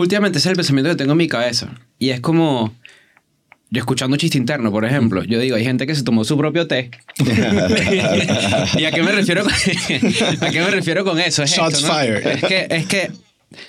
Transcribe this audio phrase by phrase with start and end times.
[0.00, 1.74] últimamente ese es el pensamiento que tengo en mi cabeza.
[1.98, 2.74] Y es como,
[3.70, 6.66] yo escuchando chiste interno, por ejemplo, yo digo, hay gente que se tomó su propio
[6.66, 6.90] té.
[8.78, 9.52] ¿Y a qué me refiero con,
[10.40, 11.42] a qué me refiero con eso?
[11.42, 11.94] Es Shots esto, ¿no?
[11.94, 12.26] fired.
[12.26, 13.10] Es que, es que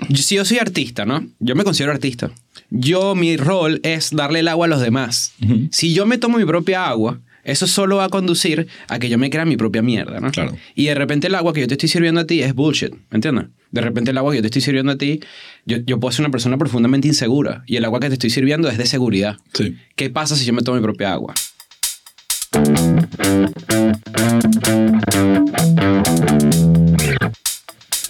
[0.10, 1.26] yo- si yo soy artista, ¿no?
[1.40, 2.32] Yo me considero artista.
[2.70, 5.34] Yo, mi rol es darle el agua a los demás.
[5.72, 9.18] Si yo me tomo mi propia agua, eso solo va a conducir a que yo
[9.18, 10.32] me crea mi propia mierda, ¿no?
[10.32, 10.56] Claro.
[10.76, 13.16] Y de repente el agua que yo te estoy sirviendo a ti es bullshit, ¿me
[13.16, 13.46] entiendes?
[13.72, 15.22] De repente el agua que yo te estoy sirviendo a ti,
[15.66, 18.70] yo, yo puedo ser una persona profundamente insegura y el agua que te estoy sirviendo
[18.70, 19.38] es de seguridad.
[19.54, 19.78] Sí.
[19.96, 21.34] ¿Qué pasa si yo me tomo mi propia agua?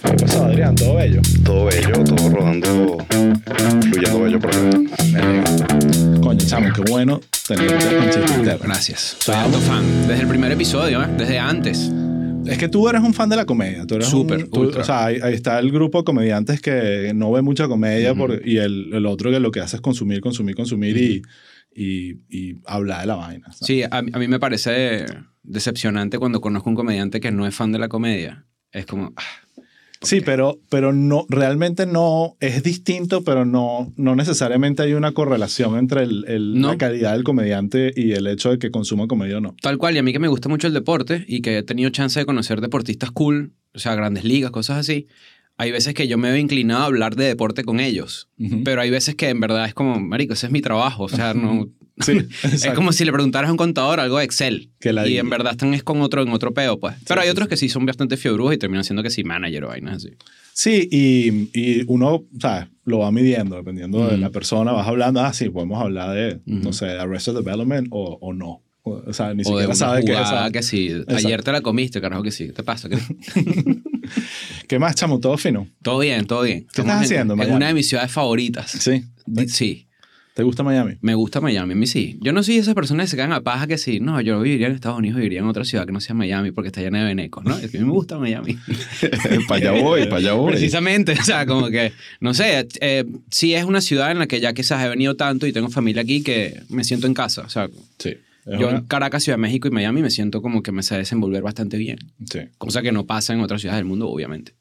[0.02, 0.74] ¿Qué pasó, Adrián?
[0.74, 1.20] ¿Todo bello?
[1.44, 2.98] Todo bello, todo rodando,
[3.82, 4.80] fluyendo bello por acá.
[6.20, 8.64] Coño, chamo, qué bueno tenerte Interno.
[8.64, 9.16] Gracias.
[9.20, 9.84] Soy alto fan.
[10.08, 11.06] Desde el primer episodio, ¿eh?
[11.16, 11.90] Desde antes.
[12.46, 13.86] Es que tú eres un fan de la comedia.
[13.86, 14.48] Tú eres Súper.
[14.52, 18.18] O sea, ahí, ahí está el grupo de comediantes que no ve mucha comedia Ujú.
[18.20, 21.22] por- y el, el otro que lo que hace es consumir, consumir, consumir y,
[21.74, 23.46] y, y hablar de la vaina.
[23.52, 23.66] ¿sabes?
[23.66, 25.06] Sí, a, a mí me parece
[25.42, 28.46] decepcionante cuando conozco un comediante que no es fan de la comedia.
[28.70, 29.61] Es como, ah,
[30.02, 35.78] Sí, pero, pero no, realmente no, es distinto, pero no, no necesariamente hay una correlación
[35.78, 36.68] entre el, el- No.
[36.68, 39.54] la calidad del comediante y el hecho de que consuma comedia o no.
[39.62, 39.94] tal cual.
[39.94, 42.26] Y a mí que me gusta mucho el deporte y que he tenido chance de
[42.26, 45.06] conocer deportistas cool, o sea, grandes ligas, cosas así.
[45.58, 48.28] Hay veces que yo me veo inclinado a hablar de deporte con ellos.
[48.64, 51.04] Pero hay veces que en verdad es como, marico, ese es mi trabajo.
[51.04, 51.68] O sea, no...
[52.02, 52.76] Sí, Es exacto.
[52.76, 54.70] como si le preguntaras a un contador algo de Excel.
[54.80, 56.96] Que la- y en verdad están es con otro, en otro peo, pues.
[57.06, 59.64] Pero hay sí, otros que sí son bastante fiebrujos y terminan siendo que sí manager
[59.64, 60.10] o vainas así.
[60.54, 62.66] Sí, y, y uno, ¿sabes?
[62.84, 64.16] Lo va midiendo, dependiendo de Ujú.
[64.16, 64.72] la persona.
[64.72, 66.72] Vas hablando, ah, sí, podemos hablar de, no Ujú.
[66.74, 68.62] sé, Arrested Development o, o no.
[68.84, 70.18] O, o sea, ni o de siquiera una sabe qué es.
[70.28, 70.52] ¿sabes?
[70.52, 70.90] que sí.
[71.08, 72.46] Ayer te la comiste, carajo que sí.
[72.48, 72.88] ¿Qué te pasa?
[72.88, 72.98] ¿Qué-
[74.68, 75.20] ¿Qué más, chamo?
[75.20, 75.68] ¿Todo fino?
[75.82, 76.60] todo bien, todo bien.
[76.62, 77.56] ¿Qué Estamos estás en- haciendo, En, Miami?
[77.56, 78.70] una de mis ciudades favoritas.
[78.72, 79.04] Sí.
[79.46, 79.86] Sí.
[80.34, 80.94] ¿Te gusta Miami?
[81.02, 82.18] Me gusta Miami, a mí sí.
[82.22, 84.00] Yo no soy esas personas que se caen a paja que sí.
[84.00, 86.68] No, yo viviría en Estados Unidos, viviría en otra ciudad que no sea Miami porque
[86.68, 87.56] está llena de venecos, ¿no?
[87.58, 88.56] Es que a mí me gusta Miami.
[89.48, 90.52] para allá voy, para allá voy.
[90.52, 94.40] Precisamente, o sea, como que, no sé, eh, sí es una ciudad en la que
[94.40, 97.42] ya quizás he venido tanto y tengo familia aquí que me siento en casa.
[97.42, 97.68] O sea,
[97.98, 98.14] Sí.
[98.58, 100.96] Yo una- en Caracas, Ciudad de México y Miami me siento como que me sé
[100.96, 101.98] desenvolver bastante bien.
[102.28, 102.40] sí.
[102.58, 104.54] Cosa que no pasa en otras ciudades del mundo, obviamente.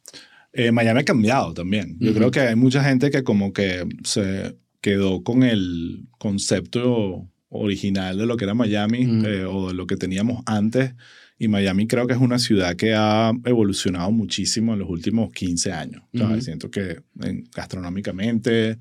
[0.53, 1.95] Eh, Miami ha cambiado también.
[1.99, 8.17] Yo creo que hay mucha gente que como que se quedó con el concepto original
[8.17, 10.93] de lo que era Miami eh, o de lo que teníamos antes.
[11.37, 15.71] Y Miami creo que es una ciudad que ha evolucionado muchísimo en los últimos 15
[15.71, 16.03] años.
[16.39, 18.77] Siento que en- gastronómicamente,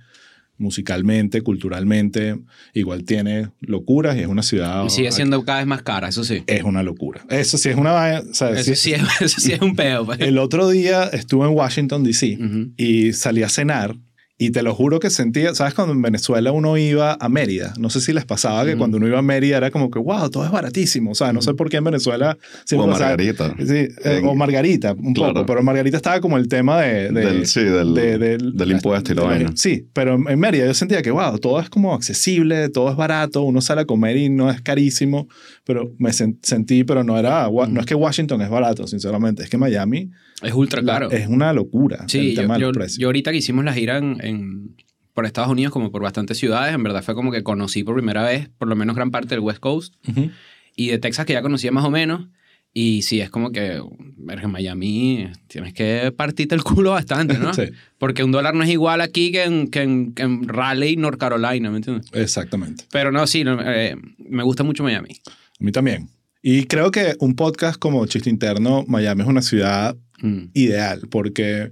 [0.58, 2.38] musicalmente, culturalmente,
[2.74, 4.84] igual tiene locuras y es una ciudad...
[4.84, 6.42] Y sigue siendo cada vez más cara, eso sí.
[6.46, 7.24] Es una locura.
[7.30, 7.92] Eso sí es una...
[7.92, 10.04] vaina, o sea, Eso sí- sí es, eso sí es un peo.
[10.04, 10.20] pues.
[10.20, 12.38] el otro día estuve en Washington, D.C.
[12.76, 13.96] Y salí a cenar
[14.42, 15.74] y te lo juro que sentía, ¿sabes?
[15.74, 18.78] Cuando en Venezuela uno iba a Mérida, no sé si les pasaba que Ujú.
[18.78, 21.10] cuando uno iba a Mérida era como que, wow, todo es baratísimo.
[21.10, 22.38] O sea, no sé por qué en Venezuela...
[22.64, 23.54] siempre o pasaba- Margarita.
[23.58, 25.34] Sí, eh, o Margarita, un Claro.
[25.34, 27.10] poco, pero Margarita estaba como el tema de...
[27.12, 29.52] de- Del- sí, del- de- del- del impuesto y la de- vaina.
[29.56, 33.42] Sí, pero en Mérida yo sentía que, wow, todo es como accesible, todo es barato,
[33.42, 35.28] uno sale a comer y no es carísimo,
[35.72, 39.50] pero me sen- sentí, pero no era, no es que Washington es barato, sinceramente, es
[39.50, 40.10] que Miami
[40.42, 41.10] Es ultra caro.
[41.12, 42.98] es una locura Sí, el yo, tema yo- los precios.
[42.98, 44.76] yo ahorita que hicimos la gira en, en-
[45.14, 48.24] por Estados Unidos, como por bastantes ciudades, en verdad fue como que conocí por primera
[48.24, 50.30] vez, por lo menos gran parte del West Coast, Ujú.
[50.74, 52.26] y de Texas que ya conocía más o menos.
[52.72, 53.82] Y sí, es como que,
[54.16, 57.52] verga, Miami tienes que partirte el culo bastante, ¿no?
[57.54, 57.64] Sí.
[57.98, 61.18] Porque un dólar no es igual aquí que en, que en, que en Raleigh, North
[61.18, 62.06] Carolina, ¿me entiendes?
[62.12, 62.84] Exactamente.
[62.92, 65.16] Pero no, sí, no, eh, me gusta mucho Miami.
[65.60, 66.08] A mí también.
[66.42, 70.44] Y creo que un podcast como Chiste Interno, Miami es una ciudad Mm.
[70.54, 71.70] ideal porque,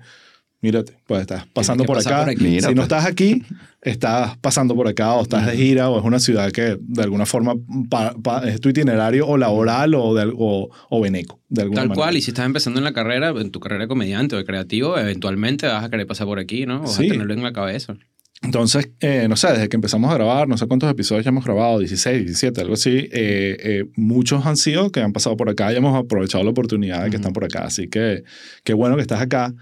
[0.60, 2.24] mírate, pues estás pasando por acá.
[2.24, 2.40] por.
[2.40, 3.42] Mira, si no estás aquí,
[3.82, 7.26] estás pasando por acá o estás de gira o es una ciudad que de alguna
[7.26, 7.54] forma
[7.90, 11.40] pa- pa- es tu itinerario o laboral o, de, o, o veneco.
[11.48, 12.04] De alguna Tal manera.
[12.04, 14.44] cual, y si estás empezando en la carrera, en tu carrera de comediante o de
[14.44, 16.80] creativo, eventualmente vas a querer pasar por aquí, ¿no?
[16.80, 17.06] Vas Sí.
[17.06, 17.96] a tenerlo en la cabeza.
[18.42, 21.44] Entonces, eh, no sé, desde que empezamos a grabar, no sé cuántos episodios ya hemos
[21.44, 25.72] grabado, 16, 17, algo así, eh, eh, muchos han sido que han pasado por acá
[25.72, 27.22] y hemos aprovechado la oportunidad de que Ujú.
[27.22, 27.64] están por acá.
[27.64, 28.22] Así que
[28.62, 29.54] qué bueno que estás acá.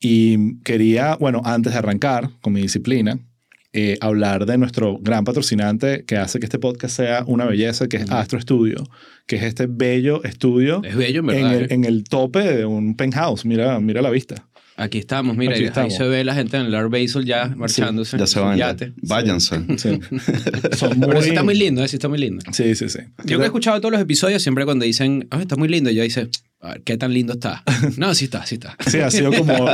[0.00, 3.18] Y quería, bueno, antes de arrancar con mi disciplina,
[3.74, 7.98] eh, hablar de nuestro gran patrocinante que hace que este podcast sea una belleza, que
[7.98, 8.14] es Ujú.
[8.14, 8.84] Astro Studio,
[9.26, 11.54] que es este bello estudio Es bello, en en verdad.
[11.54, 11.66] el, ¿eh?
[11.70, 13.44] en el tope de un penthouse.
[13.44, 14.46] Mira, mira la vista.
[14.82, 17.46] Aquí estamos, mira, Aquí y ahí se ve la gente en el Art Basel ya
[17.56, 18.18] marchándose.
[18.18, 18.58] Ya se van.
[18.58, 18.70] ya.
[18.70, 18.92] yate.
[18.96, 19.60] Váyanse.
[19.78, 20.00] Sí.
[20.76, 21.06] Son muy...
[21.08, 22.42] Pero sí está muy lindo, eh, sí está muy lindo.
[22.52, 22.98] Sí, sí, sí.
[23.24, 26.02] Yo que he escuchado todos los episodios, siempre cuando dicen, "Ah, está muy lindo, yo
[26.02, 26.28] dice,
[26.64, 27.64] A ver, ¿qué tan lindo está?
[27.96, 28.76] No, sí está, sí está.
[28.86, 29.52] Sí, ha sido como...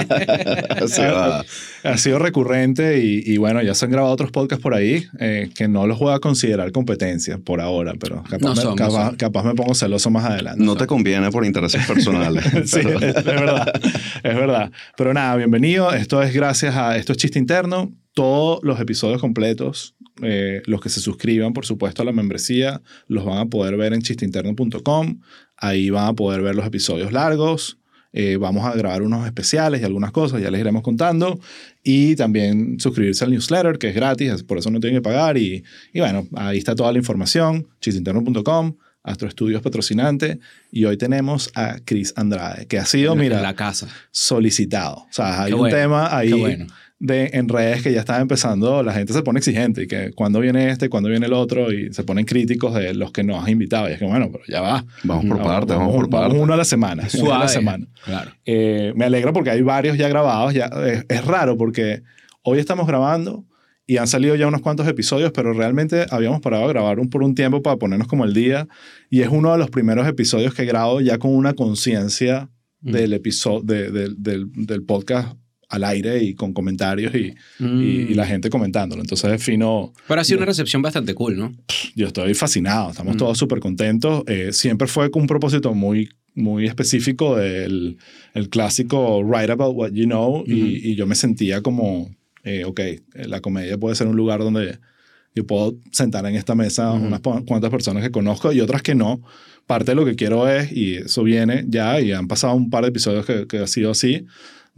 [0.89, 1.45] Sí, va.
[1.85, 5.51] ha sido recurrente y, y bueno, ya se han grabado otros podcasts por ahí eh,
[5.55, 8.77] que no los voy a considerar competencia por ahora, pero capaz, No me, son, no
[8.77, 10.65] capaz, capaz me pongo celoso más adelante.
[10.65, 12.45] No te conviene por intereses personales.
[12.65, 13.71] Sí, es, es verdad,
[14.23, 14.73] es verdad.
[14.97, 15.93] Pero nada, bienvenido.
[15.93, 17.93] Esto es gracias a esto es chiste interno.
[18.15, 23.25] Todos los episodios completos, eh, los que se suscriban, por supuesto, a la membresía, los
[23.25, 25.21] van a poder ver en chisteinterno.com.
[25.57, 27.79] Ahí van a poder ver los episodios largos.
[28.13, 31.39] Eh, vamos a grabar unos especiales y algunas cosas, ya les iremos contando.
[31.85, 35.37] Y también suscribirse al newsletter, que es gratis, por eso no tienen que pagar.
[35.39, 35.63] Y,
[35.93, 38.77] y bueno, ahí está toda la información, chisteinterno.com.
[39.05, 40.39] Astro Estudios patrocinante
[40.71, 43.89] y hoy tenemos a Chris Andrade, que ha sido, En mira, la casa.
[44.11, 44.97] solicitado.
[44.97, 46.67] O sea, hay Qué un bueno, tema ahí qué bueno.
[47.01, 50.41] De, en redes que ya está empezando, la gente se pone exigente y que cuando
[50.41, 53.49] viene este, cuando viene el otro y se ponen críticos de los que nos has
[53.51, 53.89] invitado.
[53.89, 54.85] Y es que bueno, pero ya va.
[55.05, 56.41] Vamos por partes, vamos por partes.
[56.41, 57.07] uno a la semana.
[57.15, 57.49] uno a la Suave.
[57.49, 57.87] semana.
[58.05, 58.31] Claro.
[58.45, 60.55] Eh, me alegra porque hay varios ya grabados.
[60.55, 62.03] Ya, es, es raro porque
[62.43, 63.45] hoy estamos grabando
[63.87, 67.23] y han salido ya unos cuantos episodios, pero realmente habíamos parado a grabar un, por
[67.23, 68.67] un tiempo para ponernos como el día.
[69.09, 72.93] Y es uno de los primeros episodios que grabo ya con una conciencia Mm.
[72.93, 75.37] del episodio de- del- del, del podcast
[75.69, 77.83] al aire y con comentarios y, Mm.
[77.83, 79.03] y, y la gente comentándolo.
[79.03, 79.93] Entonces es fino.
[80.07, 81.55] Pero ha sido una recepción bastante cool, ¿no?
[81.95, 83.19] Yo estoy fascinado, estamos Mm.
[83.19, 84.23] todos súper contentos.
[84.27, 87.99] Eh, siempre fue con un propósito muy, muy específico del
[88.35, 92.09] el clásico Write About What You Know y, yo me sentía como,
[92.45, 94.79] eh, ok, eh, la comedia puede ser un lugar donde
[95.35, 97.07] yo puedo sentar en esta mesa Ujú.
[97.07, 99.21] unas cuantas personas que conozco y otras que no.
[99.67, 102.85] Parte de lo que quiero es, y eso viene ya, y han pasado un par
[102.85, 104.25] de episodios que, que ha sido así,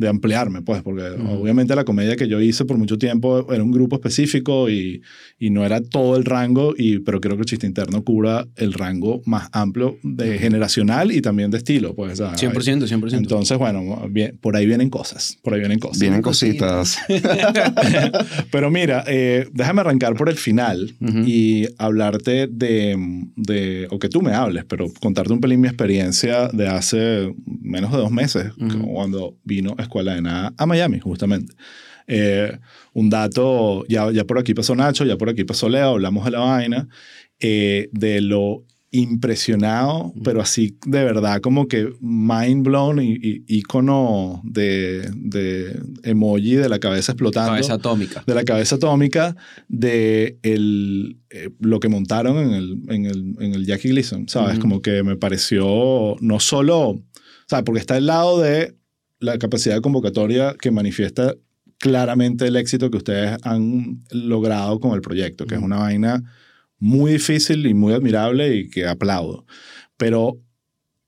[0.01, 1.43] de ampliarme, pues, porque Ujú.
[1.43, 5.03] obviamente la comedia que yo hice por mucho tiempo era un grupo específico y,
[5.39, 8.73] y no era todo el rango, y, pero creo que el chiste interno cubra el
[8.73, 12.19] rango más amplio de generacional y también de estilo, pues.
[12.19, 13.13] o sea, 100%, 100%.
[13.19, 16.01] Entonces, bueno, bien, por ahí vienen cosas, por ahí vienen cosas.
[16.01, 16.99] Vienen cositas.
[18.51, 21.19] Pero mira, eh, déjame arrancar por el final Ujú.
[21.27, 22.97] y hablarte de,
[23.37, 27.93] de, o que tú me hables, pero contarte un pelín mi experiencia de hace menos
[27.93, 28.93] de dos meses, Ujú.
[28.93, 31.53] cuando vino Escuela de Nada a Miami, justamente.
[32.07, 32.57] Eh,
[32.95, 36.31] un dato, ya, ya por aquí pasó Nacho, ya por aquí pasó Leo, hablamos de
[36.31, 36.89] la vaina,
[37.39, 44.41] eh, de lo impresionado, pero así de verdad como que mind blown y, y icono
[44.43, 48.25] de, de emoji de la cabeza explotando Cabeza atómica.
[48.27, 49.37] de la cabeza atómica
[49.69, 54.59] de el, eh, lo que montaron en el, en el, en el Jackie Gleason, ¿sabes?
[54.59, 57.01] Como que me pareció no solo,
[57.47, 57.65] ¿sabes?
[57.65, 58.75] Porque está al lado de
[59.21, 61.37] la capacidad de convocatoria que manifiesta
[61.79, 66.23] claramente el éxito que ustedes han logrado con el proyecto, que es una vaina
[66.79, 69.47] muy difícil y muy admirable y que aplaudo.
[69.97, 70.39] Pero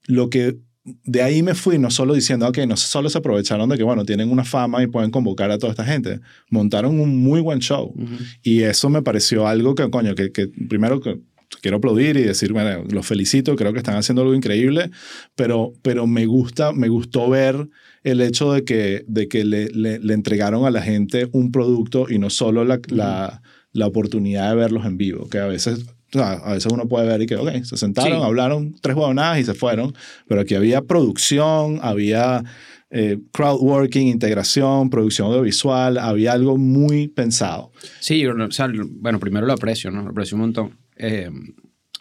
[0.07, 3.77] lo que de ahí me fui no solo diciendo, ok, no solo se aprovecharon de
[3.77, 6.21] que, bueno, tienen una fama y pueden convocar a toda esta gente,
[6.51, 7.95] montaron un muy buen show.
[7.95, 8.17] Ujú.
[8.43, 11.21] Y eso me pareció algo que, coño, que, que primero que
[11.61, 14.91] quiero aplaudir y decir, bueno, los felicito, creo que están haciendo algo increíble,
[15.37, 17.69] pero, pero me gusta, me gustó ver
[18.05, 22.07] el hecho de que, de que le, le, le entregaron a la gente un producto
[22.09, 25.85] y no solo la, la, la oportunidad de verlos en vivo, que a veces...
[26.15, 28.25] o sea, a veces uno puede ver y que, ok, se sentaron, Sí.
[28.25, 29.95] hablaron tres huevonadas y se fueron,
[30.27, 32.45] pero aquí había producción, había
[32.91, 37.73] eh, crowdworking, integración, producción audiovisual, había algo muy pensado.
[38.01, 38.69] Sí, o sea,
[39.01, 40.03] bueno, primero lo aprecio, ¿no?
[40.03, 40.77] Lo aprecio un montón.
[40.97, 41.31] Eh,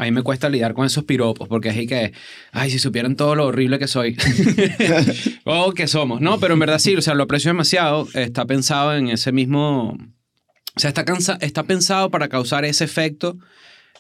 [0.02, 2.12] a mí me cuesta lidiar con esos piropos porque es que,
[2.52, 4.18] ay, si supieran todo lo horrible que soy.
[5.46, 6.22] o que somos.
[6.22, 8.08] No, pero en verdad sí, o sea, lo aprecio demasiado.
[8.16, 9.92] Está pensado en ese mismo...
[10.76, 13.38] O sea, está, cansa- está pensado para causar ese efecto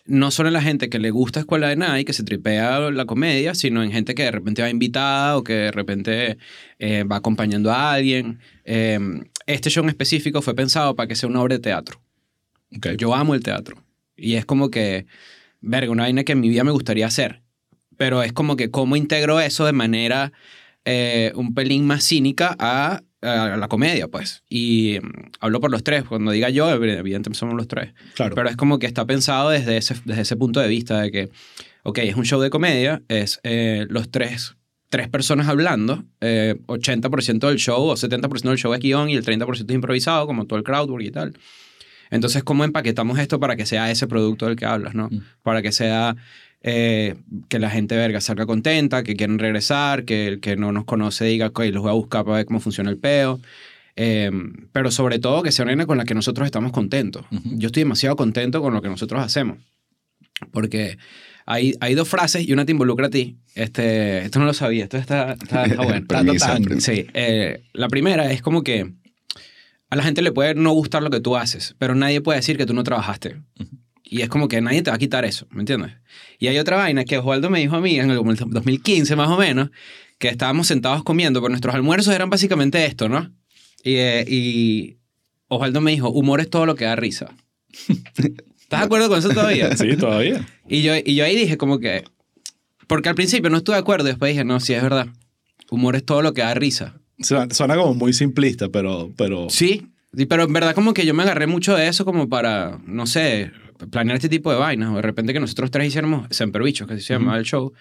[0.07, 2.89] no solo en la gente que le gusta Escuela de Nada y que se tripea
[2.89, 6.37] la comedia, sino en gente que de repente va invitada o que de repente
[6.79, 8.39] eh, va acompañando a alguien.
[8.65, 8.97] Eh,
[9.45, 12.01] este show en específico fue pensado para que sea una obra de teatro.
[12.75, 12.87] Ok.
[12.97, 13.77] Yo amo el teatro.
[14.17, 15.05] Y es como que,
[15.61, 17.41] verga, una vaina que en mi vida me gustaría hacer.
[17.97, 20.33] Pero es como que cómo integro eso de manera
[20.85, 24.43] eh, un pelín más cínica a, a la comedia, pues.
[24.49, 26.03] Y mm, hablo por los tres.
[26.03, 27.93] Cuando diga yo, evidentemente somos los tres.
[28.15, 28.35] Claro.
[28.35, 31.29] Pero es como que está pensado desde ese, desde ese punto de vista de que,
[31.83, 34.55] ok, es un show de comedia, es eh, los tres,
[34.89, 39.23] tres personas hablando, eh, 80% del show o 70% del show es guion y el
[39.23, 41.33] 30% es improvisado, como todo el crowdwork y tal.
[42.11, 45.07] Entonces, ¿cómo empaquetamos esto para que sea ese producto del que hablas, no?
[45.09, 45.21] Mm.
[45.41, 46.15] Para que sea
[46.61, 47.15] eh,
[47.49, 51.25] que la gente verga salga contenta, que quieren regresar, que el que no nos conoce
[51.25, 53.39] diga, ok, los voy a buscar para ver cómo funciona el peo.
[53.95, 54.31] Eh,
[54.71, 57.25] pero sobre todo que sea una con la que nosotros estamos contentos.
[57.31, 59.57] Yo estoy demasiado contento con lo que nosotros hacemos.
[60.51, 60.97] Porque
[61.45, 63.37] hay, hay dos frases y una te involucra a ti.
[63.55, 66.05] Este, esto no lo sabía, esto está, está, está bueno.
[66.07, 66.57] Premisa.
[66.79, 68.91] Sí, eh, la primera es como que
[69.91, 72.57] a la gente le puede no gustar lo que tú haces, pero nadie puede decir
[72.57, 73.41] que tú no trabajaste.
[74.03, 75.91] Y es como que nadie te va a quitar eso, ¿me entiendes?
[76.39, 79.17] Y hay otra vaina que Osvaldo me dijo a mí en el como el 2015
[79.17, 79.69] más o menos,
[80.17, 83.31] que estábamos sentados comiendo, pero nuestros almuerzos eran básicamente esto, ¿no?
[83.83, 84.97] Y, eh, y
[85.49, 87.35] Osvaldo me dijo, humor es todo lo que da risa.
[87.87, 89.75] ¿Estás de acuerdo con eso todavía?
[89.75, 90.47] Sí, todavía.
[90.69, 92.05] Y yo, y yo ahí dije como que...
[92.87, 95.07] Porque al principio no estuve de acuerdo y después dije, no, sí, es verdad.
[95.69, 97.00] Humor es todo lo que da risa.
[97.21, 99.87] Suena, como muy simplista, pero, pero Sí,
[100.29, 103.51] pero en verdad como que yo me agarré mucho de eso como para, no sé,
[103.91, 104.91] planear este tipo de vainas.
[104.91, 107.73] O de repente que nosotros tres hiciéramos Semper Bichos, que así se llamaba el show.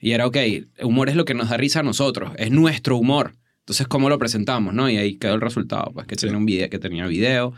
[0.00, 0.36] Y era, ok,
[0.82, 2.32] humor es lo que nos da risa a nosotros.
[2.36, 3.34] Es nuestro humor.
[3.60, 4.74] Entonces, ¿cómo lo presentamos?
[4.74, 4.88] ¿no?
[4.90, 5.90] Y ahí quedó el resultado.
[5.92, 6.26] Pues que, Sí.
[6.26, 7.52] tenía, un video, que tenía video,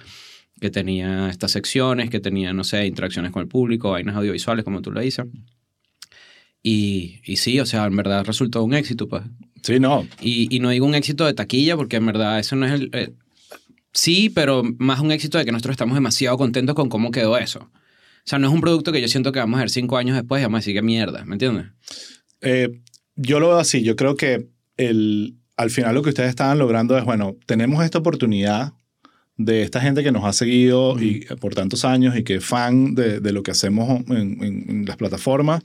[0.61, 4.81] que tenía estas secciones, que tenía, no sé, interacciones con el público, vainas audiovisuales, como
[4.83, 5.27] tú lo dices.
[6.63, 9.23] Y, y sí, o sea, en verdad resultó un éxito, pues.
[9.63, 10.07] Sí, no.
[10.21, 12.91] Y, y no digo un éxito de taquilla, porque en verdad eso no es el...
[12.93, 13.11] eh,
[13.93, 17.61] sí, pero más un éxito de que nosotros estamos demasiado contentos con cómo quedó eso.
[17.61, 20.15] O sea, no es un producto que yo siento que vamos a ver cinco años
[20.17, 21.67] después y vamos a decir que mierda, ¿me entiendes?
[22.43, 22.69] Eh,
[23.17, 23.83] yo lo veo así.
[23.83, 27.99] Yo creo que el, al final lo que ustedes estaban logrando es, bueno, tenemos esta
[27.99, 28.75] oportunidad
[29.39, 32.95] de esta gente que nos ha seguido y, por tantos años y que es fan
[32.95, 35.63] de, de lo que hacemos en, en- en las plataformas,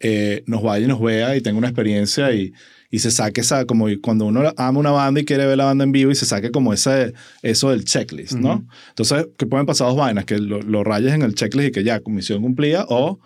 [0.00, 2.52] eh, nos vaya y nos vea y tenga una experiencia y,
[2.90, 5.84] y se saque esa, como cuando uno ama una banda y quiere ver la banda
[5.84, 7.12] en vivo y se saque como ese,
[7.42, 8.54] eso del checklist, ¿no?
[8.54, 8.64] Ujú.
[8.90, 11.84] Entonces, que pueden pasar dos vainas, que lo, lo rayes en el checklist y que
[11.84, 13.18] ya, misión cumplida, o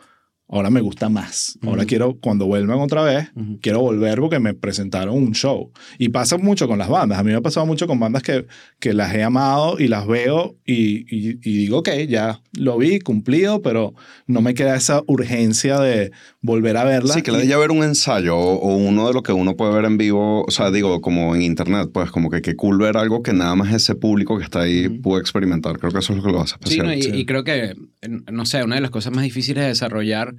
[0.48, 1.58] ahora me gusta más.
[1.62, 3.58] Ahora quiero, cuando vuelvan otra vez, Ujú.
[3.60, 5.70] quiero volver porque me presentaron un show.
[5.98, 7.18] Y pasa mucho con las bandas.
[7.18, 8.46] A mí me ha pasado mucho con bandas que,
[8.80, 12.98] que las he amado y las veo y, y, y digo, ok, ya lo vi,
[13.00, 13.94] cumplido, pero
[14.26, 17.14] no me queda esa urgencia de volver a verla.
[17.14, 19.54] Sí, que le Y- haya ver un ensayo o, o uno de lo que uno
[19.56, 22.78] puede ver en vivo, o sea, digo, como en internet, pues como que qué cool
[22.78, 25.78] ver algo que nada más ese público que está ahí pudo experimentar.
[25.78, 26.86] Creo que eso es lo que lo hace Sí, especial.
[26.86, 27.10] no, y, sí.
[27.14, 27.74] y creo que,
[28.32, 30.34] no sé, una de las cosas más difíciles de desarrollar,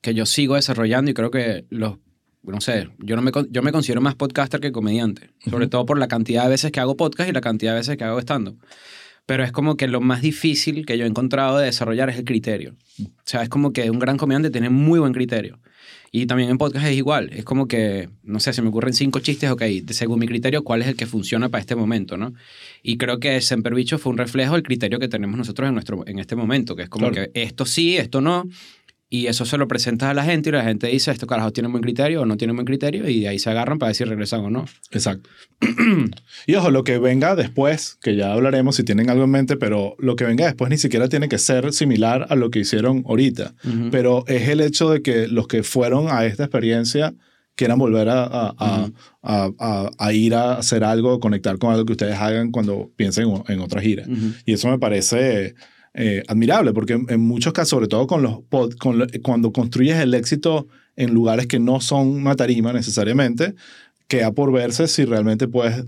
[0.00, 1.98] que yo sigo desarrollando y creo que los,
[2.42, 5.98] no sé, yo, no me, yo me considero más podcaster que comediante, sobre todo por
[5.98, 8.58] la cantidad de veces que hago podcast y la cantidad de veces que hago stand-up.
[9.26, 12.24] Pero es como que lo más difícil que yo he encontrado de desarrollar es el
[12.24, 12.74] criterio.
[13.00, 15.60] O sea, es como que un gran comediante tiene muy buen criterio.
[16.12, 17.30] Y también en podcast es igual.
[17.32, 20.82] Es como que, no sé, se me ocurren cinco chistes, ok, según mi criterio, ¿cuál
[20.82, 22.32] es el que funciona para este momento, no?
[22.82, 26.04] Y creo que Semper Bicho fue un reflejo del criterio que tenemos nosotros en, nuestro,
[26.08, 27.30] en este momento, que es como Claro.
[27.32, 28.48] que esto sí, esto no.
[29.12, 31.68] Y eso se lo presentas a la gente y la gente dice, esto carajo tiene
[31.68, 34.40] buen criterio o no tiene buen criterio y de ahí se agarran para decir regresan
[34.44, 34.66] o no.
[34.92, 35.28] Exacto.
[36.46, 39.96] y ojo, lo que venga después, que ya hablaremos si tienen algo en mente, pero
[39.98, 43.54] lo que venga después ni siquiera tiene que ser similar a lo que hicieron ahorita.
[43.90, 47.12] Pero es el hecho de que los que fueron a esta experiencia
[47.56, 48.88] quieran volver a, a-
[49.22, 53.60] a- a- ir a hacer algo, conectar con algo que ustedes hagan cuando piensen en,
[53.60, 54.04] otra gira.
[54.46, 55.54] Y eso me parece eh,
[56.28, 59.96] admirable, porque en, en muchos casos, sobre todo con los pod- con lo- cuando construyes
[59.98, 63.54] el éxito en lugares que no son una tarima necesariamente,
[64.06, 65.84] queda por verse si realmente puedes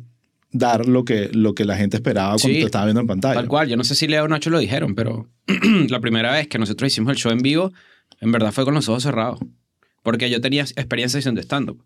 [0.51, 3.35] dar lo que, lo que la gente esperaba cuando Sí, te estaba viendo en pantalla.
[3.35, 5.29] Tal cual, yo no sé si Leo o Nacho lo dijeron, pero
[5.89, 7.73] la primera vez que nosotros hicimos el show en vivo,
[8.21, 9.41] en verdad fue con los ojos cerrados.
[10.03, 11.83] Porque yo tenía experiencia haciendo stand-up.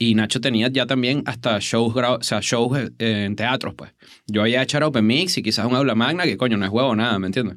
[0.00, 3.92] Y Nacho tenía ya también hasta shows, o sea, shows eh, en teatros, pues.
[4.28, 6.94] Yo había hecho Open Mix y quizás un aula magna, que coño, no es huevo
[6.94, 7.56] nada, ¿me entiendes?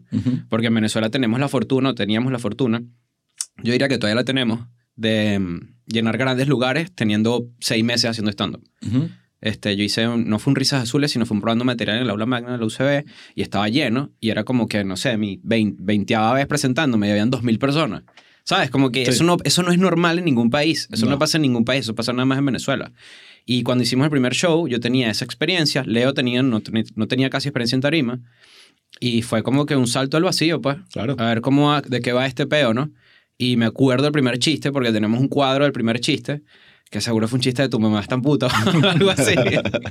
[0.50, 2.82] Porque en Venezuela tenemos la fortuna, o teníamos la fortuna,
[3.64, 4.62] yo diría que todavía la tenemos,
[4.96, 8.64] de mm, llenar grandes lugares teniendo seis meses haciendo stand-up.
[9.40, 12.04] Este, yo hice, un- no fue un Risas Azules, sino fue un probando material en
[12.04, 13.06] el aula magna de la UCB
[13.36, 17.12] y estaba lleno y era como que, no sé, mi 20, 20 vez presentándome y
[17.12, 18.04] habían 2.000 personas.
[18.44, 18.70] ¿Sabes?
[18.70, 19.12] Como que Sí.
[19.12, 20.88] eso, no, eso no es normal en ningún país.
[20.92, 21.12] Eso no.
[21.12, 21.20] No.
[21.20, 22.92] pasa en ningún país, eso pasa nada más en Venezuela.
[23.46, 25.84] Y cuando hicimos el primer show, yo tenía esa experiencia.
[25.86, 26.62] Leo tenía, no,
[26.96, 28.20] no tenía casi experiencia en tarima.
[29.00, 30.78] Y fue como que un salto al vacío, pues.
[30.92, 31.16] Claro.
[31.18, 32.92] A ver cómo de qué va este peo, ¿no?
[33.38, 36.42] Y me acuerdo del primer chiste, porque tenemos un cuadro del primer chiste,
[36.92, 38.48] que seguro fue un chiste de tu mamá es tan puta
[38.84, 39.34] o algo así.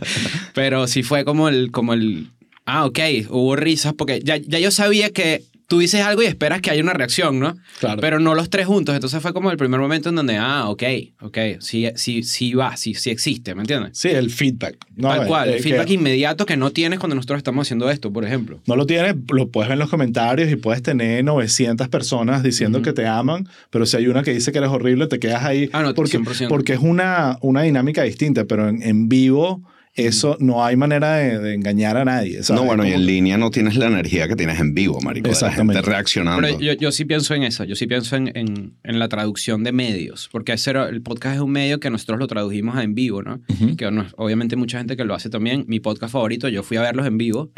[0.54, 2.28] Pero sí fue como el, como el,
[2.66, 2.98] ah, ok,
[3.30, 6.82] hubo risas, porque ya, ya yo sabía que tú dices algo y esperas que haya
[6.82, 7.56] una reacción, ¿no?
[7.78, 8.00] Claro.
[8.00, 8.92] Pero no los tres juntos.
[8.92, 10.82] Entonces fue como el primer momento en donde, ah, ok,
[11.20, 13.96] ok, sí, sí, sí va, sí, sí existe, ¿me entiendes?
[13.96, 14.76] Sí, el feedback.
[14.96, 18.12] No, Tal cual, el feedback que inmediato que no tienes cuando nosotros estamos haciendo esto,
[18.12, 18.58] por ejemplo.
[18.66, 22.82] No lo tienes, lo puedes ver en los comentarios y puedes tener 900 personas diciendo
[22.82, 25.70] que te aman, pero si hay una que dice que eres horrible, te quedas ahí.
[25.72, 26.48] Ah, no, porque, 100%.
[26.48, 29.62] porque es una, una dinámica distinta, pero en, en vivo
[29.94, 32.42] eso no hay manera de, de engañar a nadie.
[32.42, 32.60] ¿sabes?
[32.62, 35.24] No, bueno, y en línea no tienes la energía que tienes en vivo, marico.
[35.24, 35.74] De la Exactamente.
[35.80, 36.40] gente reaccionando.
[36.42, 39.64] Pero yo, yo sí pienso en eso, yo sí pienso en, en, en la traducción
[39.64, 42.82] de medios, porque ese era- el podcast es un medio que nosotros lo tradujimos a
[42.84, 43.40] en vivo, ¿no?
[43.48, 43.76] Ujú.
[43.76, 45.64] Que no- obviamente mucha gente que lo hace también.
[45.68, 47.52] Mi podcast favorito, yo fui a verlos en vivo.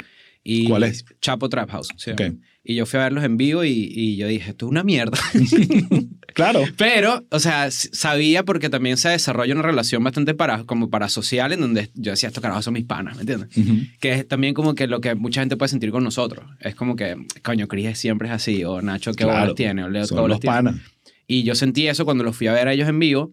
[0.45, 1.05] Y ¿Cuál es?
[1.21, 1.89] Chapo Trap House.
[2.65, 5.17] Y yo fui a verlos en vivo y, y yo dije, esto es una mierda.
[6.35, 6.63] Claro.
[6.77, 11.61] Pero, o sea, sabía porque también se desarrolla una relación bastante para, como parasocial en
[11.61, 13.57] donde yo decía, estos carajos son mis panas, ¿me entiendes?
[13.57, 13.79] Ujú.
[14.01, 16.45] Que es también como que lo que mucha gente puede sentir con nosotros.
[16.61, 19.41] Es como que, coño, Cris siempre es así, o Nacho, ¿qué Claro.
[19.41, 19.85] bolas tiene?
[19.85, 20.77] O Leo, ¿qué Son bolas los panas.
[21.27, 23.33] Y yo sentí eso cuando los fui a ver a ellos en vivo.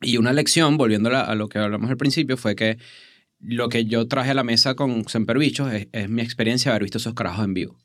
[0.00, 2.78] Y una lección, volviendo a lo que hablamos al principio, fue que
[3.38, 6.74] lo que yo traje a la mesa con Semper Bichos es, es mi experiencia de
[6.74, 7.76] haber visto esos carajos en vivo.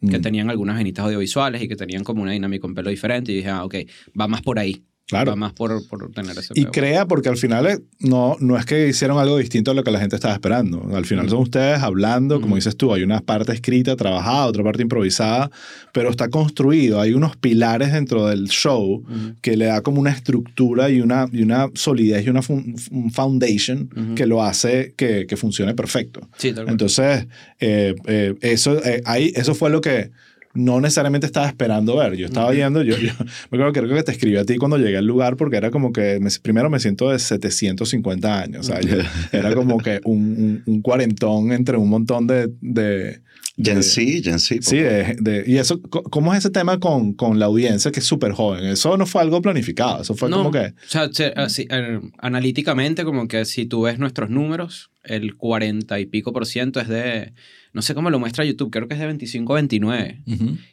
[0.00, 0.22] Que Mm.
[0.22, 3.32] tenían algunas venitas audiovisuales y que tenían como una dinámica un pelo diferente.
[3.32, 3.74] Y dije, ah, ok,
[4.18, 4.84] va más por ahí.
[5.08, 5.30] Claro.
[5.32, 6.72] Va más por, por tener ese Y peo.
[6.72, 9.92] crea, porque al final eh, no, no es que hicieron algo distinto a lo que
[9.92, 10.84] la gente estaba esperando.
[10.94, 12.56] Al final son ustedes hablando, como Ujú.
[12.56, 15.48] dices tú, hay una parte escrita, trabajada, otra parte improvisada,
[15.92, 17.00] pero está construido.
[17.00, 19.34] Hay unos pilares dentro del show Ujú.
[19.42, 23.88] que le da como una estructura y una, y una solidez y una un foundation
[24.16, 26.28] que lo hace que, que funcione perfecto.
[26.36, 26.52] Sí.
[26.66, 27.26] Entonces,
[27.60, 30.10] eh, eh, eso, eh, ahí, eso fue lo que
[30.56, 32.14] no necesariamente estaba esperando ver.
[32.16, 32.56] Yo estaba Ujú.
[32.56, 33.12] yendo, yo, yo
[33.50, 35.70] me acuerdo que creo que te escribí a ti cuando llegué al lugar porque era
[35.70, 38.96] como que, me- primero me siento de 750 años, o sea, yo-
[39.32, 42.48] era como que un, un, un cuarentón entre un montón de...
[42.60, 43.20] de
[43.58, 44.60] Gen Z, Gen Z.
[44.62, 48.06] Sí, de, de- y eso, ¿cómo es ese tema con, con la audiencia que es
[48.06, 48.64] súper joven?
[48.64, 50.58] Eso no fue algo planificado, eso fue No, como que...
[50.58, 55.98] O sea, se- así, eh, analíticamente, como que si tú ves nuestros números, el 40
[56.00, 57.32] y pico por ciento es de,
[57.72, 60.22] no sé cómo lo muestra YouTube, creo que es de 25 a 29.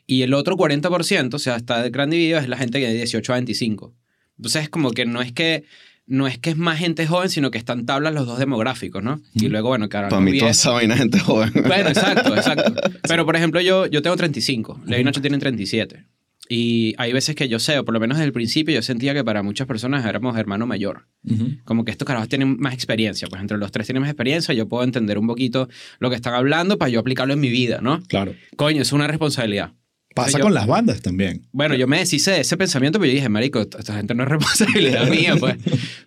[0.05, 2.79] Y el otro 40 por ciento, o sea, está de gran dividido, es la gente
[2.81, 3.93] que de 18 a 25.
[4.37, 5.63] Entonces, es como que no es que
[6.05, 9.21] no es que es más gente joven, sino que están tablas los dos demográficos, ¿no?
[9.33, 11.51] Y luego, bueno, claro, Para mí toda esa vaina es gente joven.
[11.53, 12.73] Bueno, exacto, exacto.
[13.07, 14.81] Pero, por ejemplo, yo, yo tengo 35.
[14.85, 16.05] Leo y Nacho tienen 37.
[16.49, 19.13] Y hay veces que yo sé, o por lo menos desde el principio, yo sentía
[19.13, 21.07] que para muchas personas éramos hermano mayor.
[21.63, 23.27] Como que estos carajos tienen más experiencia.
[23.29, 25.69] Pues entre los tres tienen más experiencia, yo puedo entender un poquito
[25.99, 28.01] lo que están hablando para yo aplicarlo en mi vida, ¿no?
[28.07, 28.35] Claro.
[28.57, 29.71] Coño, es una responsabilidad.
[30.13, 31.47] Pasa Yo- con las bandas también.
[31.51, 34.29] Bueno, yo me deshice de ese pensamiento, pero yo dije, marico, esta gente no es
[34.29, 35.55] responsabilidad mía, pues.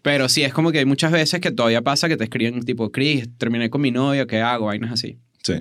[0.02, 2.92] Pero sí, es como que hay muchas veces que todavía pasa que te escriben tipo,
[2.92, 4.66] Chris, terminé con mi novia, ¿qué hago?
[4.66, 5.18] Vainas así.
[5.42, 5.54] Sí.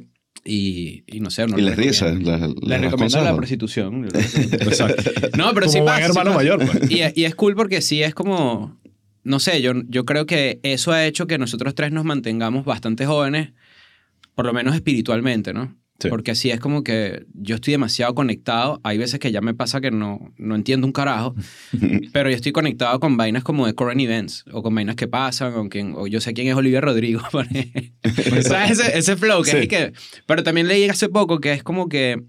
[0.48, 2.06] Y, y no sé, no y le les dice.
[2.06, 2.56] recomiendo.
[2.62, 4.06] Les, Les recomiendo la prostitución.
[4.14, 5.12] Exacto.
[5.38, 5.98] No, pero Como sí pasa.
[5.98, 6.36] sí hermano pasa.
[6.36, 6.92] mayor, pues.
[6.92, 8.78] Y, y es cool porque sí es como,
[9.24, 13.08] no sé, yo, yo creo que eso ha hecho que nosotros tres nos mantengamos bastante
[13.08, 13.54] jóvenes,
[14.36, 15.76] por lo menos espiritualmente, ¿no?
[15.98, 16.10] Sí.
[16.10, 18.82] Porque así es como que yo estoy demasiado conectado.
[18.84, 21.36] Hay veces que ya me pasa que no, no entiendo un carajo,
[22.14, 25.54] pero yo estoy conectado con vainas como de current events o con vainas que pasan
[25.54, 27.22] o, quién- o yo sé quién es Olivia Rodrigo.
[28.04, 28.42] ejemplo.
[28.44, 28.72] ¿Sabes?
[28.80, 29.58] Ese, ese flow que Sí.
[29.58, 29.94] es que...
[30.26, 32.22] Pero también leí hace poco que es como que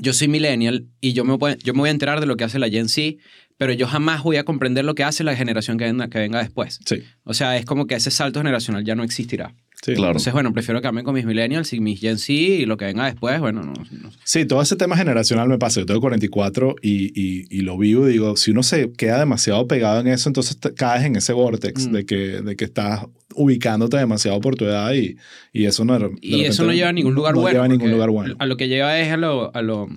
[0.00, 2.44] yo soy millennial y yo me, voy- yo me voy a enterar de lo que
[2.44, 3.18] hace la Gen Z,
[3.56, 6.40] pero yo jamás voy a comprender lo que hace la generación que venga, que venga
[6.40, 6.80] después.
[6.86, 7.02] Sí.
[7.24, 9.54] O sea, es como que ese salto generacional ya no existirá.
[9.82, 9.94] Sí.
[9.94, 10.08] Claro.
[10.10, 13.06] Entonces, bueno, prefiero quedarme con mis millennials y mis Gen Z y lo que venga
[13.06, 15.80] después, bueno, no, no- Sí, todo ese tema generacional me pasa.
[15.80, 20.00] Yo tengo 44 y, y, y lo vivo digo, si uno se queda demasiado pegado
[20.00, 21.92] en eso, entonces te caes en ese vortex Mm.
[21.92, 25.16] de, que, de que estás ubicándote demasiado por tu edad y,
[25.52, 25.98] y eso no...
[25.98, 27.54] de Y eso no lleva a ningún lugar no bueno.
[27.54, 28.34] lleva a ningún porque lugar bueno.
[28.38, 29.88] A lo que lleva es a lo, a lo...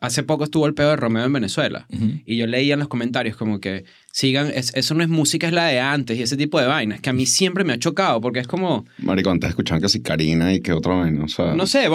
[0.00, 1.88] Hace poco estuvo el pedo de Romeo en Venezuela.
[2.24, 3.84] Y yo leía en los comentarios como que
[4.18, 7.00] sigan, es- eso no es música, es la de antes y ese tipo de vainas,
[7.00, 10.00] que a mí siempre me ha chocado porque es como, Marico, antes escuchaban que si
[10.02, 11.22] Karina y que otra vaina.
[11.24, 11.88] O sea, no sé,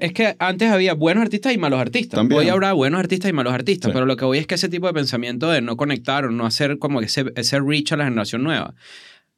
[0.00, 2.18] es que antes había buenos artistas y malos artistas.
[2.18, 2.38] También.
[2.40, 3.92] Hoy habrá buenos artistas y malos artistas, Sí.
[3.94, 6.44] pero lo que voy es que ese tipo de pensamiento de no conectar o no
[6.44, 8.74] hacer como ese, ese reach a la generación nueva,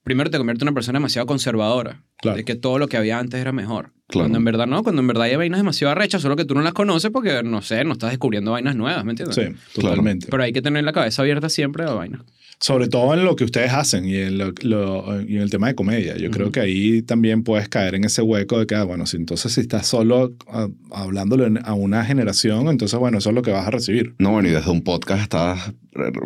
[0.05, 2.37] primero te convierte en una persona demasiado conservadora, Claro.
[2.37, 3.93] de que todo lo que había antes era mejor.
[4.09, 4.25] Claro.
[4.27, 6.63] Cuando en verdad no, cuando en verdad hay vainas demasiado arrechas, solo que tú no
[6.63, 9.37] las conoces porque, no sé, no estás descubriendo vainas nuevas, ¿me entiendes?
[9.37, 10.27] Sí, totalmente.
[10.31, 12.23] Pero hay que tener la cabeza abierta siempre a vainas.
[12.63, 15.67] Sobre todo en lo que ustedes hacen y en, lo- lo- y en el tema
[15.67, 16.17] de comedia.
[16.17, 19.17] Yo creo que ahí también puedes caer en ese hueco de que, ah, bueno, si
[19.17, 23.43] entonces si estás solo ah, hablándole en- a una generación, entonces, bueno, eso es lo
[23.43, 24.15] que vas a recibir.
[24.21, 25.73] No, bueno, y desde un podcast estás,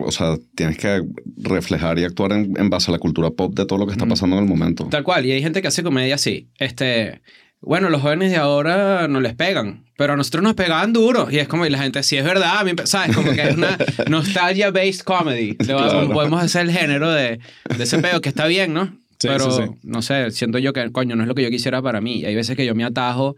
[0.05, 1.03] o sea, tienes que
[1.39, 4.05] reflejar y actuar en, en base a la cultura pop de todo lo que está
[4.07, 4.87] pasando en el momento.
[4.91, 6.49] Tal cual, y hay gente que hace comedia así.
[6.59, 7.23] Este,
[7.67, 11.29] bueno, los jóvenes de ahora no les pegan, pero a nosotros nos pegaban duro.
[11.31, 13.15] Y es como, y la gente, sí es verdad, a mí, ¿sabes?
[13.15, 13.77] Como que es una
[14.09, 15.57] nostalgia-based comedy.
[15.57, 16.09] Claro.
[16.11, 17.41] Podemos hacer el género de,
[17.77, 18.87] de ese pedo, que está bien, ¿no?
[19.19, 19.63] Sí, pero, sí.
[19.83, 22.21] no sé, siento yo que, coño, no es lo que yo quisiera para mí.
[22.21, 23.37] Y hay veces que yo me atajo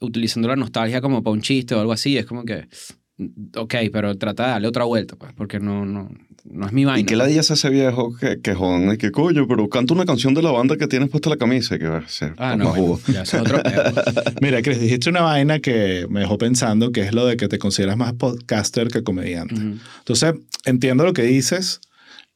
[0.00, 2.18] utilizando la nostalgia como para un chiste o algo así.
[2.18, 2.68] Es como que,
[3.56, 6.10] Ok, pero trata de darle otra vuelta, pues, porque no, no,
[6.44, 7.00] no es mi vaina.
[7.00, 8.92] ¿Y qué la dice ese viejo que, que jodan?
[8.92, 11.76] Y que coño, pero canta una canción de la banda que tienes puesta la camisa
[11.76, 12.88] y que va a ser Ah, más no, jugo.
[13.06, 13.60] bueno, ya es otro.
[14.40, 17.58] Mira, Chris, dijiste una vaina que me dejó pensando, que es lo de que te
[17.58, 19.54] consideras más podcaster que comediante.
[19.54, 19.76] Ujú.
[19.98, 21.80] Entonces, entiendo lo que dices,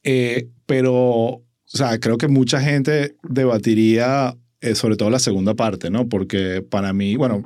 [0.03, 5.89] eh, pero, o sea, creo que mucha gente debatiría eh, sobre todo la segunda parte,
[5.89, 6.07] ¿no?
[6.09, 7.43] Porque para mí, bueno,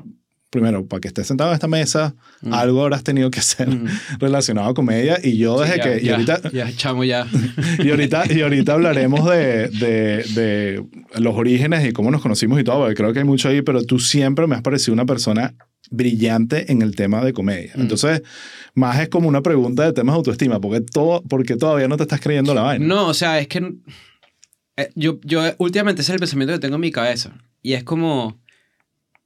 [0.51, 2.53] primero, para que estés sentado en esta mesa, Mm.
[2.53, 3.85] algo habrás tenido que hacer Mm.
[4.19, 6.01] relacionado a comedia y yo desde Sí, ya, que...
[6.01, 7.25] y ya, ahorita, Ya, chamo, ya.
[7.83, 10.85] y ahorita, y ahorita hablaremos de, de, de
[11.19, 13.81] los orígenes y cómo nos conocimos y todo, porque creo que hay mucho ahí, pero
[13.83, 15.55] tú siempre me has parecido una persona
[15.89, 17.71] brillante en el tema de comedia.
[17.75, 17.81] Mm.
[17.81, 18.21] Entonces,
[18.75, 22.03] más es como una pregunta de temas de autoestima, porque, todo, porque todavía no te
[22.03, 22.85] estás creyendo la vaina.
[22.85, 23.73] No, o sea, es que
[24.77, 27.33] eh, yo, yo últimamente ese es el pensamiento que tengo en mi cabeza.
[27.61, 28.39] Y es como,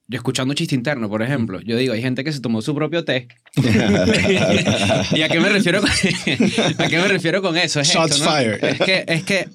[0.08, 3.04] yo escuchando chiste interno, por ejemplo, yo digo, hay gente que se tomó su propio
[3.04, 3.28] té.
[3.56, 5.90] ¿Y a qué me refiero con,
[6.78, 7.80] a qué me refiero con eso?
[7.80, 8.32] Es Shots esto, ¿no?
[8.32, 8.64] fired.
[8.64, 9.50] Es que, es que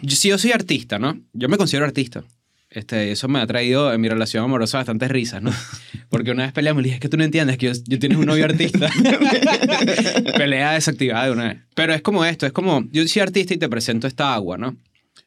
[0.00, 1.20] yo, si yo soy artista, ¿no?
[1.32, 2.24] Yo me considero artista.
[2.70, 5.52] Este, eso me ha traído en mi relación amorosa bastantes risas, ¿no?
[6.08, 8.16] Porque una vez peleamos y dije, es que tú no entiendes que yo, yo tienes
[8.16, 8.90] un novio artista.
[10.38, 11.58] Pelea desactivada de una vez.
[11.74, 14.74] Pero es como esto, es como, yo soy artista y te presento esta agua, ¿no?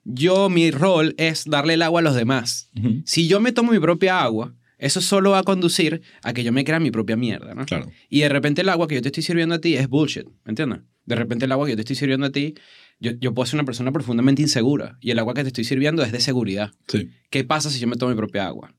[0.05, 2.69] Yo, mi rol es darle el agua a los demás.
[3.05, 6.51] Si yo me tomo mi propia agua, eso solo va a conducir a que yo
[6.51, 7.65] me crea mi propia mierda, ¿no?
[7.65, 7.91] Claro.
[8.09, 10.51] Y de repente el agua que yo te estoy sirviendo a ti es bullshit, ¿me
[10.51, 10.81] entiendes?
[11.05, 12.55] De repente el agua que yo te estoy sirviendo a ti,
[12.99, 16.03] yo, yo puedo ser una persona profundamente insegura y el agua que te estoy sirviendo
[16.03, 16.71] es de seguridad.
[16.87, 18.73] Sí, ¿Qué pasa si yo me tomo mi propia agua?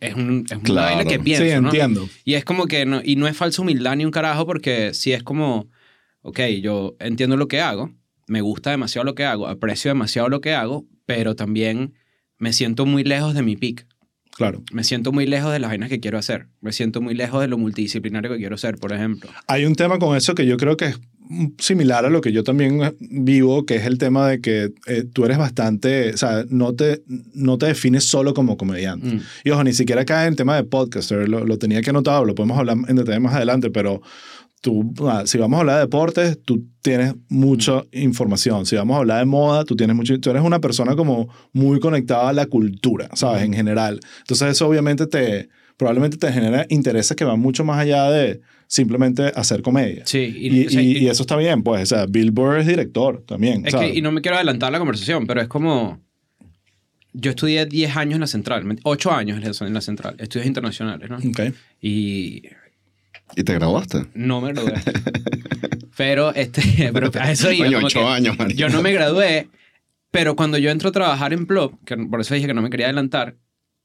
[0.00, 0.86] Es, un, es una Claro.
[0.96, 1.68] vaina que pienso, sí ¿no?
[1.68, 2.08] entiendo.
[2.24, 5.12] Y es como que no, y no es falsa humildad ni un carajo porque si
[5.12, 5.70] es como,
[6.22, 7.92] ok, yo entiendo lo que hago,
[8.32, 11.92] me gusta demasiado lo que hago, aprecio demasiado lo que hago, pero también
[12.38, 13.86] me siento muy lejos de mi peak.
[14.34, 14.62] Claro.
[14.72, 16.46] Me siento muy lejos de las vainas que quiero hacer.
[16.62, 19.28] Me siento muy lejos de lo multidisciplinario que quiero ser, por ejemplo.
[19.46, 21.00] Hay un tema con eso que yo creo que es
[21.58, 25.26] similar a lo que yo también vivo, que es el tema de que eh, tú
[25.26, 27.02] eres bastante, o sea, no te,
[27.34, 29.16] no te defines solo como comediante.
[29.16, 29.20] Mm.
[29.44, 32.34] Y ojo, ni siquiera cae en tema de podcaster, lo, lo tenía que anotar, lo
[32.34, 34.00] podemos hablar en detalle más adelante, pero
[34.62, 38.64] tú, ah, si vamos a hablar de deportes, tú tienes mucha información.
[38.64, 41.78] Si vamos a hablar de moda, tú tienes mucho, tú eres una persona como muy
[41.80, 43.42] conectada a la cultura, ¿sabes?
[43.42, 44.00] En general.
[44.20, 49.24] Entonces eso obviamente te, probablemente te genera intereses que van mucho más allá de simplemente
[49.34, 50.04] hacer comedia.
[50.06, 52.66] Sí, Y, o sea, y- y eso está bien, pues, o sea, Bill Burr es
[52.66, 53.66] director también.
[53.66, 53.90] Es ¿sabes?
[53.92, 56.00] que, y no me quiero adelantar la conversación, pero es como.
[57.14, 61.16] Yo estudié 10 años en la central, 8 años en la central, estudios internacionales, ¿no?
[61.18, 61.40] Ok.
[61.82, 62.44] Y
[63.36, 64.06] ¿Y te graduaste?
[64.14, 64.74] no me gradué.
[65.96, 67.66] pero, este, pero a eso iba.
[67.66, 68.36] Coño, como ocho años.
[68.54, 69.48] Yo no me gradué,
[70.10, 72.70] pero cuando yo entro a trabajar en Plop, que por eso dije que no me
[72.70, 73.36] quería adelantar,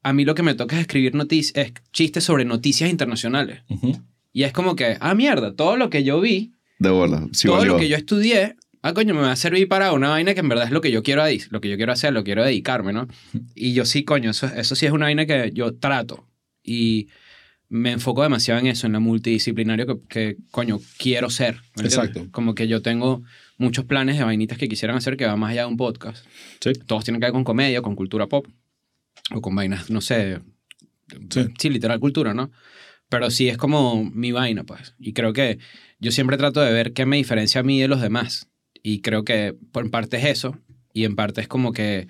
[0.03, 3.61] a mí lo que me toca es escribir noticias, es chistes sobre noticias internacionales.
[3.69, 3.99] Ujú.
[4.31, 7.27] Y es como que, ah, mierda, todo lo que yo vi De bola.
[7.31, 7.73] Sí todo valió.
[7.73, 10.49] lo que yo estudié, ah, coño, me va a servir para una vaina que en
[10.49, 13.07] verdad es lo que yo quiero, lo que yo quiero hacer, lo quiero dedicarme, ¿no?
[13.55, 16.27] Y yo sí, coño, eso, eso sí es una vaina que yo trato.
[16.63, 17.07] Y
[17.69, 21.57] me enfoco demasiado en eso, en lo multidisciplinario que, que coño, quiero ser.
[21.77, 22.27] Exacto.
[22.31, 23.23] Como que yo tengo
[23.57, 26.25] muchos planes de vainitas que quisieran hacer que va más allá de un podcast.
[26.61, 26.73] Sí.
[26.73, 28.47] Todos tienen que ver con comedia, con cultura pop,
[29.31, 30.39] o con vainas, no sé,
[31.29, 31.45] Sí.
[31.57, 32.51] sí, literal cultura, ¿no?
[33.09, 34.93] Pero sí es como mi vaina, pues.
[34.99, 35.57] Y creo que
[35.99, 38.49] yo siempre trato de ver qué me diferencia a mí de los demás.
[38.83, 40.59] Y creo que por en parte es eso.
[40.93, 42.07] Y en parte es como que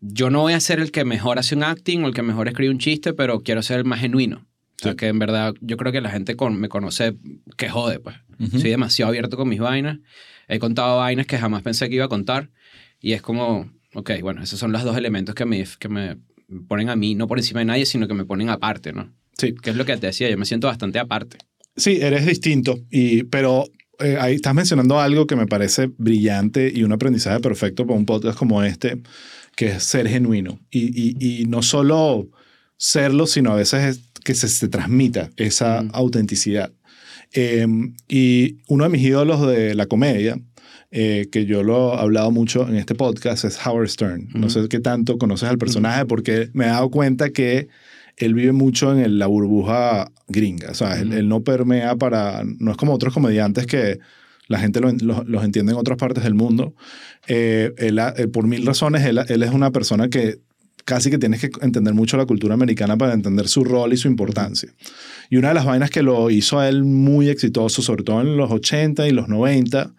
[0.00, 2.48] yo no voy a ser el que mejor hace un acting o el que mejor
[2.48, 4.46] escribe un chiste, pero quiero ser el más genuino.
[4.80, 4.96] O sea, Sí.
[4.96, 7.14] que en verdad yo creo que la gente con, me conoce
[7.56, 8.16] que jode, pues.
[8.38, 8.58] Ujú.
[8.60, 9.98] Soy demasiado abierto con mis vainas.
[10.48, 12.50] He contado vainas que jamás pensé que iba a contar.
[13.00, 16.16] Y es como, ok, bueno, esos son los dos elementos que me, que me
[16.68, 19.12] ponen a mí, no por encima de nadie, sino que me ponen aparte, ¿no?
[19.38, 19.54] Sí.
[19.54, 21.38] Que es lo que te decía, yo me siento bastante aparte.
[21.76, 23.64] Sí, eres distinto, y, pero
[24.00, 28.04] eh, ahí estás mencionando algo que me parece brillante y un aprendizaje perfecto para un
[28.06, 29.00] podcast como este,
[29.56, 30.58] que es ser genuino.
[30.70, 32.28] Y, y, y no solo
[32.76, 35.90] serlo, sino a veces es que se, se transmita esa Mm.
[35.92, 36.72] autenticidad.
[37.32, 37.66] Eh,
[38.08, 40.38] y uno de mis ídolos de la comedia,
[40.90, 44.28] eh, que yo lo he hablado mucho en este podcast, es Howard Stern.
[44.34, 47.68] No sé qué tanto conoces al personaje porque me he dado cuenta que
[48.16, 50.70] él vive mucho en el- la burbuja gringa.
[50.72, 52.42] O sea, él, no permea para...
[52.58, 53.98] No es como otros comediantes que
[54.48, 56.74] la gente lo- lo- los entiende en otras partes del mundo.
[57.28, 60.38] Eh, él eh, por mil razones, él, él es una persona que
[60.84, 64.08] casi que tienes que entender mucho la cultura americana para entender su rol y su
[64.08, 64.72] importancia.
[65.28, 68.36] Y una de las vainas que lo hizo a él muy exitoso, sobre todo en
[68.36, 69.94] los 80 y los 90,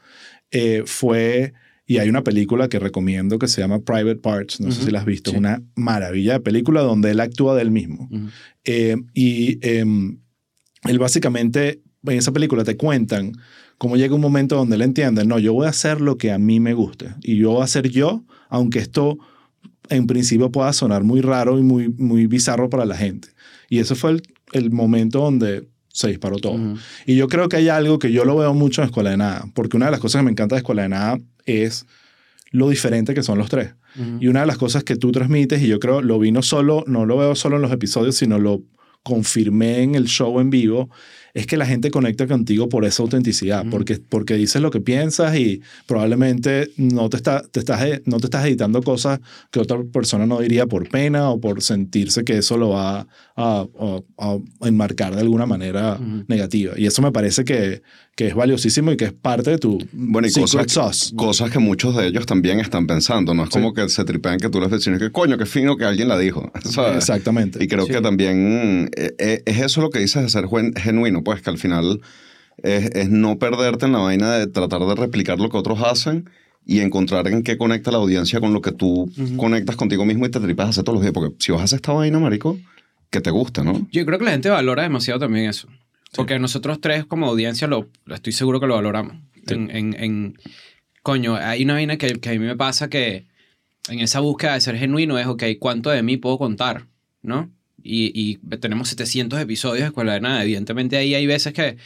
[0.51, 1.53] eh, fue,
[1.85, 4.99] y hay una película que recomiendo que se llama Private Parts, no sé si la
[4.99, 5.37] has visto, sí.
[5.37, 8.09] una maravilla de película donde él actúa de él mismo.
[8.65, 10.19] Eh, y em,
[10.83, 13.33] él básicamente en esa película te cuentan
[13.77, 16.37] cómo llega un momento donde él entiende, no, yo voy a hacer lo que a
[16.37, 19.17] mí me guste y yo voy a hacer yo, aunque esto
[19.91, 23.29] en principio pueda sonar muy raro y muy, muy bizarro para la gente.
[23.69, 24.23] Y ese fue el,
[24.53, 26.57] el momento donde se disparó todo.
[27.05, 29.45] Y yo creo que hay algo que yo lo veo mucho en Escuela de Nada,
[29.53, 31.85] porque una de las cosas que me encanta de Escuela de Nada es
[32.51, 33.73] lo diferente que son los tres.
[34.21, 36.85] Y una de las cosas que tú transmites, y yo creo lo vi no solo,
[36.87, 38.63] no lo veo solo en los episodios, sino lo
[39.03, 40.89] confirmé en el show en vivo,
[41.33, 45.35] es que la gente conecta contigo por esa autenticidad, porque, porque dices lo que piensas
[45.37, 49.19] y probablemente no te, está, te estás, e, no te estás editando cosas
[49.51, 53.65] que otra persona no diría por pena o por sentirse que eso lo va a,
[54.17, 56.23] a- a enmarcar de alguna manera Ujú.
[56.27, 56.73] negativa.
[56.77, 57.81] Y eso me parece que,
[58.15, 61.15] que es valiosísimo y que es parte de tu Bueno, y secret cosas, sauce.
[61.15, 63.33] cosas que muchos de ellos también están pensando.
[63.33, 63.53] No es Sí.
[63.53, 66.17] como que se tripean que tú les decís que coño, qué fino que alguien la
[66.17, 66.51] dijo.
[66.63, 66.97] ¿sabes?
[66.97, 67.63] Exactamente.
[67.63, 67.91] Y creo Sí.
[67.93, 70.73] que también eh, eh, es eso lo que dices de ser gen-
[71.23, 72.01] pues que al final
[72.63, 76.29] es, es no perderte en la vaina de tratar de replicar lo que otros hacen
[76.65, 79.37] y encontrar en qué conecta la audiencia con lo que tú Ujú.
[79.37, 81.13] conectas contigo mismo y te tripas a hacer todos los días.
[81.13, 82.59] Porque si vas a hacer esta vaina, marico,
[83.09, 83.87] que te guste, ¿no?
[83.91, 85.67] Yo creo que la gente valora demasiado también eso.
[86.15, 89.15] Porque nosotros tres como audiencia lo estoy seguro que lo valoramos.
[89.47, 89.55] Sí.
[89.55, 90.37] En, en, en-
[91.03, 93.25] coño, hay una vaina que, que a mí me pasa que
[93.89, 96.85] en esa búsqueda de ser genuino es, ok, ¿cuánto de mí puedo contar?
[97.23, 97.49] ¿No?
[97.83, 100.43] Y, y tenemos 700 episodios de Escuela de Nada.
[100.43, 101.77] Evidentemente ahí hay veces que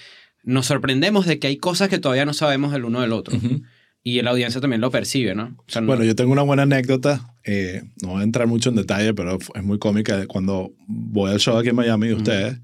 [0.44, 3.36] nos sorprendemos de que hay cosas que todavía no sabemos del uno del otro.
[3.38, 3.62] Ujú.
[4.04, 5.56] Y la audiencia también lo percibe, ¿no?
[5.58, 7.34] O sea, no- Bueno, yo tengo una buena anécdota.
[7.44, 10.26] eh, no voy a entrar mucho en detalle, pero es muy cómica.
[10.28, 12.22] Cuando voy al show aquí en Miami de Ujú.
[12.24, 12.60] ustedes,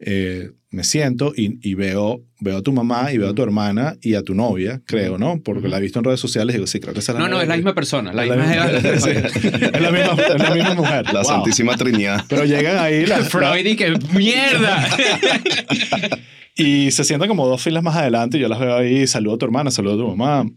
[0.00, 3.96] eh, me siento y, y veo, veo a tu mamá y veo a tu hermana
[4.02, 5.40] y a tu novia, creo, ¿no?
[5.42, 7.24] Porque la he visto en redes sociales y digo, sí, creo que esa es la
[7.24, 8.12] no, no, es la misma persona.
[8.12, 8.68] La misma
[9.00, 11.06] sí, es la misma, es la misma mujer.
[11.06, 11.24] La Wow.
[11.24, 12.24] Santísima Trinidad.
[12.28, 14.86] Pero llegan ahí la- la- Freud y que mierda.
[16.60, 19.38] Y se sientan como dos filas más adelante y yo las veo ahí, saludo a
[19.38, 20.50] tu hermana, saludo a tu mamá.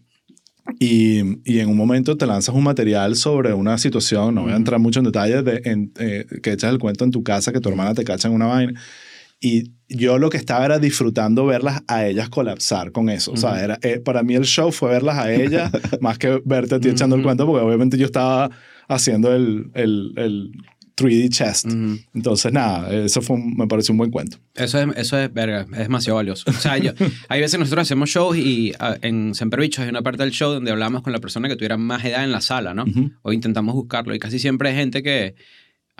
[0.80, 4.56] Y, y en un momento te lanzas un material sobre una situación, no voy a
[4.56, 7.60] entrar mucho en detalles, de, en, eh, que echas el cuento en tu casa, que
[7.60, 8.82] tu hermana te cacha en una vaina.
[9.44, 13.32] Y yo lo que estaba era disfrutando verlas a ellas colapsar con eso.
[13.32, 16.76] O sea, era, eh, para mí el show fue verlas a ellas más que verte
[16.76, 17.28] a ti echando el Ujú.
[17.28, 18.52] cuento, porque obviamente yo estaba
[18.88, 20.52] haciendo el, el, el
[20.96, 21.66] 3D chest.
[21.66, 21.98] Ujú.
[22.14, 24.38] Entonces, nada, eso fue un- me pareció un buen cuento.
[24.54, 26.44] Eso es, eso es, verga, es demasiado valioso.
[26.48, 26.92] O sea, yo,
[27.28, 30.54] hay veces nosotros hacemos shows y ah, en Semper Bichos hay una parte del show
[30.54, 32.84] donde hablamos con la persona que tuviera más edad en la sala, ¿no?
[32.84, 33.12] Ujú.
[33.24, 34.14] O intentamos buscarlo.
[34.14, 35.34] Y casi siempre hay gente que,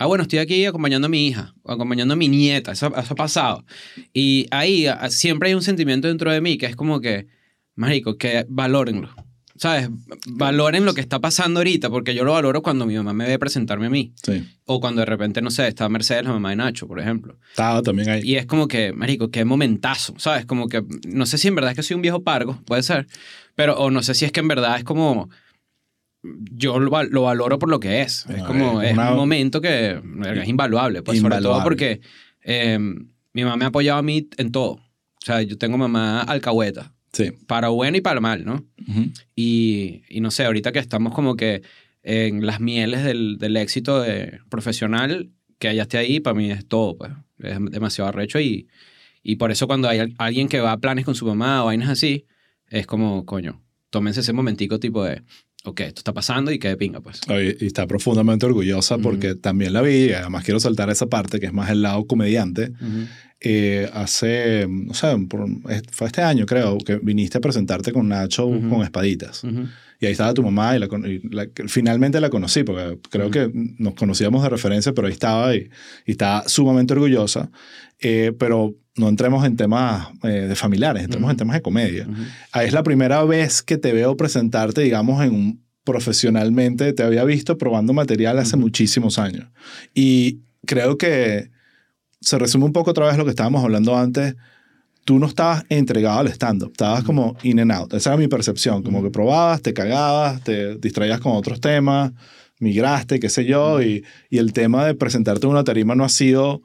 [0.02, 3.16] ah, bueno, estoy aquí acompañando a mi hija, acompañando a mi nieta, eso, eso ha
[3.16, 3.64] pasado.
[4.12, 7.28] Y ahí ah, siempre hay un sentimiento dentro de mí que es como que,
[7.74, 9.10] marico, que valórenlo.
[9.54, 9.90] ¿Sabes?
[10.26, 13.38] Valoren lo que está pasando ahorita, porque yo lo valoro cuando mi mamá me ve
[13.38, 14.12] presentarme a mí.
[14.20, 14.44] Sí.
[14.64, 17.38] O cuando de repente, no sé, está Mercedes, la mamá de Nacho, por ejemplo.
[17.50, 18.22] Estaba también ahí.
[18.24, 20.46] Y es como que, marico, qué momentazo, ¿sabes?
[20.46, 23.06] Como que, no sé si en verdad es que soy un viejo pargo, puede ser,
[23.54, 25.28] pero, o no sé si es que en verdad es como,
[26.22, 28.26] yo lo, val- lo valoro por lo que es.
[28.28, 30.00] Es como, es es una- un momento que
[30.34, 31.64] es invaluable, pues sobre todo Invaluable.
[31.64, 32.00] porque
[32.42, 34.72] eh, mi mamá me ha apoyado a mí en todo.
[34.72, 37.30] O sea, yo tengo mamá alcahueta, Sí.
[37.46, 38.64] para bueno y para mal, ¿no?
[39.34, 41.62] Y, y no sé, ahorita que estamos como que
[42.02, 46.66] en las mieles del, del éxito de- profesional, que ella esté ahí, para mí es
[46.66, 47.12] todo, pues.
[47.38, 48.68] Es demasiado arrecho y,
[49.22, 51.66] y por eso cuando hay al- alguien que va a planes con su mamá o
[51.66, 52.26] vainas así,
[52.68, 55.22] es como, coño, tómense ese momentico tipo de,
[55.64, 57.20] ok, esto está pasando y que de pinga, pues.
[57.28, 61.40] Oye, Y está profundamente orgullosa porque también la vi, y además quiero saltar esa parte
[61.40, 62.72] que es más el lado comediante.
[63.44, 65.48] Eh, hace, no sé, por-
[65.90, 68.68] fue este año creo, que viniste a presentarte con Nacho Ujú.
[68.68, 69.42] con espaditas.
[69.42, 69.64] Ujú.
[69.98, 73.50] Y ahí estaba tu mamá y, la, y la- finalmente la conocí, porque creo que
[73.78, 75.68] nos conocíamos de referencia, pero ahí estaba y,
[76.06, 77.50] y estaba sumamente orgullosa.
[78.00, 82.06] Eh, pero no entremos en temas eh, de familiares, entremos en temas de comedia.
[82.08, 82.22] Ujú.
[82.52, 86.92] Ah, Es la primera vez que te veo presentarte, digamos, en un profesionalmente.
[86.92, 89.46] Te había visto probando material hace muchísimos años.
[89.94, 91.50] Y creo que
[92.22, 94.34] se resume un poco otra vez lo que estábamos hablando antes.
[95.04, 97.92] Tú no estabas entregado al stand-up, estabas como in and out.
[97.92, 102.12] Esa era mi percepción, como que probabas, te cagabas, te distraías con otros temas,
[102.60, 106.08] migraste, qué sé yo, y, y el tema de presentarte en una tarima no ha
[106.08, 106.62] sido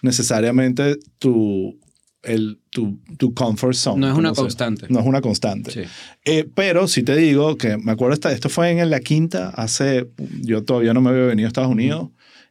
[0.00, 1.78] necesariamente tu,
[2.22, 4.00] el, tu, tu comfort zone.
[4.00, 4.86] No es una constante.
[4.88, 5.70] No es una constante.
[5.70, 5.82] Sí.
[6.24, 10.08] Eh, pero sí te digo que me acuerdo, esta, esto fue en la quinta, hace,
[10.40, 12.08] yo todavía no me había venido a Estados Unidos,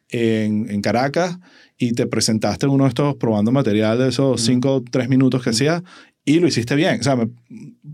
[0.09, 1.39] en, en Caracas,
[1.77, 5.43] y te presentaste en uno de estos probando material de esos cinco o tres minutos
[5.43, 5.81] que hacías,
[6.25, 6.99] y lo hiciste bien.
[6.99, 7.29] O sea, me-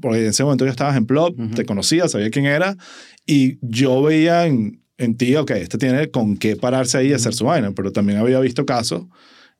[0.01, 1.55] porque en ese momento ya estabas en Plop, Ujú.
[1.55, 2.75] te conocía, sabía quién era,
[3.25, 7.33] y yo veía en, en ti, ok, este tiene con qué pararse ahí y hacer
[7.33, 9.03] su vaina, pero también había visto casos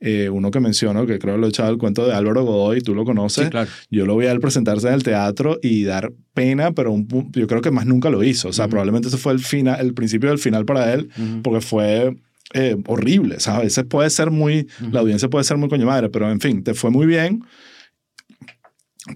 [0.01, 2.79] eh, uno que menciono, que creo que lo he echado el cuento de Álvaro Godoy,
[2.79, 3.43] tú lo conoces.
[3.45, 3.69] Sí, claro.
[3.91, 7.47] Yo lo vi a él presentarse en el teatro y dar pena, pero un yo
[7.47, 8.47] creo que más nunca lo hizo.
[8.47, 11.09] O sea, probablemente ese fue el, final, el principio del final para él,
[11.43, 12.15] porque fue
[12.53, 13.35] eh, horrible.
[13.35, 16.29] O sea, a veces puede ser muy, la audiencia puede ser muy coño madre, pero
[16.31, 17.43] en fin, te fue muy bien.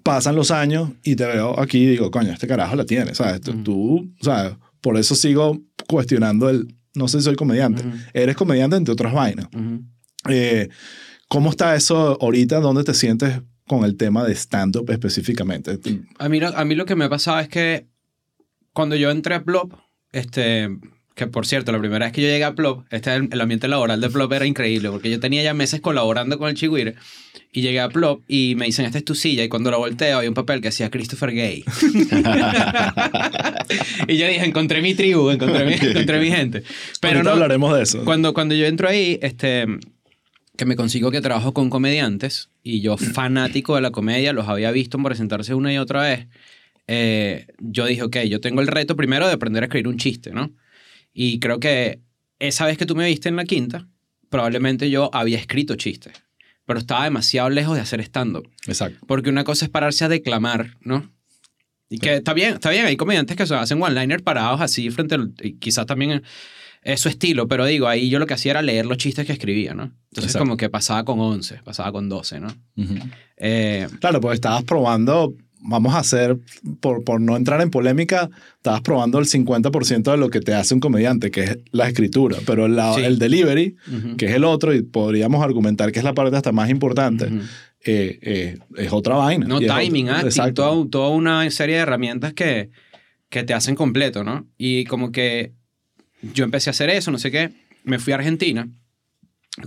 [0.04, 3.14] Pasan los años y te veo aquí y digo, coño, este carajo la tiene.
[3.14, 3.42] ¿sabes?
[3.42, 3.64] Tú- Ujú.
[3.64, 7.86] Tú, o sea, por eso sigo cuestionando el, no sé si soy comediante.
[7.86, 7.98] Ujú.
[8.14, 9.48] Eres comediante entre otras vainas.
[10.30, 10.70] Eh,
[11.28, 12.60] ¿Cómo está eso ahorita?
[12.60, 15.80] ¿Dónde te sientes con el tema de stand-up específicamente?
[16.20, 17.88] A mí, lo, a mí lo que me ha pasado es que
[18.72, 19.74] cuando yo entré a Plop,
[20.12, 20.70] este,
[21.16, 23.68] que por cierto, la primera vez que yo llegué a Plop, este, el, el ambiente
[23.68, 26.96] laboral de Plop era increíble, porque yo tenía ya meses colaborando con el Chigüire,
[27.52, 30.20] y llegué a Plop y me dicen, esta es tu silla, y cuando la volteo
[30.20, 31.64] hay un papel que decía Christopher Gay.
[34.08, 36.64] y yo dije, encontré mi tribu, encontré mi, encontré mi gente.
[37.00, 38.04] Pero Ahorita no, hablaremos de eso.
[38.06, 39.68] cuando, cuando yo entro ahí, este,
[40.58, 44.72] que me consigo que trabajo con comediantes y yo fanático de la comedia, los había
[44.72, 46.28] visto presentarse una y otra vez,
[46.88, 50.32] eh, yo dije, ok, yo tengo el reto primero de aprender a escribir un chiste,
[50.32, 50.52] ¿no?
[51.14, 52.00] Y creo que
[52.40, 53.88] esa vez que tú me viste en la quinta,
[54.30, 56.14] probablemente yo había escrito chistes,
[56.66, 58.50] pero estaba demasiado lejos de hacer stand-up.
[58.68, 59.00] Exacto.
[59.08, 61.12] Porque una cosa es pararse a declamar, ¿no?
[61.90, 65.14] Y que está bien, está bien, hay comediantes que se hacen one-liner parados así frente
[65.16, 65.34] al...
[65.42, 66.24] y quizás también
[66.82, 69.34] es su estilo, pero digo, ahí yo lo que hacía era leer los chistes que
[69.34, 69.84] escribía, ¿no?
[69.84, 70.40] Entonces Exacto.
[70.40, 72.48] como que pasaba con 11, pasaba con 12, ¿no?
[72.76, 72.96] Ujú.
[73.38, 76.38] Eh, Claro, pues estabas probando, vamos a hacer,
[76.82, 80.74] por, por no entrar en polémica, estabas probando el 50% de lo que te hace
[80.74, 83.04] un comediante, que es la escritura, pero el, lado- Sí.
[83.04, 86.52] el delivery, ujú, que es el otro, y podríamos argumentar que es la parte hasta
[86.52, 87.38] más importante, ujú.
[87.86, 89.46] eh, eh, es otra vaina.
[89.48, 90.54] No, timing, otro- acting, Exacto.
[90.64, 92.70] toda, toda una serie de herramientas que,
[93.30, 94.46] que te hacen completo, ¿no?
[94.58, 95.54] Y como que
[96.34, 97.52] yo empecé a hacer eso, no sé qué,
[97.84, 98.68] me fui a Argentina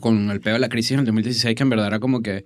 [0.00, 2.44] con el pedo de la crisis en el 2016, que en verdad era como que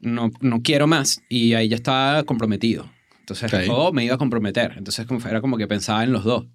[0.00, 2.90] no, no quiero más, y ahí ya estaba comprometido.
[3.20, 3.60] Entonces, Ok.
[3.70, 4.74] o me iba a comprometer.
[4.76, 6.46] Entonces, como, era como que pensaba en los dos.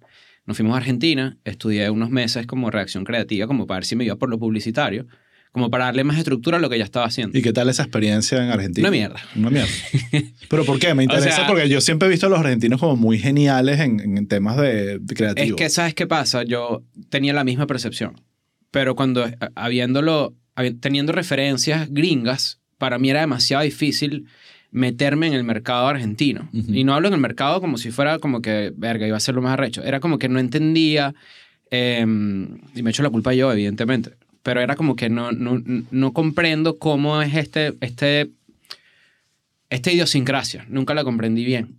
[0.44, 4.04] Nos fuimos a Argentina, estudié unos meses como reacción creativa, como para ver si me
[4.04, 5.06] iba por lo publicitario,
[5.52, 7.36] como para darle más estructura a lo que ya estaba haciendo.
[7.38, 8.86] ¿Y qué tal esa experiencia en Argentina?
[8.88, 9.20] Una mierda.
[9.34, 9.70] Una mierda.
[10.50, 10.92] ¿Pero por qué?
[10.94, 14.00] Me interesa sea- porque yo siempre he visto a los argentinos como muy geniales en,
[14.18, 16.42] en temas de, de Es que, ¿sabes qué pasa?
[16.44, 18.20] Yo tenía la misma percepción.
[18.70, 24.26] Pero cuando, eh, habiéndolo, habi- teniendo referencias gringas, para mí era demasiado difícil
[24.70, 26.48] meterme en el mercado argentino.
[26.52, 29.34] Y no hablo en el mercado como si fuera como que, verga, iba a ser
[29.34, 29.82] lo más arrecho.
[29.82, 31.14] Era como que no entendía,
[31.70, 32.04] eh,
[32.74, 34.12] y me echo la culpa yo, evidentemente,
[34.42, 38.30] pero era como que no, no, no comprendo cómo es este, este,
[39.70, 40.66] esta idiosincrasia.
[40.68, 41.78] Nunca la comprendí bien.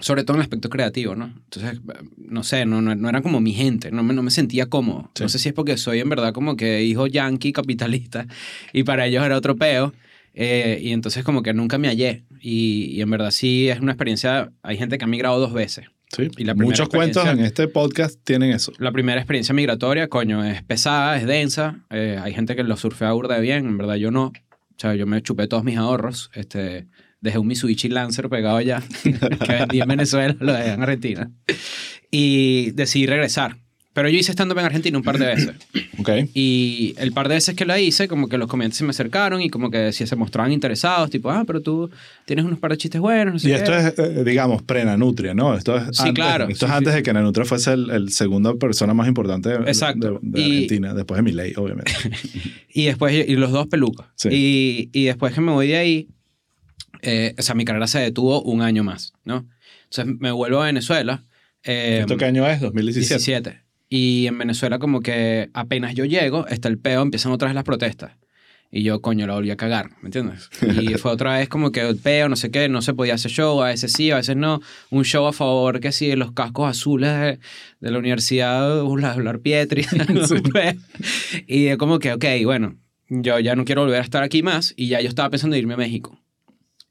[0.00, 1.26] Sobre todo en el aspecto creativo, ¿no?
[1.26, 1.80] Entonces,
[2.16, 5.10] no sé, no, no, no era como mi gente, no me, no me sentía cómodo.
[5.14, 5.22] Sí.
[5.22, 8.26] No sé si es porque soy en verdad como que hijo yankee capitalista
[8.72, 9.92] y para ellos era otro peo.
[10.34, 12.24] eh, y entonces como que nunca me hallé.
[12.40, 15.86] Y, y en verdad sí es una experiencia, hay gente que ha migrado dos veces.
[16.12, 16.28] Sí.
[16.36, 18.72] y la Muchos cuentos en este podcast tienen eso.
[18.78, 21.80] La primera experiencia migratoria, coño, es pesada, es densa.
[21.90, 24.26] eh, hay gente que lo surfea burda de bien, en verdad yo no.
[24.26, 24.32] O
[24.76, 26.30] sea, yo me chupé todos mis ahorros.
[26.34, 26.86] Este,
[27.24, 31.30] dejé un Mitsubishi Lancer pegado allá, que vendí en Venezuela, lo dejé en Argentina.
[32.10, 33.56] Y decidí regresar.
[33.92, 35.50] Pero yo hice stand-up en Argentina un par de veces.
[36.34, 39.40] Y el par de veces que lo hice, como que los comediantes se me acercaron
[39.40, 41.90] y como que si se mostraban interesados, tipo, ah, pero tú
[42.26, 43.56] tienes unos par de chistes buenos, no sé Y qué.
[43.56, 45.56] esto es, eh, digamos, pre-Nanutria, ¿no?
[45.56, 46.48] Esto es Sí, antes, claro.
[46.48, 46.96] Esto Sí, es antes sí.
[46.98, 50.20] de que Nanutria fuese el, el segunda persona más importante de, Exacto.
[50.20, 51.92] de- de Y- Argentina, después de Milei, obviamente.
[52.76, 54.08] Y después, y los dos pelucas.
[54.28, 56.08] Y, y después que me voy de ahí,
[57.02, 59.48] eh, o sea, mi carrera se detuvo un año más, ¿no?
[59.84, 61.24] Entonces me vuelvo a Venezuela.
[61.62, 62.60] eh, ¿Esto qué año es?
[62.60, 63.14] 2017.
[63.14, 63.64] 17.
[63.88, 67.64] Y en Venezuela como que apenas yo llego, está el peo, empiezan otra vez las
[67.64, 68.12] protestas.
[68.76, 70.50] Y yo, coño, la volví a cagar, ¿me entiendes?
[70.60, 73.30] Y fue otra vez como que el peo, no sé qué, no se podía hacer
[73.30, 74.60] show, a veces sí, a veces no.
[74.90, 77.38] Un show a favor, que sí, los cascos azules de,
[77.78, 79.86] de la Universidad Blas Pietri.
[80.12, 80.42] no sé.
[81.46, 82.76] y como que, ok, bueno,
[83.08, 85.60] yo ya no quiero volver a estar aquí más y ya yo estaba pensando en
[85.60, 86.20] irme a México.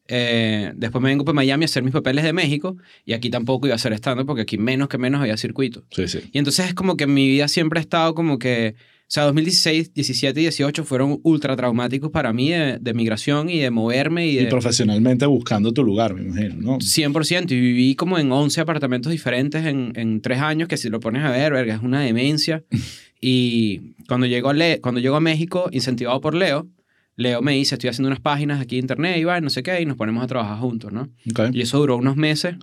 [0.07, 3.67] Eh, después me vengo para Miami a hacer mis papeles de México y aquí tampoco
[3.67, 5.85] iba a hacer stand porque aquí menos que menos había circuito.
[5.91, 6.19] Sí, sí.
[6.31, 9.93] Y entonces es como que mi vida siempre ha estado como que, o sea, 2016,
[9.93, 14.45] 17 y 18 fueron ultra traumáticos para mí de, de migración y de moverme y
[14.47, 16.77] profesionalmente buscando tu lugar, me imagino, ¿no?
[16.79, 20.99] 100% y viví como en 11 apartamentos diferentes en, en tres años que si lo
[20.99, 22.63] pones a ver, verga, es una demencia.
[23.21, 26.67] y cuando llego, a Le- cuando llego a México, incentivado por Leo,
[27.15, 29.81] Leo me dice, estoy haciendo unas páginas aquí en internet y va, no sé qué,
[29.81, 31.09] y nos ponemos a trabajar juntos, ¿no?
[31.29, 31.51] Ok.
[31.53, 32.55] Y eso duró unos meses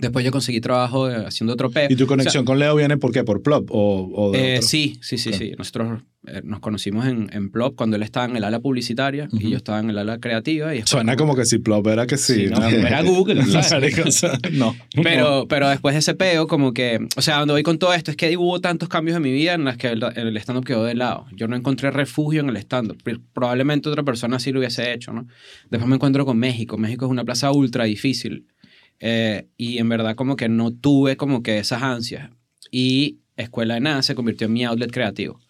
[0.00, 1.88] Después yo conseguí trabajo eh, haciendo otro peo.
[1.90, 3.24] ¿Y tu conexión con Leo viene por qué?
[3.24, 3.68] ¿Por Plop?
[3.70, 5.34] ¿O, o de Eh, sí, sí, sí, Ok.
[5.36, 5.52] sí.
[5.58, 9.36] Nosotros eh, nos conocimos en, en Plop cuando él estaba en el ala publicitaria y
[9.36, 9.48] Ujú.
[9.48, 10.74] yo estaba en el ala creativa.
[10.74, 12.34] Y Suena como que si Plop era que sí.
[12.34, 12.66] Sí, no, ¿no?
[12.68, 13.40] era Google.
[13.40, 13.80] O sea,
[14.52, 14.74] no.
[15.02, 18.10] Pero, pero después de ese peo, como que, o sea, donde voy con todo esto
[18.10, 20.84] es que hubo tantos cambios en mi vida en las que el, el stand-up quedó
[20.84, 21.26] de lado.
[21.34, 22.98] Yo no encontré refugio en el stand-up.
[23.04, 25.26] Pr- Probablemente otra persona sí lo hubiese hecho, ¿no?
[25.70, 26.76] Después me encuentro con México.
[26.76, 28.46] México es una plaza ultra difícil.
[29.00, 32.30] Eh, y en verdad como que no tuve como que esas ansias.
[32.70, 35.40] Y Escuela de Nada se convirtió en mi outlet creativo.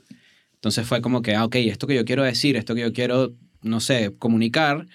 [0.55, 3.32] Entonces fue como que, ah, ok, esto que yo quiero decir, esto que yo quiero,
[3.62, 4.86] no sé, comunicar,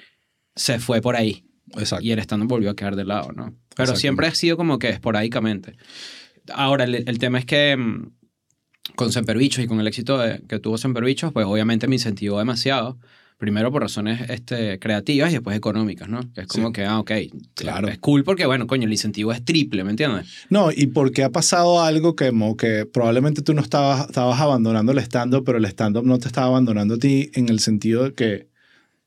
[0.56, 1.46] se fue por ahí
[1.78, 2.06] Exacto.
[2.06, 3.56] y el stand volvió a quedar de lado, ¿no?
[3.76, 5.78] Pero siempre ha sido como que esporádicamente.
[6.54, 8.12] Ahora, el, el tema es que mm,
[8.96, 13.00] con Semperbichos y con el éxito de- que tuvo Semperbichos, pues obviamente me incentivó demasiado.
[13.44, 16.22] Primero por razones este, creativas y después económicas, ¿no?
[16.34, 16.74] Que es como Sí.
[16.76, 17.12] que, ah, ok,
[17.56, 17.90] Claro.
[17.90, 20.28] es cool porque, bueno, coño, el incentivo es triple, ¿me entiendes?
[20.50, 24.94] No, y porque ha pasado algo que, como que probablemente tú no estabas, estabas abandonando
[24.94, 28.14] el stand-up, pero el stand-up no te estaba abandonando a ti en el sentido de
[28.14, 28.48] que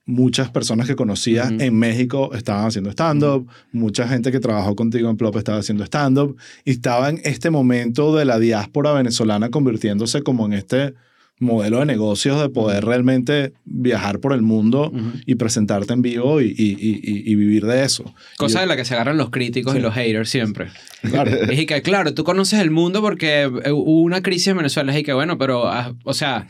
[0.05, 1.62] muchas personas que conocías Ujú.
[1.62, 6.37] en México estaban haciendo stand-up, mucha gente que trabajó contigo en Plop estaba haciendo stand-up,
[6.66, 10.93] y estaba en este momento de la diáspora venezolana convirtiéndose como en este
[11.39, 15.12] modelo de negocios de poder realmente viajar por el mundo Ujú.
[15.26, 18.14] y presentarte en vivo y, y- y- vivir de eso.
[18.39, 19.78] Cosa de la que se agarran los críticos Sí.
[19.78, 20.68] y los haters siempre.
[21.03, 21.30] Claro.
[21.30, 24.93] Es y que, claro, tú conoces el mundo porque eh, hubo una crisis en Venezuela.
[24.95, 26.49] Es y que, bueno, pero, ah, o sea,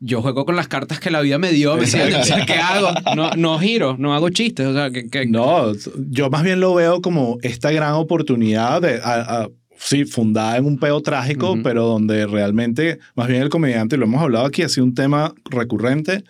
[0.00, 1.76] yo juego con las cartas que la vida me dio.
[1.76, 2.18] ¿me entiendes?
[2.20, 2.88] O sea, ¿qué hago?
[3.14, 4.66] No, no giro, no hago chistes.
[4.66, 5.72] O sea, que, que- No,
[6.10, 9.48] yo más bien lo veo como esta gran oportunidad de, a- a-
[9.78, 11.62] sí, fundada en un peo trágico, Ujú.
[11.62, 14.94] pero donde realmente, más bien el comediante, y lo hemos hablado aquí, ha sido un
[14.94, 16.24] tema recurrente.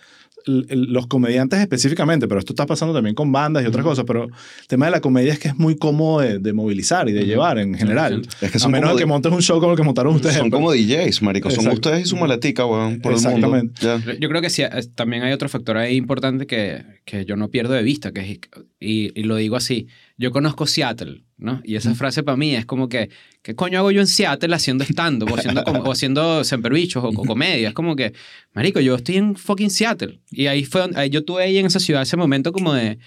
[0.45, 4.67] Los comediantes específicamente, pero esto está pasando también con bandas y otras cosas, pero el
[4.67, 7.27] tema de la comedia es que es muy cómodo de, de movilizar y de Ujú.
[7.27, 8.21] llevar en general.
[8.41, 10.15] Es que a son menos como de que montes un show como el que montaron
[10.15, 10.37] ustedes.
[10.37, 11.49] Son pero- como DJs, marico.
[11.51, 11.89] Son Exacto.
[11.89, 13.29] ustedes y su maletica, weón, por el mundo.
[13.57, 13.81] Exactamente.
[13.81, 14.01] Ya.
[14.19, 14.63] Yo creo que sí,
[14.95, 18.39] también hay otro factor ahí importante que, que yo no pierdo de vista, que es,
[18.79, 19.87] y, y lo digo así,
[20.19, 21.61] yo conozco Seattle, ¿no?
[21.63, 23.09] Y esa frase para mí es como que,
[23.41, 27.23] ¿qué coño hago yo en Seattle haciendo stand-up o haciendo, o haciendo semperbichos o, o
[27.25, 27.69] comedia?
[27.69, 28.11] Es como que,
[28.53, 30.19] marico, yo estoy en fucking Seattle.
[30.29, 32.99] Y ahí fue, donde- ahí yo tuve ahí en esa ciudad ese momento como de,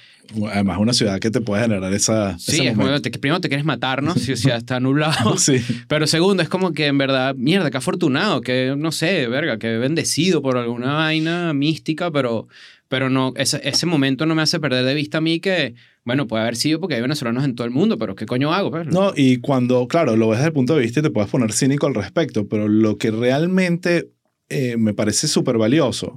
[0.51, 2.39] Además, una ciudad que te puede generar esa.
[2.39, 4.15] sí, es como, te- primero te quieres matar, ¿no?
[4.15, 5.37] Si, si está nublado.
[5.37, 5.57] Sí.
[5.89, 9.77] Pero segundo, es como que en verdad, mierda, qué afortunado, que no sé, verga, que
[9.77, 12.49] bendecido por alguna vaina mística, pero,
[12.89, 15.75] pero no, ese, ese momento no me hace perder de vista a mí que,
[16.05, 18.71] bueno, puede haber sido porque hay venezolanos en todo el mundo, pero ¿qué coño hago?
[18.71, 18.87] Pues?
[18.87, 21.53] No, y cuando, claro, lo ves desde el punto de vista y te puedes poner
[21.53, 24.11] cínico al respecto, pero lo que realmente
[24.49, 26.17] eh, me parece súper valioso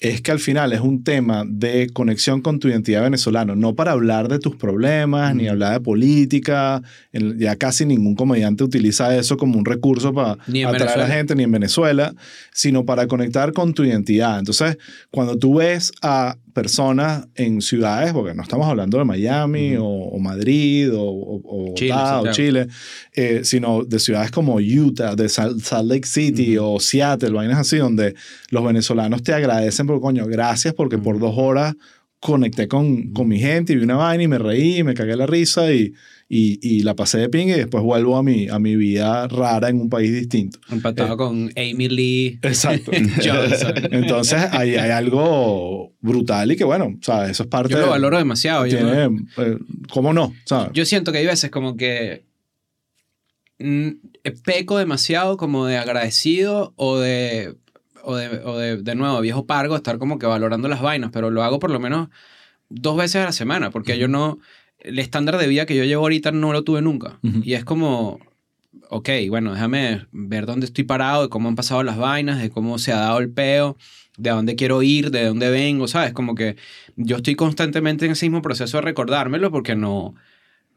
[0.00, 3.92] es que al final es un tema de conexión con tu identidad venezolana, no para
[3.92, 9.58] hablar de tus problemas, ni hablar de política, ya casi ningún comediante utiliza eso como
[9.58, 11.06] un recurso para atraer a la Venezuela.
[11.06, 12.14] gente, ni en Venezuela,
[12.50, 14.38] sino para conectar con tu identidad.
[14.38, 14.78] Entonces,
[15.10, 20.18] cuando tú ves a personas en ciudades, porque no estamos hablando de Miami o, o
[20.18, 21.74] Madrid o, o,
[22.20, 22.66] o Chile,
[23.14, 27.76] eh, sino de ciudades como Utah, de Sal- Salt Lake City o Seattle, vainas así,
[27.78, 28.14] donde
[28.50, 31.74] los venezolanos te agradecen por coño, gracias porque por dos horas
[32.20, 35.26] conecté con, con mi gente y vi una vaina y me reí, me cagué la
[35.26, 35.92] risa y,
[36.32, 39.68] y, y la pasé de ping y después vuelvo a mi, a mi vida rara
[39.68, 40.60] en un país distinto.
[40.70, 42.92] Empatado con Amy Lee Exacto.
[43.16, 43.74] Johnson.
[43.90, 47.88] Entonces hay, hay algo brutal y que bueno, o sea, eso es parte Yo lo
[47.90, 48.64] valoro demasiado.
[48.66, 49.58] yo no- tiene, eh,
[49.92, 50.32] ¿Cómo no?
[50.44, 50.70] ¿sabes?
[50.72, 52.22] Yo siento que hay veces como que
[53.58, 53.88] mm,
[54.44, 57.56] peco demasiado como de agradecido o de,
[58.04, 61.30] o de, o de, de nuevo, viejo pargo, estar como que valorando las vainas, pero
[61.30, 62.08] lo hago por lo menos
[62.68, 64.38] dos veces a la semana, porque yo no,
[64.80, 67.18] el estándar de vida que yo llevo ahorita no lo tuve nunca.
[67.22, 68.18] Y es como,
[68.88, 72.78] ok, bueno, déjame ver dónde estoy parado, de cómo han pasado las vainas, de cómo
[72.78, 73.76] se ha dado el peo,
[74.16, 76.12] de a dónde quiero ir, de dónde vengo, ¿sabes?
[76.12, 76.56] Como que
[76.96, 80.14] yo estoy constantemente en ese mismo proceso de recordármelo porque no,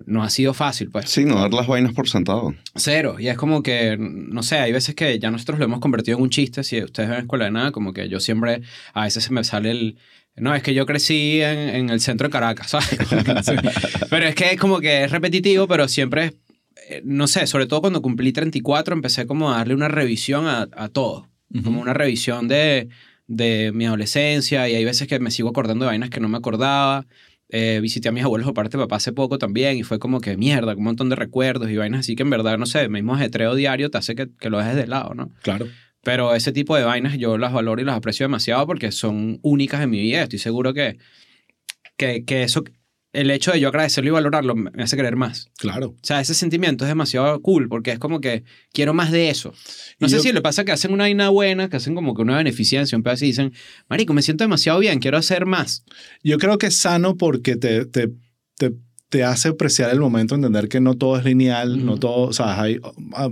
[0.06, 1.10] no ha sido fácil, pues.
[1.10, 2.54] Sí, no dar las vainas por sentado.
[2.76, 3.16] Cero.
[3.20, 6.24] Y es como que, no sé, hay veces que ya nosotros lo hemos convertido en
[6.24, 6.64] un chiste.
[6.64, 8.62] Si ustedes ven Escuela de Nada, como que yo siempre,
[8.94, 9.98] a veces se me sale el...
[10.36, 12.90] No, es que yo crecí en, en el centro de Caracas, ¿sabes?
[14.10, 16.34] Pero es que es como que es repetitivo, pero siempre, es,
[16.90, 20.68] eh, no sé, sobre todo cuando cumplí 34, empecé como a darle una revisión a,
[20.76, 21.30] a todo.
[21.64, 22.90] Como una revisión de,
[23.28, 26.38] de mi adolescencia y hay veces que me sigo acordando de vainas que no me
[26.38, 27.06] acordaba.
[27.50, 30.20] Eh, visité a mis abuelos por parte de papá hace poco también y fue como
[30.20, 32.90] que mierda, un montón de recuerdos y vainas así que en verdad, no sé, el
[32.90, 35.30] mismo ajetreo diario te hace que, que lo dejes de lado, ¿no?
[35.44, 35.68] Claro.
[36.04, 39.82] Pero ese tipo de vainas yo las valoro y las aprecio demasiado porque son únicas
[39.82, 40.24] en mi vida.
[40.24, 40.98] Estoy seguro que,
[41.98, 42.64] que, que eso
[43.14, 45.52] el hecho de yo agradecerlo y valorarlo me hace querer más.
[45.58, 45.90] Claro.
[45.90, 48.44] O sea, ese sentimiento es demasiado cool porque es como que
[48.74, 49.54] quiero más de eso.
[50.00, 52.16] No Y sé yo- si le pasa que hacen una vaina buena, que hacen como
[52.16, 53.54] que una beneficencia, un pedazo y dicen,
[53.88, 55.86] marico, me siento demasiado bien, quiero hacer más.
[56.24, 58.10] Yo creo que es sano porque te, te,
[58.58, 58.72] te,
[59.14, 62.60] te hace apreciar el momento, entender que no todo es lineal, no todo, o sea,
[62.60, 62.80] hay,
[63.14, 63.30] ah,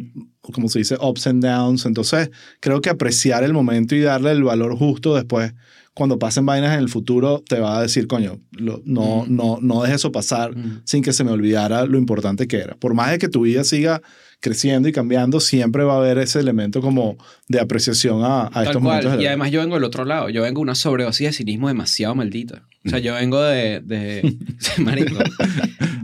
[0.53, 1.87] como se dice, ups and downs.
[1.87, 2.29] Entonces,
[2.59, 5.55] creo que apreciar el momento y darle el valor justo después,
[5.95, 9.25] cuando pasen vainas en el futuro, te va a decir, coño, lo- no, Ujú.
[9.33, 10.53] no, no dejes eso pasar
[10.83, 12.75] sin que se me olvidara lo importante que era.
[12.75, 14.03] Por más de que tu vida siga
[14.41, 17.17] creciendo y cambiando, siempre va a haber ese elemento como
[17.47, 18.97] de apreciación a, a estos cual.
[18.97, 19.17] momentos.
[19.17, 20.29] de Y además yo vengo del otro lado.
[20.29, 22.63] Yo vengo de una sobredosis de cinismo demasiado maldita.
[22.85, 23.79] O sea, yo vengo de...
[23.81, 24.35] de
[24.79, 25.15] marico.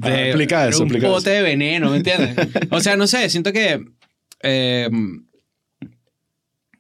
[0.02, 2.36] Ah, De explica eso, un pote de veneno, ¿me entiendes?
[2.70, 3.84] O sea, no sé, siento que...
[4.44, 4.90] eh,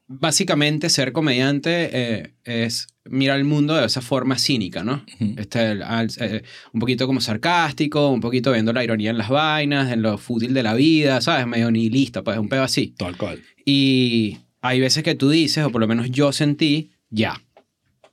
[0.07, 5.03] básicamente ser comediante eh, es mirar el mundo de esa forma cínica, ¿no?
[5.37, 6.43] Este, el- al- eh,
[6.73, 10.53] un poquito como sarcástico, un poquito viendo la ironía en las vainas, en lo fútil
[10.53, 11.45] de la vida, ¿sabes?
[11.47, 12.93] Medio nihilista, pues un pedo así.
[12.97, 13.41] Tal cual.
[13.65, 17.41] Y hay veces que tú dices, o por lo menos yo sentí, ya.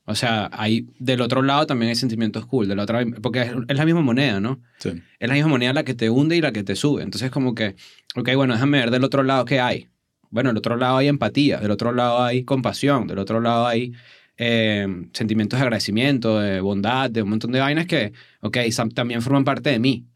[0.06, 3.76] O sea, hay, del otro lado también hay sentimientos cool, del otro, porque es, es
[3.76, 4.60] la misma moneda, ¿no?
[4.78, 4.90] Sí.
[5.18, 7.02] Es la misma moneda la que te hunde y la que te sube.
[7.02, 7.74] Entonces, como que,
[8.14, 9.88] ok, bueno, déjame ver del otro lado qué hay.
[10.34, 13.92] Bueno, del otro lado hay empatía, del otro lado hay compasión, del otro lado hay
[14.36, 18.58] eh, sentimientos de agradecimiento, de bondad, de un montón de vainas que, ok,
[18.92, 20.06] también forman parte de mí.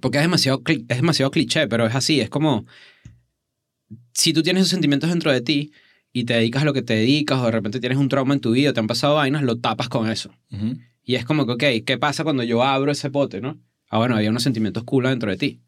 [0.00, 2.64] Porque es demasiado, es demasiado cliché, pero es así, es como,
[4.14, 5.70] si tú tienes esos sentimientos dentro de ti
[6.14, 8.40] y te dedicas a lo que te dedicas o de repente tienes un trauma en
[8.40, 10.34] tu vida, te han pasado vainas, lo tapas con eso.
[11.04, 13.60] Y es como que, ok, ¿qué pasa cuando yo abro ese pote, no?
[13.90, 15.60] Ah, bueno, había unos sentimientos cool dentro de ti.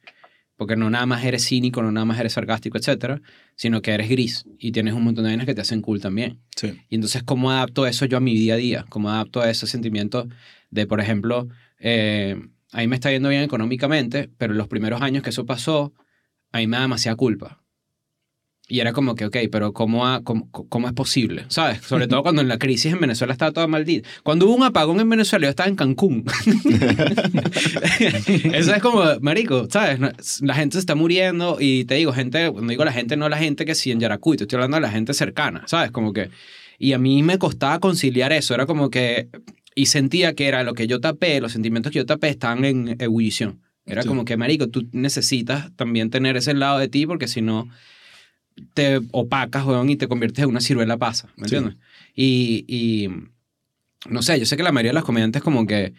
[0.58, 3.22] Porque no nada más eres cínico, no nada más eres sarcástico, etcétera,
[3.54, 6.40] sino que eres gris y tienes un montón de vainas que te hacen cool también.
[6.56, 6.78] Sí.
[6.90, 8.84] Y entonces, ¿cómo adapto eso yo a mi día a día?
[8.90, 10.28] ¿Cómo adapto ese sentimiento
[10.70, 11.48] de, por ejemplo,
[11.78, 12.36] eh,
[12.72, 15.94] a mí me está yendo bien económicamente, pero en los primeros años que eso pasó,
[16.52, 17.62] a mí me da demasiada culpa.
[18.70, 21.46] Y era como que, ok, pero ¿cómo, ha- cómo, cómo es posible?
[21.48, 21.80] ¿Sabes?
[21.80, 24.06] Sobre todo cuando en la crisis en Venezuela estaba toda maldita.
[24.22, 26.24] Cuando hubo un apagón en Venezuela, yo estaba en Cancún.
[28.52, 29.98] Eso es como, marico, ¿sabes?
[30.42, 33.38] La gente se está muriendo y te digo, gente, cuando digo la gente, no la
[33.38, 35.90] gente que sí en Yaracuy, te estoy hablando de la gente cercana, ¿sabes?
[35.90, 36.30] Como que...
[36.78, 39.28] Y a mí me costaba conciliar eso, era como que...
[39.74, 42.96] Y sentía que era lo que yo tapé, los sentimientos que yo tapé estaban en
[43.00, 43.60] ebullición.
[43.86, 44.08] Era Sí.
[44.08, 47.68] como que, marico, tú necesitas también tener ese lado de ti porque si no
[48.74, 51.56] te opacas, weón, y te conviertes en una ciruela pasa, ¿me Sí.
[51.56, 51.82] entiendes?
[52.14, 53.08] Y, y
[54.08, 55.92] no sé, yo sé que la mayoría de los comediantes como que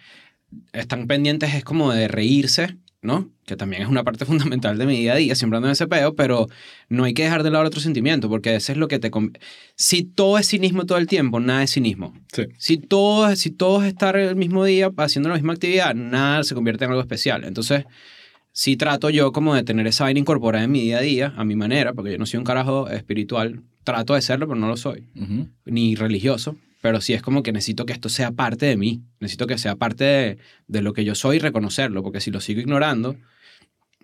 [0.74, 3.30] están pendientes es como de reírse, ¿no?
[3.46, 5.88] Que también es una parte fundamental de mi día a día, siempre ando en ese
[5.88, 6.48] peo, pero
[6.90, 9.10] no hay que dejar de lado otro sentimiento, porque ese es lo que te...
[9.76, 12.14] Si todo es cinismo todo el tiempo, nada es cinismo.
[12.34, 12.44] Sí.
[12.58, 16.56] Si todo, si todo es estar el mismo día haciendo la misma actividad, nada se
[16.56, 17.44] convierte en algo especial.
[17.46, 17.86] Entonces,
[18.52, 21.44] sí trato yo como de tener esa vaina incorporada en mi día a día, a
[21.46, 23.64] mi manera, porque yo no soy un carajo espiritual.
[23.84, 25.08] Trato de serlo, pero no lo soy.
[25.66, 26.58] Ni religioso.
[26.82, 29.02] Pero sí es como que necesito que esto sea parte de mí.
[29.20, 30.38] Necesito que sea parte de,
[30.68, 32.04] de lo que yo soy y reconocerlo.
[32.04, 33.18] Porque si lo sigo ignorando,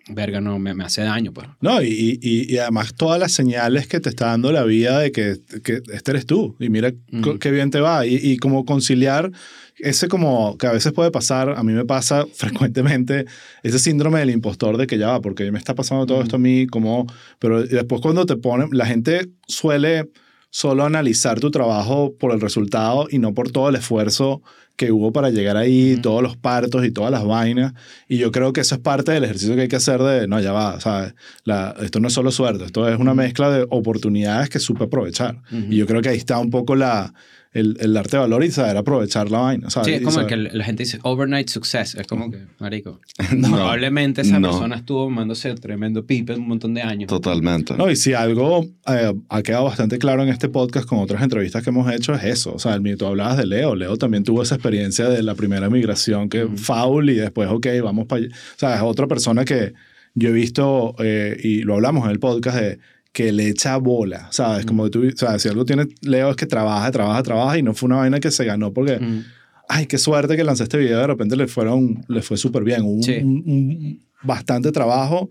[0.08, 1.48] verga, no, me, me hace daño, pues.
[1.60, 5.12] No, y, y, y además todas las señales que te está dando la vida de
[5.12, 6.92] que, que este eres tú y mira
[7.40, 8.06] qué bien te va.
[8.06, 9.32] Y, y como conciliar
[9.78, 13.26] ese como que a veces puede pasar, a mí me pasa frecuentemente
[13.62, 16.38] ese síndrome del impostor de que ya va, porque me está pasando todo esto a
[16.38, 17.06] mí, como,
[17.38, 20.10] pero después cuando te ponen, la gente suele
[20.50, 24.42] solo analizar tu trabajo por el resultado y no por todo el esfuerzo
[24.76, 27.72] que hubo para llegar ahí, todos los partos y todas las vainas.
[28.08, 30.38] Y yo creo que eso es parte del ejercicio que hay que hacer de, no,
[30.38, 31.14] ya va, ¿sabes?
[31.44, 35.40] La, esto no es solo suerte, esto es una mezcla de oportunidades que supe aprovechar.
[35.50, 37.14] Y yo creo que ahí está un poco la,
[37.56, 39.88] el, el arte de valor y saber aprovechar la vaina, ¿sabes?
[39.88, 41.94] Sí, es como que la gente dice overnight success.
[41.94, 43.00] Es como que, marico,
[43.36, 44.50] No, probablemente esa no.
[44.50, 47.08] persona estuvo mándose tremendo pipe un montón de años.
[47.08, 47.74] Totalmente.
[47.76, 51.62] No, y si algo eh, ha quedado bastante claro en este podcast con otras entrevistas
[51.62, 52.54] que hemos hecho es eso.
[52.54, 53.74] O sea, tú hablabas de Leo.
[53.74, 56.56] Leo también tuvo esa experiencia de la primera migración que Ujú.
[56.56, 58.34] foul y después, ok, vamos para allá.
[58.34, 59.72] O sea, es otra persona que
[60.14, 62.78] yo he visto eh, y lo hablamos en el podcast de
[63.16, 64.66] que le echa bola, ¿sabes?
[64.66, 67.72] Como que tú, sea, si algo tiene Leo es que trabaja, trabaja, trabaja y no
[67.72, 69.24] fue una vaina que se ganó porque, Mm.
[69.70, 72.82] ay, qué suerte que lancé este video, de repente le, fueron, le fue súper bien.
[72.82, 73.14] Un- Sí.
[73.22, 75.30] un- un- bastante trabajo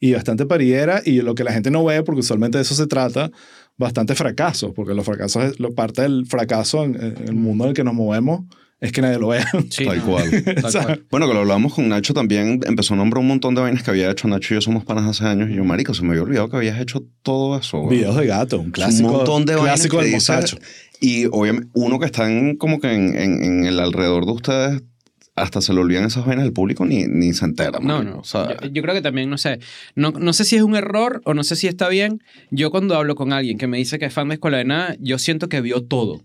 [0.00, 2.86] y bastante pariera y lo que la gente no ve, porque usualmente de eso se
[2.86, 3.30] trata,
[3.76, 7.68] bastante fracaso, porque los fracasos, es- lo, parte del fracaso en, en el mundo en
[7.70, 8.46] el que nos movemos
[8.80, 9.46] es que nadie lo vea.
[9.70, 10.30] Sí, Tal cual.
[10.62, 11.06] tal cual.
[11.10, 13.90] Bueno, que lo hablamos con Nacho también, empezó a nombrar un montón de vainas que
[13.90, 14.28] había hecho.
[14.28, 15.48] Nacho y yo somos panas hace años.
[15.50, 17.78] Y yo, marico, se me había olvidado que habías hecho todo eso.
[17.80, 17.98] güey.
[17.98, 20.58] Videos de gato, un clásico, un montón de vainas clásico del mozacho.
[21.00, 24.82] Y obviamente, uno que está en, como que en, en- en el alrededor de ustedes
[25.34, 27.78] hasta se le olvidan esas vainas al público ni, ni se entera.
[27.80, 28.04] No, marico.
[28.14, 28.20] no.
[28.20, 29.58] O sea, yo, yo creo que también, no sé,
[29.94, 32.22] no, no sé si es un error o no sé si está bien.
[32.50, 34.96] Yo cuando hablo con alguien que me dice que es fan de Escuela de Nada,
[34.98, 36.22] yo siento que vio todo.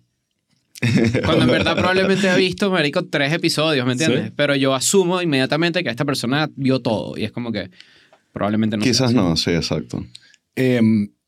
[1.26, 4.26] Cuando en verdad probablemente ha visto, marico, tres episodios, ¿me entiendes?
[4.28, 4.34] Sí.
[4.36, 7.18] Pero yo asumo inmediatamente que esta persona vio todo.
[7.18, 7.70] Y es como que
[8.34, 10.04] probablemente no quizás no, sí, exacto.
[10.56, 10.82] Eh,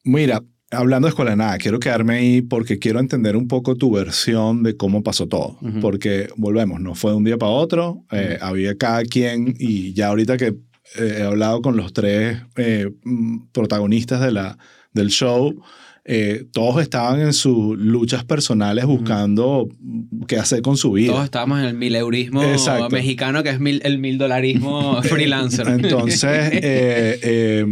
[0.04, 0.42] mira,
[0.72, 4.64] hablando de Escuela de Nada, quiero quedarme ahí porque quiero entender un poco tu versión
[4.64, 5.58] de cómo pasó todo.
[5.62, 5.80] Ujú.
[5.80, 8.04] Porque, volvemos, no fue de un día para otro.
[8.12, 10.56] eh, había cada quien y ya ahorita que
[10.96, 14.58] eh, he hablado con los tres eh, mm, protagonistas de la,
[14.94, 15.64] del show,
[16.06, 21.12] eh, todos estaban en sus luchas personales buscando mm, qué hacer con su vida.
[21.14, 22.90] Todos estábamos en el mileurismo Exacto.
[22.90, 25.68] mexicano, que es mil- el mil dolarismo freelancer.
[25.70, 27.66] Entonces, eh, eh,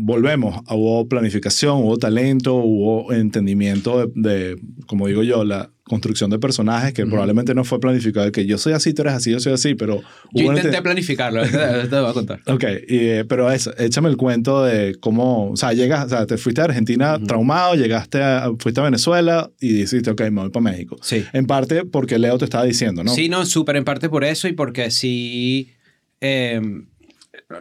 [0.00, 0.60] volvemos.
[0.70, 6.92] Hubo planificación, hubo talento, hubo entendimiento de, de, como digo yo, la construcción de personajes
[6.92, 8.30] que probablemente no fue planificado.
[8.30, 10.00] Que yo soy así, tú eres así, yo soy así, pero...
[10.32, 12.40] Yo intenté planificarlo, te voy a contar.
[12.46, 16.38] Ok, y, eh, pero échame el cuento de cómo, o sea, llegas, o sea, te
[16.38, 20.62] fuiste a Argentina traumado, llegaste a, fuiste a Venezuela y dijiste, ok, me voy para
[20.62, 20.96] México.
[21.02, 21.24] Sí.
[21.32, 23.12] En parte porque Leo te estaba diciendo, ¿no?
[23.12, 25.72] Sí, no, súper en parte por eso y porque sí,
[26.20, 26.60] eh,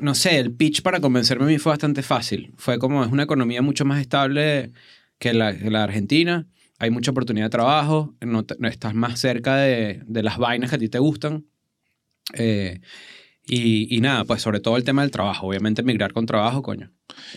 [0.01, 2.53] no sé, el pitch para convencerme a mí fue bastante fácil.
[2.57, 4.71] Fue como es una economía mucho más estable
[5.19, 6.45] que la, que la Argentina.
[6.79, 10.69] Hay mucha oportunidad de trabajo, no, te- no estás más cerca de, de las vainas
[10.69, 11.45] que a ti te gustan.
[12.33, 12.79] Eh,
[13.45, 15.47] y, y nada, pues sobre todo el tema del trabajo.
[15.47, 16.91] Obviamente emigrar con trabajo, coño.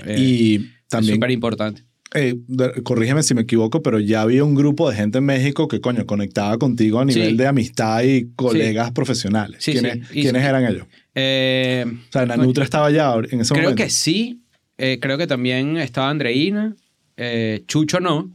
[0.04, 1.84] Eh, y también súper importante.
[2.14, 2.34] eh,
[2.82, 6.04] corrígeme si me equivoco, pero ya había un grupo de gente en México que, coño,
[6.06, 7.36] conectaba contigo a nivel Sí.
[7.36, 9.58] de amistad y colegas profesionales.
[9.62, 10.18] Sí, ¿Quiénes, sí.
[10.18, 10.86] Y- quiénes eran ellos?
[11.14, 13.82] Eh, O sea, Nanutra estaba ya en ese Creo momento.
[13.84, 14.40] que sí.
[14.78, 16.74] Eh, creo que también estaba Andreina.
[17.16, 18.30] Eh, Chucho no.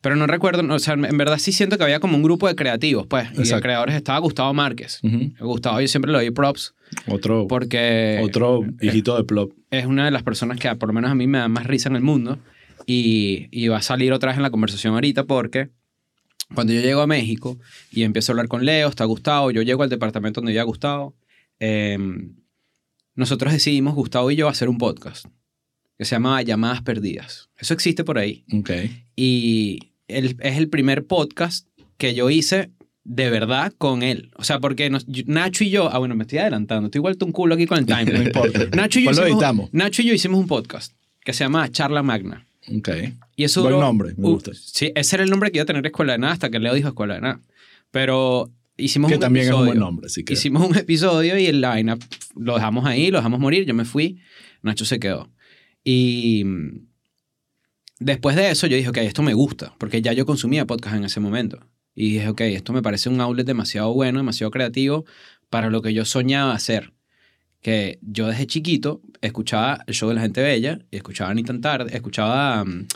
[0.00, 0.62] Pero no recuerdo.
[0.62, 3.28] no, o sea, en verdad sí siento que había como un grupo de creativos, pues.
[3.32, 3.62] Y de Exacto.
[3.62, 5.00] creadores estaba Gustavo Márquez.
[5.40, 6.74] Gustavo yo siempre le doy props
[7.08, 9.52] Otro, porque otro hijito de Plop.
[9.70, 11.88] es una de las personas que por lo menos a mí me da más risa
[11.88, 12.38] en el mundo.
[12.88, 15.70] Y, y va a salir otra vez en la conversación ahorita porque
[16.54, 17.58] cuando yo llego a México
[17.90, 21.14] y empiezo a hablar con Leo, está Gustavo, yo llego al departamento donde vivía Gustavo,
[21.60, 21.98] eh,
[23.14, 25.26] nosotros decidimos, Gustavo y yo, hacer un podcast
[25.98, 27.48] que se llama Llamadas Perdidas.
[27.56, 28.44] Eso existe por ahí.
[29.16, 29.78] Y
[30.08, 31.66] el- es el primer podcast
[31.96, 32.70] que yo hice
[33.04, 34.30] de verdad con él.
[34.36, 37.32] O sea, porque nos- Nacho y yo, ah, bueno, me estoy adelantando, estoy vuelto un
[37.32, 38.26] culo aquí con el No timeline.
[38.26, 38.66] importa.
[38.76, 39.70] Nacho y, yo Pues hicimos.
[39.72, 40.92] Nacho y yo hicimos un podcast
[41.24, 42.46] que se llama Charla Magna.
[42.74, 42.88] Ok.
[43.36, 44.52] Y eso Buen duró- nombre, me uh, gusta.
[44.54, 46.74] sí, ese era el nombre que iba a tener Escuela de Nada hasta que Leo
[46.74, 47.40] dijo Escuela de Nada.
[47.90, 49.58] Pero hicimos Que un también episodio.
[49.58, 50.32] es un buen nombre, así que.
[50.34, 53.64] Hicimos un episodio y la vaina pf, lo dejamos ahí, lo dejamos morir.
[53.66, 54.18] Yo me fui,
[54.62, 55.30] Nacho se quedó.
[55.84, 56.86] Y mm,
[58.00, 61.04] después de eso yo dije, ok, esto me gusta, porque ya yo consumía podcast en
[61.04, 61.60] ese momento.
[61.94, 65.04] Y dije, ok, esto me parece un outlet demasiado bueno, demasiado creativo
[65.48, 66.92] para lo que yo soñaba hacer.
[67.62, 71.60] Que yo desde chiquito escuchaba el show de la gente bella y escuchaba ni tan
[71.60, 72.86] tarde, escuchaba, mm,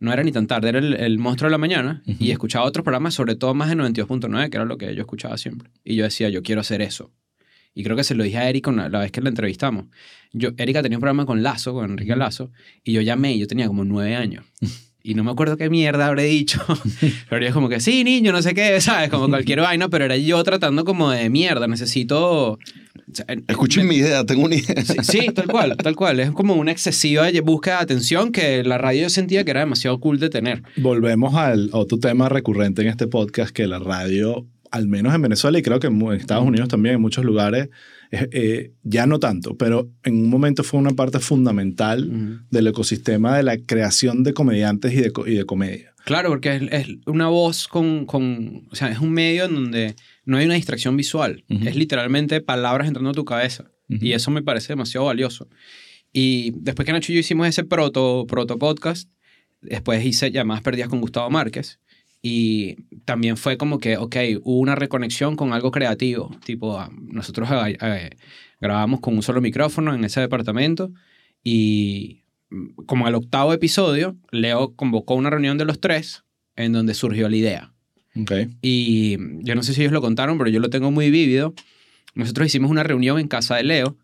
[0.00, 2.84] no era ni tan tarde, era el, el monstruo de la mañana y escuchaba otros
[2.84, 5.70] programas, sobre todo más de 92.9, que era lo que yo escuchaba siempre.
[5.84, 7.12] Y yo decía, yo quiero hacer eso.
[7.74, 9.86] Y creo que se lo dije a Erika la vez que la entrevistamos.
[10.32, 12.50] Yo, Erika tenía un programa con Lazo, con Enrique Lazo,
[12.82, 14.44] y yo llamé y yo tenía como nueve años.
[15.00, 16.60] Y no me acuerdo qué mierda habré dicho.
[17.30, 19.08] pero yo como que, sí, niño, no sé qué, ¿sabes?
[19.08, 21.66] Como cualquier vaina, pero era yo tratando como de mierda.
[21.66, 22.58] Necesito...
[23.10, 24.84] o sea, Escuchen me- mi idea, tengo una idea.
[24.84, 26.20] Sí, sí, tal cual, tal cual.
[26.20, 29.98] Es como una excesiva búsqueda de atención que la radio yo sentía que era demasiado
[30.00, 30.62] cool de tener.
[30.76, 35.58] Volvemos al otro tema recurrente en este podcast, que la radio, al menos en Venezuela
[35.58, 37.68] y creo que en Estados Unidos también, en muchos lugares,
[38.10, 42.38] eh, ya no tanto, pero en un momento fue una parte fundamental Ujú.
[42.50, 45.92] del ecosistema de la creación de comediantes y de, y de comedia.
[46.04, 48.66] Claro, porque es, es una voz con, con...
[48.70, 49.94] O sea, es un medio en donde
[50.28, 51.42] no hay una distracción visual.
[51.48, 53.70] Es literalmente palabras entrando a tu cabeza.
[53.88, 55.48] Y eso me parece demasiado valioso.
[56.12, 59.08] Y después que Nacho y yo hicimos ese proto, proto podcast,
[59.62, 61.80] después hice llamadas perdidas con Gustavo Márquez.
[62.20, 62.76] Y
[63.06, 66.30] también fue como que, ok, hubo una reconexión con algo creativo.
[66.44, 68.10] Tipo, ah, nosotros eh, eh,
[68.60, 70.92] grabamos con un solo micrófono en ese departamento
[71.42, 76.24] y mm, como al octavo episodio, Leo convocó una reunión de los tres
[76.54, 77.72] en donde surgió la idea.
[78.62, 81.54] Y yo no sé si ellos lo contaron, pero yo lo tengo muy vívido.
[82.14, 83.96] Nosotros hicimos una reunión en casa de Leo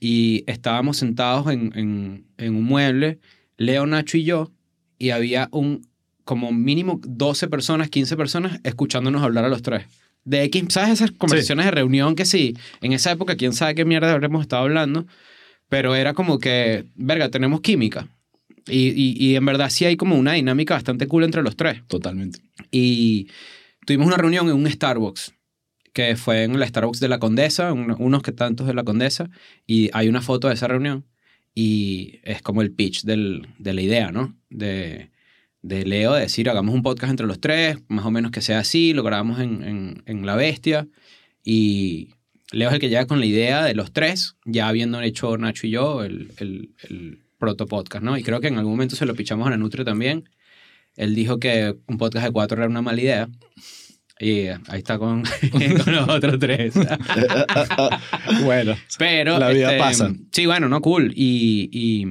[0.00, 3.18] y estábamos sentados en, en- en un mueble,
[3.56, 4.52] Leo, Nacho y yo,
[4.98, 5.86] y había un
[6.24, 9.84] como mínimo 12 personas, 15 personas escuchándonos hablar a los tres.
[10.24, 10.90] De X, ¿sabes?
[10.90, 14.62] Esas conversaciones de reunión que sí, en esa época quién sabe qué mierda habremos estado
[14.64, 15.06] hablando,
[15.68, 18.08] pero era como que, verga, tenemos química.
[18.68, 21.82] Y, y, y en verdad sí hay como una dinámica bastante cool entre los tres.
[21.86, 22.40] Totalmente.
[22.70, 23.28] Y
[23.86, 25.32] tuvimos una reunión en un Starbucks,
[25.92, 29.30] que fue en la Starbucks de la Condesa, un- unos que tantos de la Condesa,
[29.66, 31.06] y hay una foto de esa reunión
[31.54, 34.36] y es como el pitch del- de la idea, ¿no?
[34.50, 35.10] De,
[35.62, 38.58] de Leo de decir, hagamos un podcast entre los tres, más o menos que sea
[38.58, 40.86] así, lo grabamos en, en- en La Bestia
[41.44, 42.10] y
[42.52, 45.66] Leo es el que llega con la idea de los tres, ya habiendo hecho Nacho
[45.66, 48.16] y yo el, el, el proto podcast, ¿no?
[48.16, 50.28] Y creo que en algún momento se lo pichamos a la Nutria también.
[50.96, 53.28] Él dijo que un podcast de cuatro era una mala idea.
[54.18, 55.22] Y ahí está con,
[55.84, 56.74] con los otros tres.
[58.44, 59.38] Bueno, Pero.
[59.38, 60.12] La vida este, pasa.
[60.32, 61.12] Sí, bueno, no, cool.
[61.14, 62.06] Y, y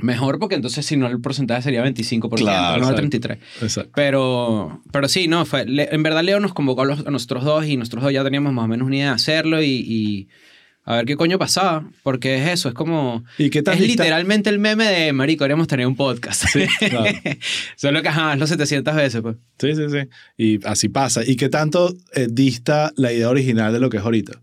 [0.00, 3.18] mejor porque entonces si no el porcentaje sería 25%, Claro, no exacto.
[3.18, 3.38] 33%.
[3.62, 3.90] exacto.
[3.94, 7.66] Pero, pero sí, no, fue, en verdad Leo nos convocó a, los- a nosotros dos
[7.66, 10.28] y nosotros dos ya teníamos más o menos una idea de hacerlo y, y
[10.84, 13.24] a ver qué coño pasaba, porque es eso, es como...
[13.38, 16.44] ¿Y qué tan Es dista- literalmente el meme de, marico, queremos tener un podcast.
[16.48, 17.16] Sí, claro.
[17.76, 19.36] Solo que, ajá, hazlo 700 veces, pues.
[19.58, 20.08] Sí, sí, sí.
[20.36, 21.22] Y así pasa.
[21.24, 24.40] ¿Y qué tanto eh, dista la idea original de lo que es ahorita?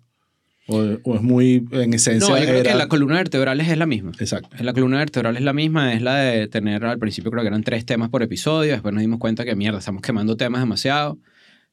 [0.71, 3.75] ¿O, o es muy, en esencia, No, yo creo era- que la columna vertebral es
[3.77, 4.11] la misma.
[4.19, 4.55] Exacto.
[4.63, 7.63] La columna vertebral es la misma, es la de tener al principio creo que eran
[7.63, 11.17] tres temas por episodio, después nos dimos cuenta que mierda, estamos quemando temas demasiado.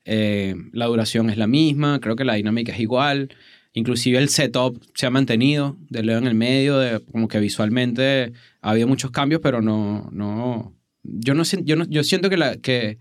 [0.06, 3.28] Eh, la duración es la misma, creo que la dinámica es igual.
[3.76, 8.32] Inclusive el setup se ha mantenido, de Leo en el medio, de, como que visualmente
[8.62, 10.08] ha habido muchos cambios, pero no...
[10.12, 12.98] no yo, no, yo, no, yo siento que, la, que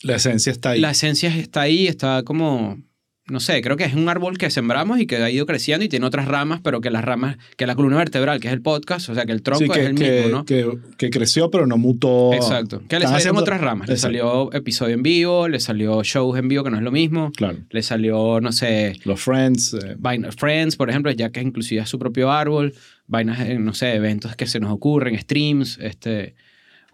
[0.00, 0.80] La esencia está ahí.
[0.80, 2.82] la esencia está ahí, está como,
[3.28, 5.88] no sé, creo que es un árbol que sembramos y que ha ido creciendo y
[5.88, 9.08] tiene otras ramas, pero que las ramas, que la columna vertebral, que es el podcast,
[9.08, 10.44] o sea, que el tronco Sí, que, es el que- mismo, ¿no?
[10.44, 12.32] que, que creció, pero no mutó.
[12.34, 12.80] Exacto.
[12.88, 13.88] Que le salieron haciendo- otras ramas.
[13.88, 17.30] Le salió episodio en vivo, le salió shows en vivo, que no es lo mismo.
[17.36, 17.58] Claro.
[17.70, 19.74] Le salió, no sé, Los Friends.
[19.74, 19.96] eh,
[20.36, 22.74] Friends, por ejemplo, ya que inclusive es su propio árbol.
[23.06, 26.34] Vainas, eh, no sé, eventos que se nos ocurren, streams, este...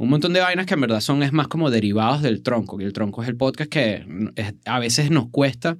[0.00, 2.84] Un montón de vainas que en verdad son es más como derivados del tronco, que
[2.84, 4.06] el tronco es el podcast que
[4.36, 5.76] es- a veces nos cuesta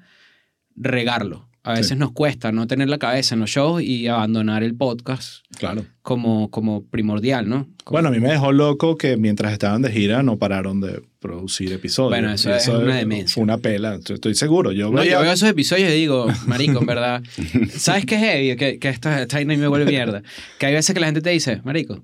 [0.81, 1.47] regarlo.
[1.65, 1.97] A veces Sí.
[1.97, 5.85] nos cuesta no tener la cabeza en los shows y abandonar el podcast claro.
[6.01, 7.69] como, como primordial, ¿no?
[7.85, 11.03] Como- Bueno, a mí me dejó loco que mientras estaban de gira no pararon de
[11.19, 12.11] producir episodios.
[12.13, 13.35] Bueno, eso Y es una demencia.
[13.35, 13.97] Fue una pela.
[13.97, 14.73] Estoy- seguro.
[14.73, 17.23] Yo No, veía- yo veo esos episodios y digo, marico, en verdad,
[17.77, 18.57] ¿sabes qué es heavy?
[18.57, 20.23] Que, que esta, esta me vuelve mierda.
[20.59, 22.03] Que hay veces que la gente te dice, marico,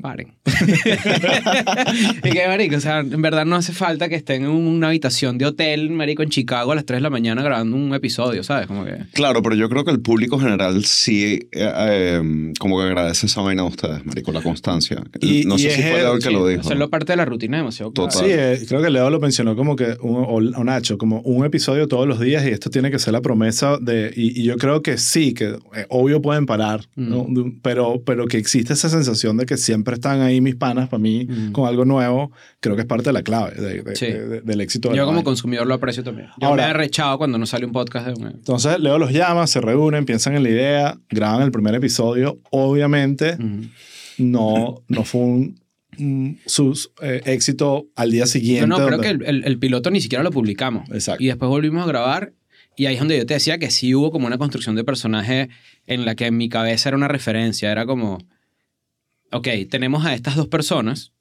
[0.00, 0.32] paren.
[2.24, 5.38] y que, marico, o sea, en verdad no hace falta que estén en una habitación
[5.38, 8.66] de hotel, marico, en Chicago a las 3 de la mañana grabando un episodio, ¿sabes?
[8.66, 8.96] Como que...
[9.12, 13.40] Claro, pero yo creo que el público general sí eh, eh, como que agradece esa
[13.42, 15.02] vaina a ustedes, marico, la constancia.
[15.20, 16.60] Y- no y sé si es fue Leo el que sí, lo dijo.
[16.62, 17.92] Hacerlo parte de la rutina es demasiado.
[17.92, 18.12] Total.
[18.24, 21.44] Sí, eh, creo que Leo lo mencionó como que, un, o, o Nacho, como un
[21.44, 24.56] episodio todos los días y esto tiene que ser la promesa de, y, y yo
[24.56, 27.24] creo que sí, que eh, obvio pueden parar, ¿no?
[27.24, 27.36] Mm.
[27.38, 31.00] Un- pero, pero que existe esa sensación de que siempre están ahí mis panas para
[31.00, 31.52] mí Mm.
[31.52, 32.30] con algo nuevo,
[32.60, 34.06] creo que es parte de la clave de- de- Sí.
[34.06, 34.94] de- de- del éxito.
[34.94, 36.28] Yo como consumidor lo aprecio también.
[36.40, 38.26] Yo Ahora- me he rechado cuando no sale un podcast de un...
[38.28, 42.38] Entonces Leo los llama, se reúnen, piensan en la idea, graban el primer episodio.
[42.50, 43.66] Obviamente Ujú.
[44.18, 45.60] no, no fue un,
[45.98, 48.66] un sus, eh, éxito al día siguiente.
[48.66, 50.88] No, no, creo donde- que el, el- el piloto ni siquiera lo publicamos.
[50.90, 51.22] Exacto.
[51.22, 52.32] Y después volvimos a grabar
[52.76, 55.50] y ahí es donde yo te decía que sí hubo como una construcción de personaje
[55.86, 57.70] en la que en mi cabeza era una referencia.
[57.70, 58.18] Era como,
[59.32, 61.12] ok, tenemos a estas dos personas.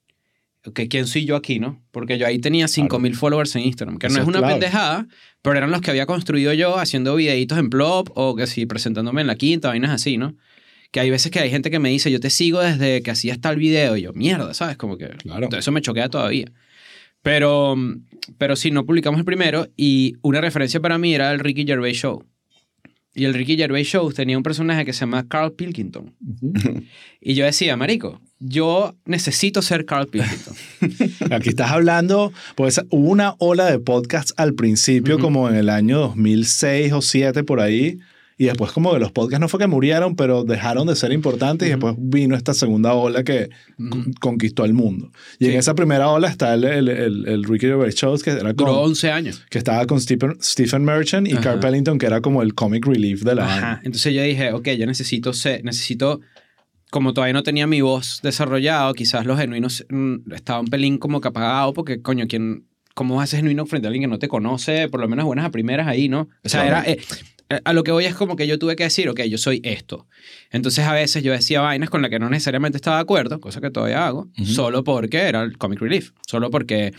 [0.66, 1.82] Ok, ¿quién soy yo aquí, no?
[1.90, 5.08] Porque yo ahí tenía 5.000 followers en Instagram, que Eso no es una pendejada,
[5.42, 9.22] pero eran los que había construido yo haciendo videitos en Plop o que sí, presentándome
[9.22, 10.36] en la quinta, vainas así, ¿no?
[10.92, 13.42] Que hay veces que hay gente que me dice, yo te sigo desde que hacías
[13.42, 13.98] tal video.
[13.98, 14.78] Y yo, mierda, ¿sabes?
[14.78, 15.50] Como que Claro.
[15.58, 16.52] eso me choquea todavía.
[17.24, 17.76] Pero,
[18.38, 21.98] pero sí, no publicamos el primero y una referencia para mí era el Ricky Gervais
[21.98, 22.24] Show.
[23.14, 26.14] Y el Ricky Gervais Show tenía un personaje que se llama Carl Pilkington.
[26.26, 26.54] Ujú.
[27.24, 30.56] Y yo decía, marico, yo necesito ser Carl Pilkington.
[31.32, 36.00] Aquí estás hablando, pues hubo una ola de podcasts al principio, como en el año
[36.00, 38.00] 2006 o 2007 por ahí,
[38.38, 41.68] y después como que los podcasts no fue que murieron, pero dejaron de ser importantes
[41.70, 41.86] y Ujú.
[41.88, 43.90] después vino esta segunda ola que Ujú.
[43.90, 45.12] con- conquistó el mundo.
[45.40, 45.58] Y en Sí.
[45.58, 48.86] esa primera ola está el, el, el, el Ricky Gervais Shows, que, era Duró con,
[48.90, 49.44] 11 años.
[49.50, 51.42] que estaba con Stephen, Stephen Merchant y Ajá.
[51.42, 53.82] Carl Pellington, que era como el comic relief de la Ajá.
[53.84, 56.22] Entonces yo dije, ok, yo necesito ser, necesito,
[56.90, 61.22] como todavía no tenía mi voz desarrollado, quizás los genuinos mm, estaba un pelín como
[61.22, 62.66] que apagado porque, coño, ¿quién,
[62.96, 64.90] ¿cómo vas a ser genuino frente a alguien que no te conoce?
[64.90, 66.28] Por lo menos buenas a primeras ahí, ¿no?
[66.44, 66.84] O sea, Claro.
[66.88, 66.92] era...
[66.92, 67.00] eh,
[67.64, 70.08] a lo que voy es como que yo tuve que decir, ok, yo soy esto.
[70.52, 73.62] Entonces a veces yo decía vainas con las que no necesariamente estaba de acuerdo, cosa
[73.62, 74.46] que todavía hago, Ujú.
[74.46, 76.94] solo porque era el comic relief, solo porque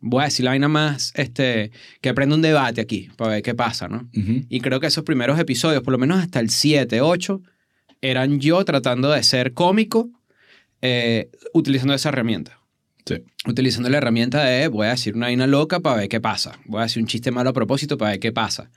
[0.00, 3.54] voy a decir la vaina más, este, que prenda un debate aquí, para ver qué
[3.54, 4.08] pasa, ¿no?
[4.48, 7.40] Y creo que esos primeros episodios, por lo menos hasta el 7, 8,
[8.00, 10.10] eran yo tratando de ser cómico
[10.80, 12.58] eh, utilizando esa herramienta.
[13.04, 13.16] Sí.
[13.48, 16.58] utilizando la herramienta de voy a decir una vaina loca para ver qué pasa.
[16.66, 18.70] Voy a decir un chiste malo a propósito para ver qué pasa.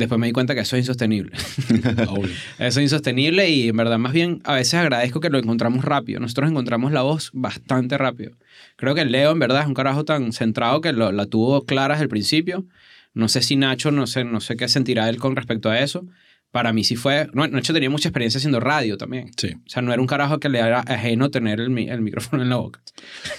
[0.00, 1.32] Después me di cuenta que eso es insostenible.
[2.58, 6.20] Eso es insostenible y en verdad más bien a veces agradezco que lo encontramos rápido.
[6.20, 8.32] Nosotros encontramos la voz bastante rápido.
[8.76, 11.94] Creo que Leo en verdad es un carajo tan centrado que lo- la tuvo clara
[11.94, 12.66] desde el principio.
[13.14, 16.06] No sé si Nacho, no sé, no sé qué sentirá él con respecto a eso.
[16.50, 17.28] Para mí sí fue...
[17.32, 19.30] No, Nacho tenía mucha experiencia haciendo radio también.
[19.36, 19.52] Sí.
[19.54, 22.48] O sea, no era un carajo que le era ajeno tener el, el micrófono en
[22.48, 22.82] la boca.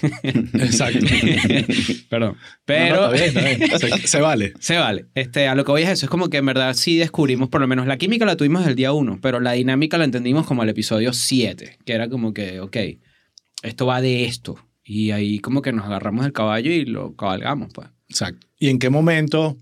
[0.24, 1.06] Exacto.
[2.10, 2.38] Perdón.
[2.64, 2.96] Pero...
[2.96, 4.00] No, no, está bien, está bien.
[4.02, 4.54] Se, se vale.
[4.60, 5.08] Se vale.
[5.14, 6.06] Este, a lo que voy es eso.
[6.06, 8.76] Es como que en verdad sí descubrimos, por lo menos la química la tuvimos el
[8.76, 12.62] día 1, pero la dinámica la entendimos como el episodio 7, que era como que,
[12.62, 12.78] ok,
[13.64, 14.58] esto va de esto.
[14.84, 17.90] Y ahí como que nos agarramos el caballo y lo cabalgamos, pues.
[18.10, 18.48] Exacto.
[18.58, 19.58] ¿Y en qué momento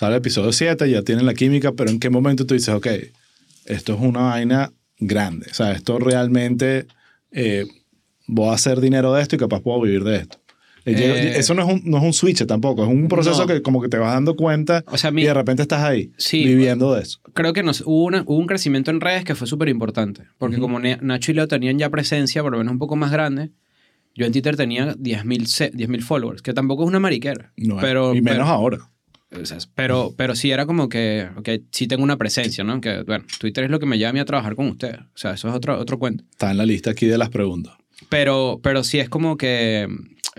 [0.00, 0.90] sale el episodio 7?
[0.90, 2.86] Ya tienen la química, pero ¿en qué momento tú dices, ok,
[3.66, 5.46] esto es una vaina grande?
[5.50, 6.86] O sea, esto realmente
[7.32, 7.66] eh,
[8.26, 10.38] voy a hacer dinero de esto y capaz puedo vivir de esto.
[10.86, 13.46] Eh, eso no es, un, no es un switch tampoco, es un proceso No.
[13.46, 16.10] que como que te vas dando cuenta O sea, mi- y de repente estás ahí
[16.16, 16.42] Sí.
[16.42, 17.20] viviendo de eso.
[17.34, 20.56] Creo que nos, hubo, una- hubo un crecimiento en redes que fue súper importante, porque
[20.58, 23.50] como Nacho y Leo tenían ya presencia, por lo menos un poco más grande,
[24.14, 27.52] yo en Twitter tenía 10.000 se- 10.000 followers, que tampoco es una mariquera.
[27.58, 28.78] No es- pero, y menos pero- ahora.
[29.32, 32.80] O sea, pero, pero sí era como que, ok, sí tengo una presencia, ¿no?
[32.80, 34.98] Que, bueno, Twitter es lo que me lleva a mí a trabajar con ustedes.
[35.00, 36.24] O sea, eso es otro, otro cuento.
[36.30, 37.74] Está en la lista aquí de las preguntas.
[38.08, 39.86] Pero, pero sí es como que,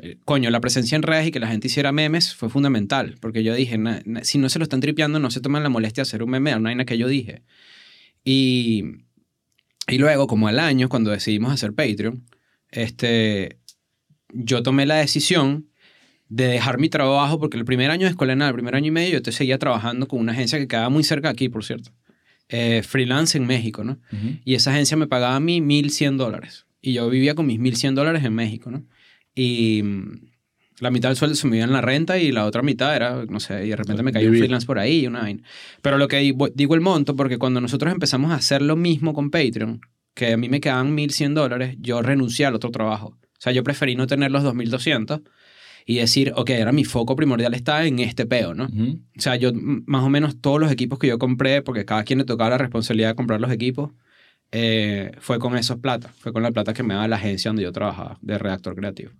[0.01, 3.15] eh, coño, la presencia en redes y que la gente hiciera memes fue fundamental.
[3.21, 5.69] Porque yo dije, na- na- si no se lo están tripeando, no se toman la
[5.69, 7.43] molestia de hacer un meme, una vaina que yo dije.
[8.25, 8.83] Y,
[9.87, 12.25] y luego, como al año, cuando decidimos hacer Patreon,
[12.71, 13.57] este,
[14.33, 15.67] yo tomé la decisión
[16.31, 18.91] de dejar mi trabajo, porque el primer año de escuela, nada, el primer año y
[18.91, 21.65] medio, yo te seguía trabajando con una agencia que quedaba muy cerca de aquí, por
[21.65, 21.91] cierto.
[22.47, 23.99] Eh, freelance en México, ¿no?
[24.45, 26.67] Y esa agencia me pagaba a mí 1.100 dólares.
[26.81, 28.85] Y yo vivía con mis 1.100 dólares en México, ¿no?
[29.35, 30.21] Y mm,
[30.79, 33.25] la mitad del sueldo se me iba en la renta y la otra mitad era,
[33.25, 35.43] no sé, y de repente me caía un freelance por ahí y una vaina.
[35.81, 39.13] Pero lo que digo digo el monto, porque cuando nosotros empezamos a hacer lo mismo
[39.13, 39.81] con Patreon,
[40.13, 43.17] que a mí me quedaban 1.100 dólares, yo renuncié al otro trabajo.
[43.21, 45.23] O sea, yo preferí no tener los 2.200
[45.85, 48.65] y decir, ok, ahora mi foco primordial está en este peo, ¿no?
[48.65, 48.99] Ujú.
[49.17, 52.19] O sea, yo más o menos todos los equipos que yo compré, porque cada quien
[52.19, 53.91] le tocaba la responsabilidad de comprar los equipos,
[54.53, 56.13] eh, fue con esos plata.
[56.19, 59.11] Fue con la plata que me daba la agencia donde yo trabajaba, de redactor creativo.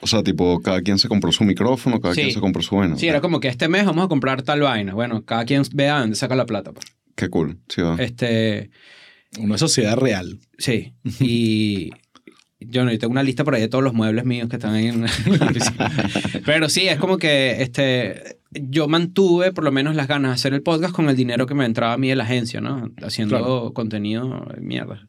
[0.00, 2.22] O sea, tipo, cada quien se compró su micrófono, cada Sí.
[2.22, 2.96] quien se compró su vaina.
[2.96, 4.92] Sí, era como que este mes vamos a comprar tal vaina.
[4.94, 6.72] Bueno, cada quien vea dónde saca la plata.
[6.72, 6.86] pues.
[7.14, 7.58] Qué cool.
[7.68, 7.96] Sí, va.
[7.98, 8.70] Este,
[9.38, 10.40] Una sociedad real.
[10.58, 10.94] sí.
[11.20, 11.90] Y
[12.60, 14.74] yo no, yo tengo una lista por ahí de todos los muebles míos que están
[14.74, 15.06] ahí en.
[16.44, 20.54] Pero sí, es como que este, yo mantuve por lo menos las ganas de hacer
[20.54, 22.90] el podcast con el dinero que me entraba a mí de la agencia, ¿no?
[23.02, 23.72] Haciendo Claro.
[23.74, 25.08] contenido mierda.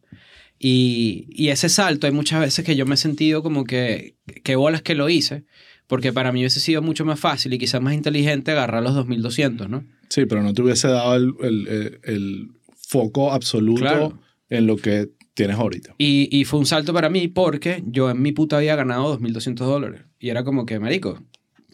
[0.59, 4.55] Y, y ese salto, hay muchas veces que yo me he sentido como que, qué
[4.55, 5.43] bolas que lo hice,
[5.87, 9.69] porque para mí hubiese sido mucho más fácil y quizás más inteligente agarrar los 2200,
[9.69, 9.83] ¿no?
[10.09, 12.47] Sí, pero no te hubiese dado el, el- el- el
[12.77, 14.19] foco absoluto Claro.
[14.49, 15.95] en lo que tienes ahorita.
[15.97, 19.55] Y, y fue un salto para mí porque yo en mi puta había ganado 2.200
[19.65, 20.01] dólares.
[20.19, 21.19] Y era como que, marico,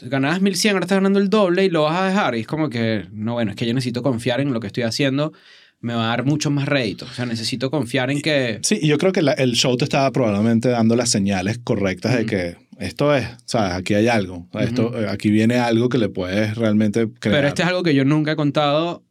[0.01, 2.35] ganabas 1.100, ahora estás ganando el doble y lo vas a dejar.
[2.35, 4.83] Y es como que, no, bueno, es que yo necesito confiar en lo que estoy
[4.83, 5.33] haciendo.
[5.79, 7.05] Me va a dar mucho más rédito.
[7.05, 8.59] O sea, necesito confiar en que...
[8.63, 12.13] Sí, y yo creo que la- el show te estaba probablemente dando las señales correctas
[12.15, 12.29] de Ujú.
[12.29, 13.73] que esto es, ¿sabes?
[13.73, 14.47] Aquí hay algo.
[14.59, 17.37] Esto, eh, aquí viene algo que le puedes realmente crear.
[17.37, 19.03] Pero este es algo que yo nunca he contado.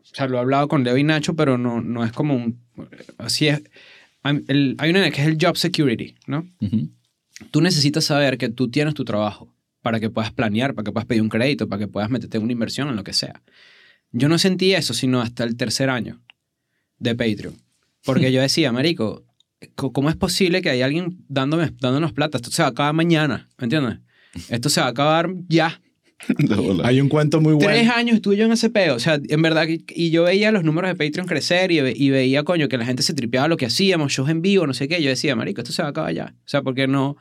[0.00, 2.61] O sea, lo he hablado con Leo y Nacho, pero no, no es como un...
[3.18, 3.62] Así es.
[4.24, 6.46] El- hay una que es el job security, ¿no?
[6.60, 6.88] Ujú.
[7.50, 9.52] tú necesitas saber que tú tienes tu trabajo
[9.82, 12.44] para que puedas planear, para que puedas pedir un crédito, para que puedas meterte en
[12.44, 13.42] una inversión, en lo que sea.
[14.12, 16.20] Yo no sentí eso sino hasta el tercer año
[16.98, 17.56] de Patreon.
[18.04, 19.24] Porque yo decía, marico,
[19.74, 22.38] co- ¿cómo es posible que hay alguien dándome, dándonos plata?
[22.38, 23.98] Esto se va a acabar mañana, ¿me entiendes?
[24.48, 25.80] Esto se va a acabar ya.
[26.84, 27.70] Hay un cuento muy bueno.
[27.70, 28.94] Tres años estuve yo en ese peo.
[28.94, 31.94] O sea, en verdad, y- y yo veía los números de Patreon crecer y, ve-
[31.96, 34.74] y veía, coño, que la gente se tripeaba lo que hacíamos, shows en vivo, no
[34.74, 35.02] sé qué.
[35.02, 36.34] Yo decía, marico, esto se va a acabar ya.
[36.38, 37.16] O sea, porque no...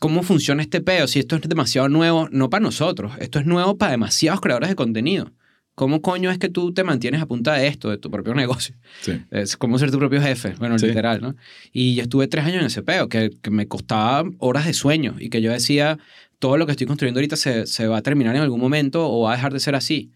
[0.00, 1.08] ¿Cómo funciona este peo?
[1.08, 4.76] Si esto es demasiado nuevo, no para nosotros, esto es nuevo para demasiados creadores de
[4.76, 5.32] contenido.
[5.74, 8.76] ¿Cómo coño es que tú te mantienes a punta de esto, de tu propio negocio?
[9.00, 9.12] Sí.
[9.32, 10.86] Es como ser tu propio jefe, bueno, Sí.
[10.86, 11.34] literal, ¿no?
[11.72, 15.16] Y yo estuve tres años en ese peo, que, que me costaba horas de sueño
[15.18, 15.98] y que yo decía,
[16.38, 19.22] todo lo que estoy construyendo ahorita se, se va a terminar en algún momento o
[19.22, 20.12] va a dejar de ser así.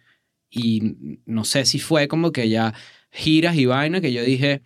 [0.51, 2.75] Y no sé si fue como que ya
[3.11, 4.63] giras y vaina que yo dije,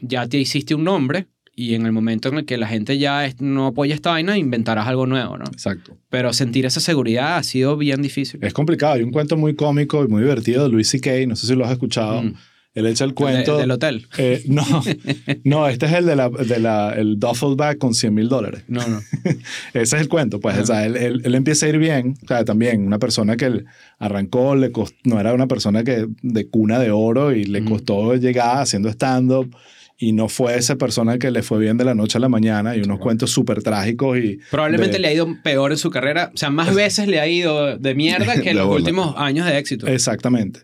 [0.00, 3.28] ya te hiciste un nombre y en el momento en el que la gente ya
[3.40, 5.44] no apoya esta vaina, inventarás algo nuevo, ¿no?
[5.46, 5.96] Exacto.
[6.10, 8.40] Pero sentir esa seguridad ha sido bien difícil.
[8.44, 8.92] Es complicado.
[8.94, 11.64] Hay un cuento muy cómico y muy divertido de Louis C.K., no sé si lo
[11.64, 12.34] has escuchado, Mm.
[12.76, 13.54] Él echa el cuento.
[13.56, 14.06] de- del hotel.
[14.18, 14.62] Eh, no,
[15.44, 18.62] no, este es el de la, de la el duffel bag con 100 mil dólares.
[18.68, 19.00] No, no.
[19.74, 20.56] Ese es el cuento, pues.
[20.58, 22.14] O sea, él, él- él empieza a ir bien.
[22.22, 23.64] O sea, también una persona que él
[23.98, 28.14] arrancó, le cost- no era una persona que de cuna de oro y le costó
[28.14, 29.54] llegar haciendo stand-up.
[29.98, 32.76] Y no fue esa persona que le fue bien de la noche a la mañana
[32.76, 34.38] y unos cuentos súper trágicos y...
[34.50, 36.30] Probablemente de- le ha ido peor en su carrera.
[36.34, 38.78] O sea, más veces le ha ido de mierda que en los bola.
[38.80, 39.86] últimos años de éxito.
[39.86, 40.60] Exactamente.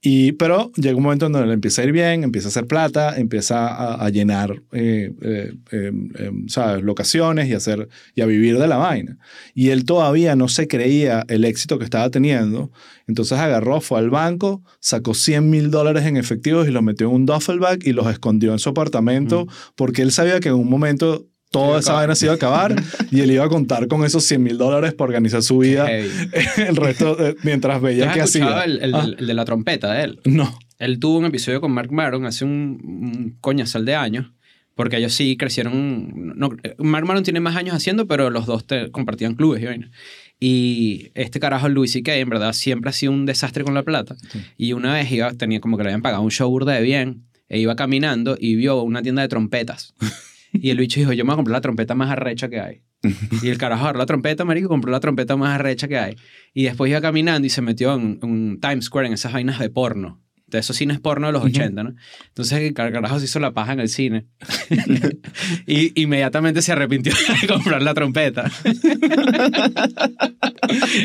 [0.00, 2.66] Y, pero llega un momento en donde le empieza a ir bien, empieza a hacer
[2.66, 6.84] plata, empieza a, a llenar, eh, eh, eh, eh, ¿sabes?
[6.84, 9.18] Locaciones y, hacer, y a vivir de la vaina.
[9.52, 12.70] Y él todavía no se creía el éxito que estaba teniendo.
[13.06, 17.14] Entonces agarró, fue al banco, sacó 100 mil dólares en efectivos y los metió en
[17.14, 19.46] un duffel bag y los escondió en su apartamento
[19.76, 22.74] porque él sabía que en un momento toda esa vaina se iba a acabar
[23.12, 26.08] y él iba a contar con esos 100 mil dólares para organizar su vida Heavy.
[26.68, 28.64] el resto de- mientras ¿Tú veía escuchado hacía.
[28.64, 30.20] el, el- Ah, el de la trompeta de él?
[30.24, 30.58] no.
[30.78, 34.26] Él tuvo un episodio con Mark Maron hace un, un coñazal de años,
[34.74, 36.36] porque ellos sí crecieron.
[36.36, 39.90] No, Mark Maron tiene más años haciendo, pero los dos te- compartían clubes y vaina.
[40.38, 44.16] Y este carajo, Louis C.K., en verdad, siempre ha sido un desastre con la plata.
[44.56, 47.26] Y una vez iba, tenía como que le habían pagado un show burda de bien,
[47.48, 49.94] e iba caminando y vio una tienda de trompetas.
[50.52, 52.82] Y el bicho dijo, yo me voy a comprar la trompeta más arrecha que hay.
[53.42, 56.16] Y el carajo agarró la trompeta, marico, compró la trompeta más arrecha que hay.
[56.54, 59.68] Y después iba caminando y se metió en un Times Square, en esas vainas de
[59.68, 60.22] porno.
[60.48, 61.94] De esos cines porno de los 80, ¿no?
[62.28, 64.26] Entonces el car- carajo se hizo la paja en el cine.
[65.66, 68.48] y inmediatamente se arrepintió de comprar la trompeta.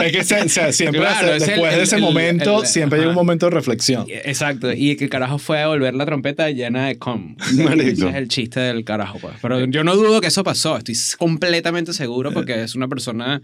[0.03, 2.99] Es que se- se- siempre, Claro, se- es el- después de ese el- momento, siempre
[2.99, 3.21] llega un ajá.
[3.23, 4.05] momento de reflexión.
[4.09, 4.71] Exacto.
[4.73, 7.35] Y que el carajo fue a volver la trompeta llena de com.
[7.41, 9.33] Ese es el chiste del carajo, pues.
[9.41, 10.77] Pero yo no dudo que eso pasó.
[10.77, 13.41] Estoy completamente seguro porque es una persona...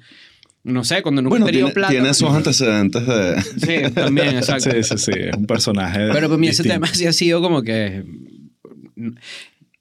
[0.67, 1.91] No sé, cuando nunca Bueno, ha tenido tiene, plata...
[1.93, 3.41] tiene esos antecedentes de...
[3.41, 4.69] Sí, también, exacto.
[4.69, 6.09] Sí, sí, sí, es un personaje.
[6.11, 6.73] Pero para mí ese distinto.
[6.85, 8.03] tema sí ha sido como que...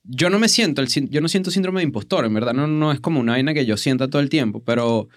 [0.05, 2.55] Yo no me siento, el, yo no siento síndrome de impostor, en verdad.
[2.55, 5.09] No, no es como una vaina que yo sienta todo el tiempo, pero,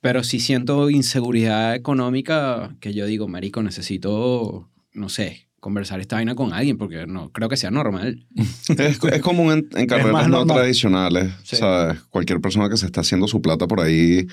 [0.00, 6.36] pero sí siento inseguridad económica que yo digo, marico, necesito, no sé, conversar esta vaina
[6.36, 8.24] con alguien porque no creo que sea normal.
[8.68, 10.58] Es, es común en, en carreras no normal.
[10.58, 11.32] tradicionales.
[11.42, 11.56] Sí.
[11.56, 11.98] ¿sabes?
[12.08, 14.28] Cualquier persona que se está haciendo su plata por ahí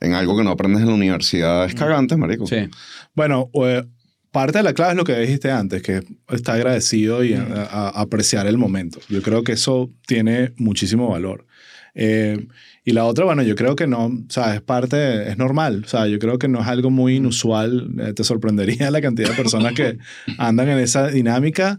[0.00, 2.46] en algo que no aprendes en la universidad es cagante, marico.
[2.46, 2.68] Sí.
[3.14, 3.84] Bueno, eh,
[4.30, 7.88] parte de la clave es lo que dijiste antes, que está agradecido y a- a-
[7.88, 9.00] a apreciar el momento.
[9.08, 11.46] Yo creo que eso tiene muchísimo valor.
[11.94, 12.46] Eh,
[12.84, 15.82] y la otra, bueno, yo creo que no, o sea, es parte, es normal.
[15.84, 17.90] O sea, yo creo que no es algo muy inusual.
[17.98, 19.98] Eh, te sorprendería la cantidad de personas que
[20.38, 21.78] andan en esa dinámica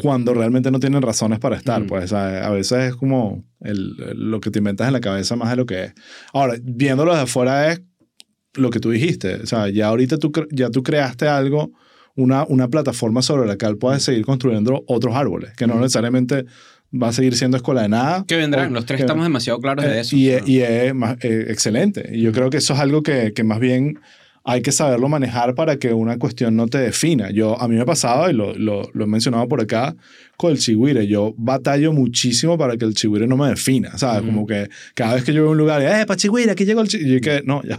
[0.00, 1.82] cuando realmente no tienen razones para estar.
[1.82, 1.86] Mm.
[1.88, 5.50] Pues sea, a veces es como el- lo que te inventas en la cabeza más
[5.50, 5.92] de lo que es.
[6.32, 7.82] Ahora, viéndolo de afuera es
[8.54, 9.34] lo que tú dijiste.
[9.42, 11.72] O sea, ya ahorita tú, ya tú creaste algo,
[12.14, 16.44] una, una plataforma sobre la cual puedes seguir construyendo otros árboles, que no necesariamente
[16.90, 18.24] va a seguir siendo escuela de nada.
[18.26, 20.16] Que vendrán, o- los tres que- estamos demasiado claros de eh, eso.
[20.16, 20.46] Y, ¿no?
[20.46, 22.08] y es más, eh, excelente.
[22.12, 23.98] Y yo creo que eso es algo que, que más bien
[24.48, 27.30] hay que saberlo manejar para que una cuestión no te defina.
[27.30, 29.94] Yo, a mí me pasaba, y lo, lo, lo he mencionado por acá,
[30.38, 31.06] con el chihuire.
[31.06, 33.98] Yo batallo muchísimo para que el chihuire no me defina.
[33.98, 34.22] ¿Sabes?
[34.22, 36.88] Como que cada vez que yo veo un lugar, ¡eh, pa chihuire, aquí llegó el
[36.88, 37.16] chihuire!
[37.16, 37.76] Y que, no, ya,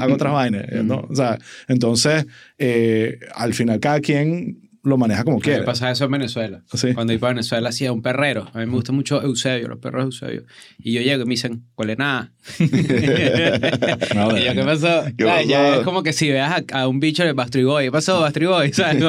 [0.00, 0.66] hago otras vainas.
[0.84, 1.04] ¿no?
[1.10, 1.36] O sea,
[1.66, 2.24] entonces,
[2.58, 5.62] eh, al final cada quien lo maneja como Me quiere.
[5.64, 6.62] pasa eso en Venezuela.
[6.72, 6.94] Sí.
[6.94, 8.48] Cuando iba para Venezuela hacía un perrero.
[8.52, 10.42] A mí me gusta mucho Eusebio, los perros de Eusebio.
[10.78, 12.32] Y yo llego y me dicen, ¿cuál es nada?
[14.14, 15.04] No, y yo, ¿qué pasó?
[15.16, 15.48] ¿Qué ¿Sabes?
[15.48, 15.80] Ya pasó?
[15.80, 18.46] es como que si veas a, a un bicho de Bastry Boy, ¿qué pasó, Bastry
[18.46, 18.72] Boy?
[18.74, 19.02] ¿Sabes?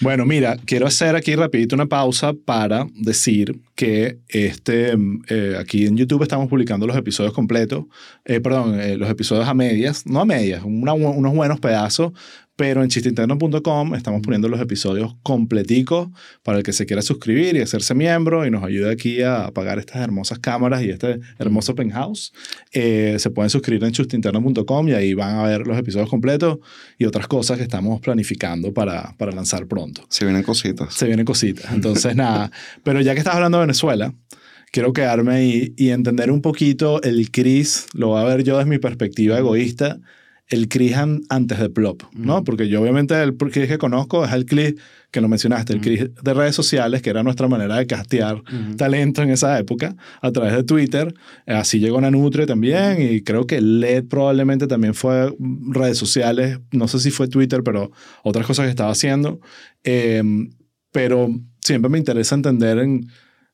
[0.00, 5.84] Bueno, mira, quiero hacer aquí rapidito una pausa para decir que este, mm, eh, aquí
[5.86, 7.84] en YouTube estamos publicando los episodios completos,
[8.24, 12.12] eh, perdón, eh, los episodios a medias, no a medias, una- unos buenos pedazos,
[12.56, 16.08] pero en chisteinterno.com estamos poniendo los episodios completicos
[16.42, 19.78] para el que se quiera suscribir y hacerse miembro y nos ayude aquí a pagar
[19.78, 22.32] estas hermosas cámaras y este hermoso penthouse.
[22.72, 26.58] Eh, se pueden suscribir en chustinterno.com y ahí van a ver los episodios completos
[26.98, 30.04] y otras cosas que estamos planificando para, para lanzar pronto.
[30.08, 30.94] Se vienen cositas.
[30.94, 31.72] Se vienen cositas.
[31.72, 32.50] Entonces, nada.
[32.82, 34.14] Pero ya que estás hablando de Venezuela,
[34.70, 38.68] quiero quedarme ahí y entender un poquito el Cris, lo voy a ver yo desde
[38.68, 40.00] mi perspectiva egoísta,
[40.48, 42.44] el Cris an- antes de Plop, ¿no?
[42.44, 44.74] Porque yo obviamente el Cris que conozco es el Cris
[45.10, 48.42] que lo mencionaste, el Cris de redes sociales, que era nuestra manera de castear
[48.76, 51.14] talento en esa época a través de Twitter.
[51.46, 55.32] Así llegó Nanutre también y creo que LED probablemente también fue
[55.70, 57.90] redes sociales, no sé si fue Twitter, pero
[58.24, 59.40] otras cosas que estaba haciendo.
[59.84, 60.22] Eh,
[60.92, 61.28] pero
[61.60, 63.06] siempre me interesa entender en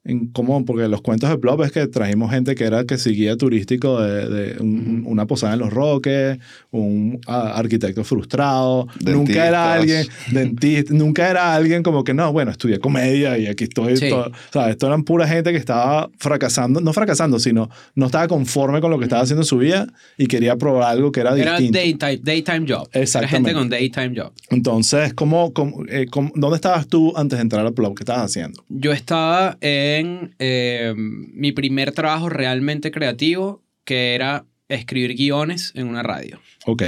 [0.02, 3.36] en cómo, porque los cuentos de Plop es que trajimos gente que era que seguía
[3.36, 6.38] turístico de, de un- una posada en Los Roques,
[6.70, 12.78] un arquitecto frustrado, nunca era alguien, dentista, nunca era alguien como que no, bueno, estudié
[12.78, 13.96] comedia y aquí estoy.
[13.98, 14.08] Sí.
[14.08, 18.26] todo- o sea, esto eran pura gente que estaba fracasando, no fracasando, sino no estaba
[18.26, 19.86] conforme con lo que estaba haciendo en su vida
[20.16, 21.78] y quería probar algo que era Era distinto.
[21.78, 22.88] daytime, daytime job.
[22.92, 23.50] Era Exactamente.
[23.50, 24.32] gente con daytime job.
[24.48, 27.96] Entonces, ¿cómo, cómo, eh, cómo- ¿dónde estabas tú antes de entrar a Plop?
[27.98, 28.64] ¿Qué estabas haciendo?
[28.70, 29.58] Yo estaba
[29.98, 36.40] en eh, mi primer trabajo realmente creativo, que era escribir guiones en una radio.
[36.66, 36.82] Ok.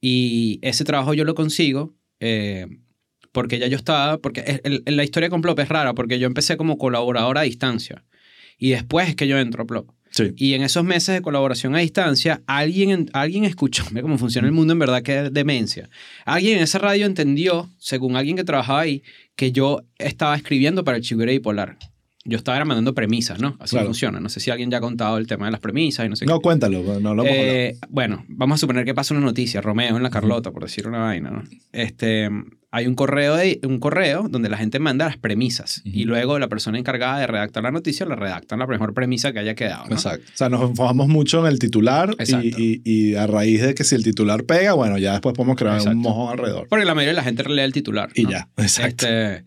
[0.00, 2.66] Y ese trabajo yo lo consigo eh,
[3.32, 6.26] porque ya yo estaba, porque el- el- la historia con Plop es rara, porque yo
[6.26, 8.04] empecé como colaborador a distancia.
[8.58, 9.90] Y después es que yo entro a Plop.
[10.10, 10.32] Sí.
[10.36, 14.48] Y en esos meses de colaboración a distancia, alguien, en- alguien escuchó, mira cómo funciona
[14.48, 15.88] el mundo en verdad, que es demencia.
[16.24, 19.02] Alguien en esa radio entendió, según alguien que trabajaba ahí,
[19.36, 21.78] que yo estaba escribiendo para el Chigure Bipolar.
[22.24, 23.56] Yo estaba era mandando premisas, ¿no?
[23.60, 23.86] Así Claro.
[23.86, 24.20] funciona.
[24.20, 26.26] No sé si alguien ya ha contado el tema de las premisas y no sé
[26.26, 26.42] No, qué.
[26.42, 27.24] cuéntalo, no lo.
[27.24, 30.86] Eh, bueno, vamos a suponer que pasa una noticia, Romeo en la Carlota, por decir
[30.86, 31.42] una vaina, ¿no?
[31.72, 32.28] Este,
[32.72, 36.48] hay un correo, de, un correo donde la gente manda las premisas y luego la
[36.48, 39.86] persona encargada de redactar la noticia la redacta en la mejor premisa que haya quedado,
[39.86, 39.94] ¿no?
[39.94, 40.26] Exacto.
[40.32, 42.46] O sea, nos enfocamos mucho en el titular y, Exacto.
[42.58, 45.76] y, y a raíz de que si el titular pega, bueno, ya después podemos crear
[45.76, 45.96] Exacto.
[45.96, 46.68] un mojón alrededor.
[46.68, 48.10] Porque la mayoría de la gente lee el titular.
[48.14, 49.06] Y ya, exacto.
[49.06, 49.42] Este,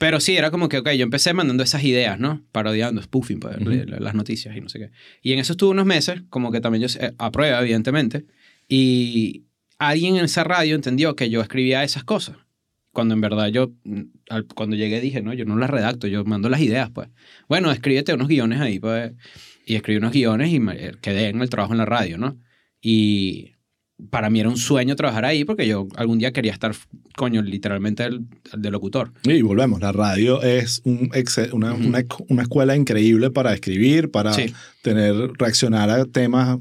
[0.00, 2.42] pero sí, era como que, ok, yo empecé mandando esas ideas, ¿no?
[2.52, 3.56] Parodiando, spoofing, pues,
[4.00, 4.90] las noticias y no sé qué.
[5.20, 8.24] Y en eso estuve unos meses, como que también yo, eh, a prueba, evidentemente.
[8.66, 9.44] Y
[9.78, 12.36] alguien en esa radio entendió que yo escribía esas cosas.
[12.92, 16.24] Cuando en verdad yo, mm, al- cuando llegué dije, no, yo no las redacto, yo
[16.24, 17.08] mando las ideas, pues.
[17.46, 19.12] Bueno, escríbete unos guiones ahí, pues.
[19.66, 22.38] Y escribí unos guiones y me eh, quedé en el trabajo en la radio, ¿no?
[22.80, 23.52] Y
[24.10, 26.72] para mí era un sueño trabajar ahí porque yo algún día quería estar,
[27.16, 28.08] coño, literalmente
[28.56, 29.12] de locutor.
[29.24, 31.88] Y volvemos, la radio es un exe- una, Ujú.
[31.88, 34.52] una, una escuela increíble para escribir, para Sí.
[34.82, 36.58] tener, reaccionar a temas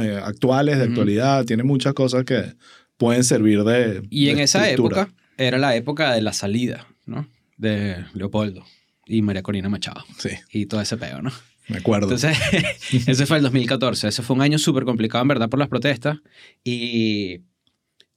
[0.00, 0.90] eh, actuales, de Ujú.
[0.92, 1.44] actualidad.
[1.44, 2.54] Tiene muchas cosas que
[2.96, 4.02] pueden servir de.
[4.10, 5.02] Y en de esa estructura.
[5.02, 7.26] época era la época de la salida, ¿no?
[7.56, 8.64] De Leopoldo
[9.06, 11.30] y María Corina Machado Sí, y todo ese peo, ¿no?
[11.72, 12.06] Me acuerdo.
[12.14, 12.36] Entonces,
[13.08, 14.08] ese fue el 2014.
[14.08, 16.18] Ese fue un año súper complicado, en verdad, por las protestas.
[16.64, 17.40] Y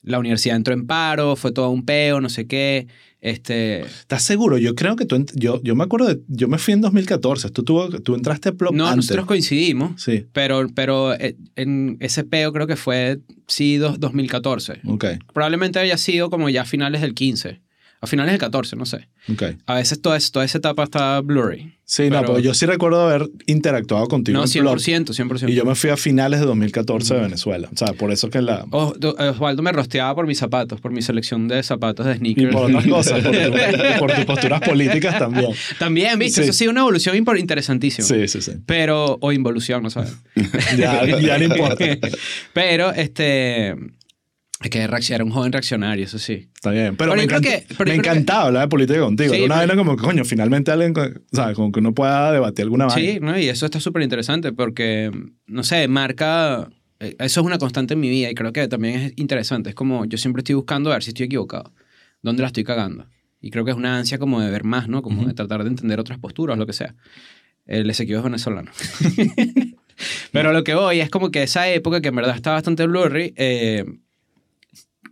[0.01, 2.88] la universidad entró en paro, fue todo un peo, no sé qué.
[3.22, 4.60] Este, ¿Estás seguro?
[4.60, 5.26] Yo creo que tú.
[5.34, 6.22] Yo, yo me acuerdo de.
[6.28, 7.49] Yo me fui en 2014.
[7.49, 8.97] Tú, tuvo, tú entraste a Plop no, antes.
[8.97, 14.82] nosotros coincidimos, Sí, pero, pero eh, en ese peo creo que fue, sí, dos- 2014.
[14.86, 17.62] ok, Probablemente haya sido como ya finales del 15,
[18.06, 19.08] a finales del 14, no sé.
[19.66, 21.74] A veces toda, esa- toda esa etapa está blurry.
[21.88, 24.80] Sí, no, Pero- pero yo sí recuerdo haber interactuado contigo No, en Plop.
[24.80, 25.49] 100%, 100%.
[25.51, 27.70] Y yo me fui a finales de 2014 de Venezuela.
[27.72, 28.66] O sea, por eso que la...
[28.97, 32.53] Do- Osvaldo me rosteaba por mis zapatos, por mi selección de zapatos de Y sneakers.
[32.53, 35.51] por otras cosas, por, tu- por tus posturas políticas también.
[35.78, 36.41] También, ¿viste?
[36.41, 36.41] Sí.
[36.45, 38.08] Eso ha sido una evolución interesantísima.
[38.08, 38.53] Sí, sí, sí.
[38.66, 40.16] Pero, o involución, no sabes.
[40.78, 41.86] Ya, ya no importa.
[42.53, 43.76] Pero, este...
[44.64, 46.49] Es que era un joven reaccionario, eso sí.
[46.56, 46.95] Está bien.
[46.95, 49.34] Pero, Pero me, encanta- que- pero me encantaba hablar de política contigo.
[49.34, 50.93] Sí, una pero- vaina como, coño, finalmente alguien,
[51.34, 51.56] ¿sabes?
[51.56, 53.12] Como que uno pueda debatir alguna vaina.
[53.14, 53.38] Sí, ¿no?
[53.38, 55.12] y eso está súper interesante porque,
[55.45, 56.70] no sé, marca...
[57.01, 59.70] eh, Eso es una constante en mi vida y creo que también es interesante.
[59.70, 61.74] Es como yo siempre estoy buscando a ver si estoy equivocado.
[62.22, 63.08] ¿Dónde la estoy cagando?
[63.41, 65.01] Y creo que es una ansia como de ver más, ¿no?
[65.03, 65.28] Como Ujú.
[65.28, 66.95] de tratar de entender otras posturas, lo que sea.
[67.68, 68.72] El Ezequiel es venezolano.
[70.32, 73.34] Pero lo que voy es como que esa época, que en verdad está bastante blurry,
[73.38, 73.86] eh,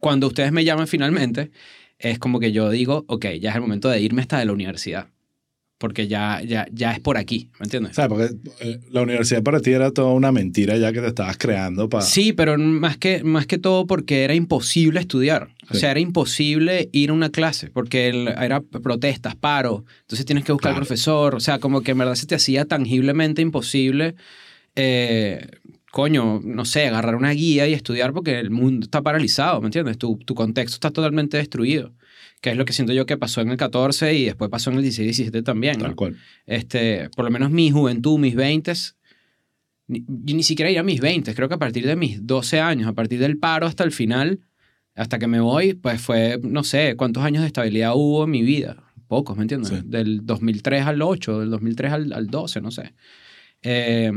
[0.04, 1.50] cuando ustedes me llaman finalmente,
[1.98, 4.52] es como que yo digo, ok, ya es el momento de irme hasta de la
[4.52, 5.08] universidad.
[5.78, 7.96] Porque ya, ya, ya es por aquí, ¿me entiendes?
[7.96, 8.10] ¿Sabes?
[8.10, 11.88] Porque eh, la universidad para ti era toda una mentira ya que te estabas creando
[11.90, 12.04] para...
[12.06, 15.50] Sí, pero más que, más que todo porque era imposible estudiar.
[15.70, 15.80] O Sí.
[15.82, 19.84] sea, era imposible ir a una clase porque era protestas, paro.
[20.02, 20.86] Entonces tienes que buscar al Claro.
[20.86, 21.36] profesor.
[21.36, 24.16] O sea, como que en verdad se te hacía tangiblemente imposible,
[24.76, 25.48] eh,
[25.94, 30.00] coño, no sé, agarrar una guía y estudiar porque el mundo está paralizado, ¿me entiendes?
[30.00, 31.94] Tu, tu contexto está totalmente destruido.
[32.42, 34.78] Que es lo que siento yo que pasó en el 14 y después pasó en
[34.78, 35.78] el 16 y 17 también.
[35.78, 35.86] ¿no?
[35.86, 36.18] Tal cual.
[36.48, 38.74] este, por lo menos mi juventud, mis 20,
[39.86, 42.60] ni, yo ni siquiera iría a mis 20, creo que a partir de mis 12
[42.60, 44.40] años, a partir del paro hasta el final,
[44.96, 48.42] hasta que me voy, pues fue, no sé, cuántos años de estabilidad hubo en mi
[48.42, 48.78] vida.
[49.08, 49.70] Pocos, ¿me entiendes?
[49.70, 49.82] Sí.
[49.86, 52.94] Del 2003 al 8, del 2003 al, al 12, no sé.
[53.64, 54.12] Eh,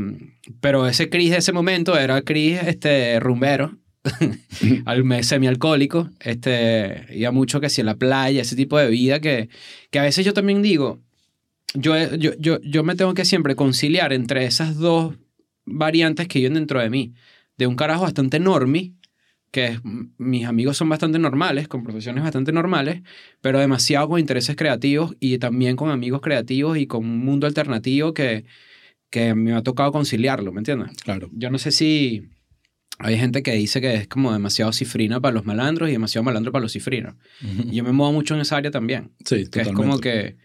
[0.59, 3.77] pero ese Cris de ese momento era Cris este, rumbero,
[4.85, 9.49] al semialcohólico, este, iba mucho que si en la playa, ese tipo de vida que,
[9.89, 11.01] que a veces yo también digo,
[11.73, 15.15] yo, yo, yo, yo me tengo que siempre conciliar entre esas dos
[15.65, 17.13] variantes que viven dentro de mí,
[17.57, 18.93] de un carajo bastante enorme,
[19.51, 19.79] que es,
[20.17, 23.01] mis amigos son bastante normales, con profesiones bastante normales,
[23.41, 28.13] pero demasiado con intereses creativos y también con amigos creativos y con un mundo alternativo
[28.13, 28.45] que,
[29.09, 30.91] que me ha tocado conciliarlo, ¿me entiendes?
[31.03, 31.29] Claro.
[31.33, 32.23] Yo no sé si
[32.99, 36.51] hay gente que dice que es como demasiado cifrina para los malandros y demasiado malandro
[36.51, 37.15] para los cifrinos.
[37.71, 39.75] Yo me muevo mucho en esa área también, Sí, que es totalmente.
[39.75, 40.37] como que,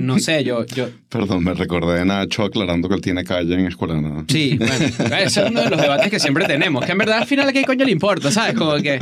[0.00, 3.66] no sé, yo, yo, Perdón, me recordé de Nacho aclarando que él tiene calle en
[3.66, 4.24] Escuela de Nada.
[4.28, 4.74] Sí, bueno,
[5.18, 7.52] ese es uno de los debates que siempre tenemos, que en verdad al final a
[7.52, 8.54] qué coño le importa, ¿sabes?
[8.54, 8.98] Como que,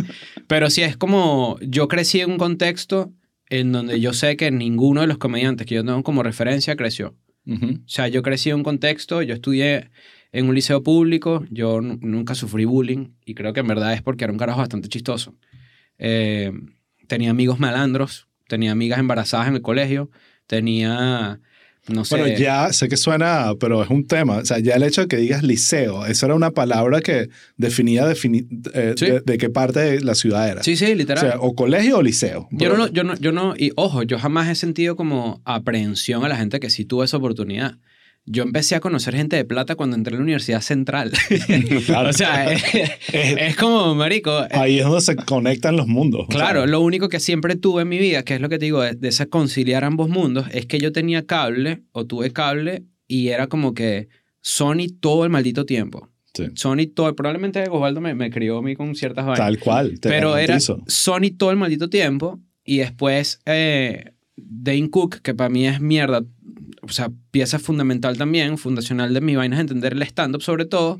[0.46, 3.12] pero sí es como, yo crecí en un contexto
[3.50, 7.14] en donde yo sé que ninguno de los comediantes que yo tengo como referencia creció.
[7.46, 9.90] O sea, yo crecí en un contexto, yo estudié
[10.32, 14.24] en un liceo público, yo nunca sufrí bullying y creo que en verdad es porque
[14.24, 15.34] era un carajo bastante chistoso.
[15.98, 16.52] Eh,
[17.08, 20.10] tenía amigos malandros, tenía amigas embarazadas en el colegio,
[20.46, 21.40] tenía,
[21.88, 22.16] no sé...
[22.16, 24.36] Bueno, ya sé que suena, pero es un tema.
[24.38, 28.06] O sea, ya el hecho de que digas liceo, esa era una palabra que definía
[28.08, 29.06] defini- eh, Sí.
[29.06, 30.62] de, de qué parte de la ciudad era.
[30.62, 31.24] Sí, sí, o literal.
[31.24, 32.48] sea, o colegio o liceo.
[32.52, 36.28] Yo no, yo, no, yo no, y ojo, yo jamás he sentido como aprehensión a
[36.28, 37.76] la gente que sí tuvo esa oportunidad.
[38.24, 41.10] Yo empecé a conocer gente de plata cuando entré a la Universidad Central.
[41.86, 42.10] Claro.
[42.10, 42.62] o sea, es,
[43.12, 46.22] es como, marico, Ahí es donde se conectan los mundos.
[46.22, 48.58] o Claro, sea, lo único que siempre tuve en mi vida, que es lo que
[48.58, 52.32] te digo, de, de ese conciliar ambos mundos, es que yo tenía cable o tuve
[52.32, 54.08] cable y era como que
[54.40, 56.08] Sony todo el maldito tiempo.
[56.34, 56.46] sí.
[56.54, 59.38] Sony todo, probablemente Osvaldo me, me crió a mí con ciertas vainas.
[59.38, 59.98] Tal cual.
[60.00, 60.82] te pero era garantizo.
[60.86, 66.22] Sony todo el maldito tiempo y después eh, Dane Cook, que para mí es mierda,
[66.82, 70.98] o sea, pieza fundamental también, fundacional de mi vaina es entender el stand-up sobre todo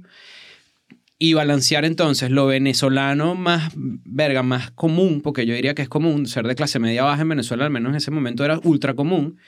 [1.19, 6.27] y balancear entonces lo venezolano más, verga, más común, porque yo diría que es común,
[6.27, 9.39] ser de clase media baja en Venezuela, al menos en ese momento era ultra común,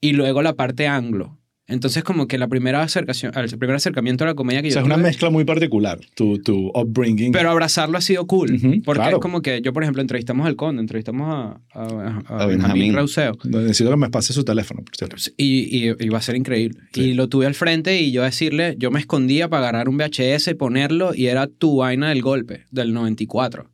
[0.00, 1.36] y luego la parte anglo.
[1.68, 4.82] Entonces como que la primera acercación, el primer acercamiento a la comedia que O sea,
[4.82, 7.32] yo es una tuve- mezcla muy particular, tu, tu upbringing.
[7.32, 8.54] pero abrazarlo ha sido cool.
[8.54, 9.16] Ujú, porque claro.
[9.16, 12.46] es como que yo, por ejemplo, entrevistamos al Conde, entrevistamos a, a, a- a A
[12.46, 12.94] Benjamín.
[12.94, 13.36] Rauseo.
[13.44, 15.16] Necesito que me pase su teléfono, por cierto.
[15.36, 16.78] Y, y, y va a ser increíble.
[16.92, 17.00] Sí.
[17.00, 20.48] Y lo tuve al frente y yo decirle, yo me escondía para agarrar un VHS
[20.52, 23.68] y ponerlo y era tu vaina del golpe, del 94.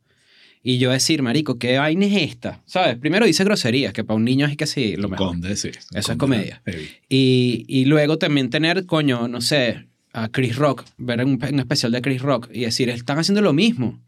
[0.65, 2.61] Y yo decir, marico, ¿qué vaina es esta?
[2.65, 2.97] ¿Sabes?
[2.97, 5.27] Primero dice groserías, que para un niño es que sí, lo mejor.
[5.27, 5.71] Conde, sí.
[5.93, 6.61] Eso es comedia.
[7.09, 11.91] Y, y luego también tener, coño, no sé, a Chris Rock, ver un, un especial
[11.91, 13.99] de Chris Rock y decir, están haciendo lo mismo.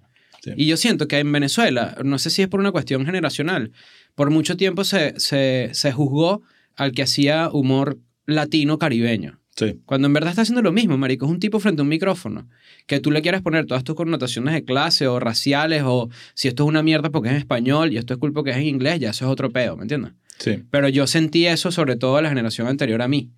[0.41, 0.51] Sí.
[0.55, 3.73] Y yo siento que en Venezuela, no sé si es por una cuestión generacional,
[4.15, 6.41] por mucho tiempo se, se, se juzgó
[6.77, 9.39] al que hacía humor latino caribeño.
[9.55, 9.79] Sí.
[9.85, 11.25] Cuando en verdad está haciendo lo mismo, marico.
[11.25, 12.49] Es un tipo frente a un micrófono.
[12.87, 16.63] Que tú le quieras poner todas tus connotaciones de clase o raciales o si esto
[16.63, 18.99] es una mierda porque es en español y esto es culpa que es en inglés,
[18.99, 20.11] ya eso es otro pedo, ¿me entiendes?
[20.39, 20.63] Sí.
[20.69, 23.31] Pero yo sentí eso sobre todo de la generación anterior a mí.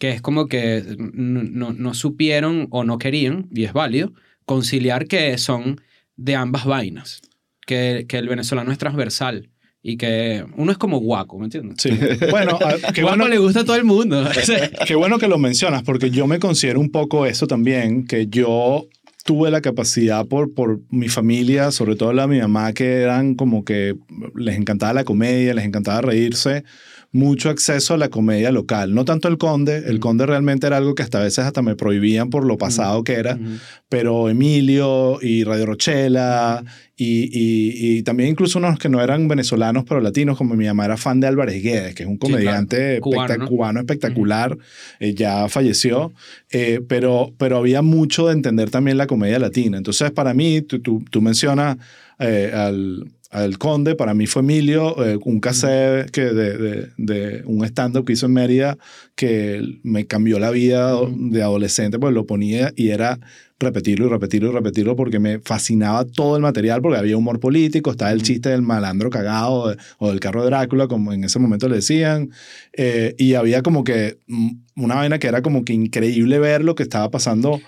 [0.00, 4.12] Que es como que no, no, no supieron o no querían, y es válido,
[4.44, 5.80] conciliar que son
[6.16, 7.22] de ambas vainas.
[7.64, 9.48] Que, que el venezolano es transversal
[9.88, 11.76] y que uno es como guaco, ¿me entiendes?
[11.78, 11.90] Sí.
[12.30, 14.24] Bueno, a- qué guaco bueno, le gusta a todo el mundo.
[14.86, 18.86] qué bueno que lo mencionas, porque yo me considero un poco eso también, que yo
[19.24, 23.36] tuve la capacidad por, por mi familia, sobre todo la de mi mamá, que eran
[23.36, 23.94] como que
[24.34, 26.64] les encantaba la comedia, les encantaba reírse,
[27.12, 28.94] mucho acceso a la comedia local.
[28.94, 31.74] No tanto el conde, el conde realmente era algo que hasta a veces hasta me
[31.76, 33.56] prohibían por lo pasado que era, Ujú.
[33.88, 36.62] pero Emilio y Radio Rochela
[36.96, 40.84] y, y- y también incluso unos que no eran venezolanos pero latinos, como mi mamá
[40.86, 42.34] era fan de Álvarez Guedes, que es un claro.
[42.34, 43.46] comediante Cubano, espectac- ¿no?
[43.48, 44.58] cubano espectacular,
[45.00, 46.12] eh, ya falleció,
[46.50, 49.76] eh, pero, pero había mucho de entender también la comedia latina.
[49.78, 51.76] Entonces, para mí, tú, tú, tú mencionas
[52.18, 57.42] eh, al, al Conde, para mí fue Emilio, eh, un cassette que de, de, de
[57.46, 58.78] un stand-up que hizo en Mérida
[59.14, 63.18] que me cambió la vida de adolescente, pues lo ponía y era
[63.58, 67.90] repetirlo y repetirlo y repetirlo porque me fascinaba todo el material, porque había humor político,
[67.90, 71.38] estaba el chiste del malandro cagado de- o del carro de Drácula, como en ese
[71.38, 72.30] momento le decían,
[72.74, 76.74] eh, y había como que mm, una vaina que era como que increíble ver lo
[76.74, 77.60] que estaba pasando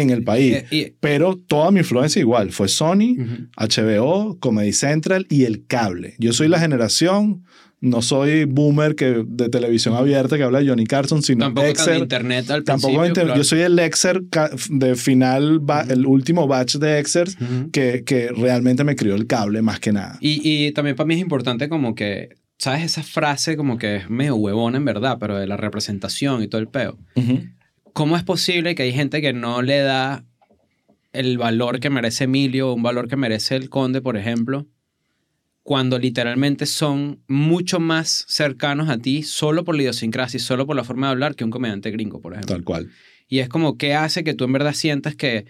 [0.00, 0.54] en el país.
[0.54, 3.48] Eh, y- Pero toda mi influencia igual, fue Sony, Ujú.
[3.56, 6.14] HBO, Comedy Central y el cable.
[6.18, 7.44] Yo soy la generación,
[7.80, 11.70] no soy boomer que, de televisión abierta que habla de Johnny Carson, sino Tampoco de
[11.72, 11.98] Exer.
[11.98, 13.06] internet al Tampoco principio.
[13.08, 13.38] inter- claro.
[13.38, 14.22] Yo soy el Exer
[14.70, 15.92] de final, ba- Ujú.
[15.92, 17.70] el último batch de Exer Ujú.
[17.70, 20.16] que, que realmente me crió el cable más que nada.
[20.20, 22.82] Y, y también para mí es importante como que, ¿sabes?
[22.82, 26.60] Esa frase como que es medio huevona en verdad, pero de la representación y todo
[26.62, 26.98] el peo.
[27.96, 30.22] ¿Cómo es posible que hay gente que no le da
[31.14, 34.66] el valor que merece Emilio o un valor que merece el Conde, por ejemplo,
[35.62, 40.76] cuando literalmente son mucho más cercanos a ti solo por la idiosincrasia y solo por
[40.76, 42.54] la forma de hablar que un comediante gringo, por ejemplo?
[42.54, 42.90] Tal cual.
[43.28, 45.46] Y es como, ¿qué hace que tú en verdad sientas que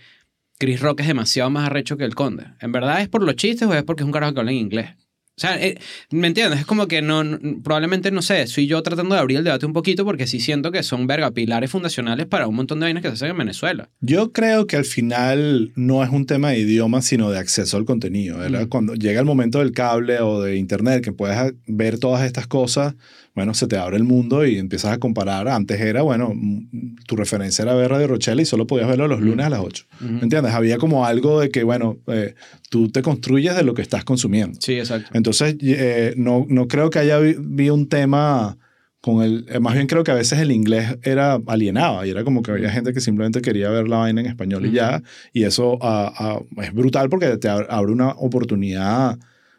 [0.56, 2.44] Chris Rock es demasiado más arrecho que el Conde.
[2.60, 4.58] ¿En verdad es por los chistes o es porque es un carajo que habla en
[4.58, 4.90] inglés?
[5.36, 5.76] O sea, eh,
[6.10, 6.60] ¿me entiendes?
[6.60, 9.66] Es como que no, no- probablemente, no sé, soy yo tratando de abrir el debate
[9.66, 13.02] un poquito porque sí siento que son, verga, pilares fundacionales para un montón de vainas
[13.02, 13.90] que se hacen en Venezuela.
[14.00, 17.84] Yo creo que al final no es un tema de idioma, sino de acceso al
[17.84, 18.38] contenido.
[18.38, 18.62] ¿verdad?
[18.64, 18.68] Mm.
[18.70, 22.94] Cuando llega el momento del cable o de internet, que puedes ver todas estas cosas,
[23.36, 25.46] bueno, se te abre el mundo y empiezas a comparar.
[25.46, 29.20] Antes era, bueno, mm, tu referencia era ver Radio Rochelle y solo podías verlo los
[29.20, 29.84] lunes a las 8.
[30.00, 30.10] Ujú.
[30.14, 30.52] ¿Me entiendes?
[30.54, 32.34] Había como algo de que, bueno, eh,
[32.70, 34.58] tú te construyes de lo que estás consumiendo.
[34.60, 35.10] Sí, exacto.
[35.14, 38.56] Entonces, eh, no, no creo que haya vi- vi un tema
[39.02, 39.44] con el...
[39.50, 42.50] eh, más bien creo que a veces el inglés era alienaba y era como que
[42.50, 45.00] había gente que simplemente quería ver la vaina en español y ya.
[45.32, 49.16] Y eso ah, ah, es brutal porque te ab- abre una oportunidad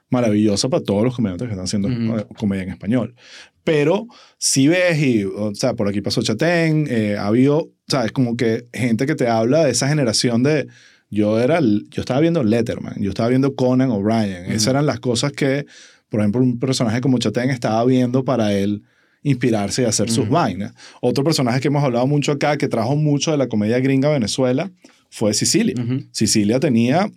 [0.10, 2.20] maravillosa para todos los comediantes que están haciendo Ujú.
[2.20, 3.16] eh, comedia en español.
[3.64, 4.08] Pero
[4.38, 8.12] si ves y, o sea, por aquí pasó Chatén, eh, ha habido, ¿sabes?
[8.12, 10.68] Como que gente que te habla de esa generación de...
[11.10, 14.46] Yo, era, yo estaba viendo Letterman, yo estaba viendo Conan O'Brien.
[14.48, 14.70] Esas Ujú.
[14.72, 15.66] eran las cosas que,
[16.10, 18.84] por ejemplo, un personaje como Chatén estaba viendo para él
[19.24, 20.34] inspirarse y hacer sus Ujú.
[20.34, 20.74] vainas.
[21.00, 24.12] Otro personaje que hemos hablado mucho acá, que trajo mucho de la comedia gringa a
[24.12, 24.70] Venezuela,
[25.10, 25.76] fue Sicilia.
[26.12, 27.10] Sicilia tenía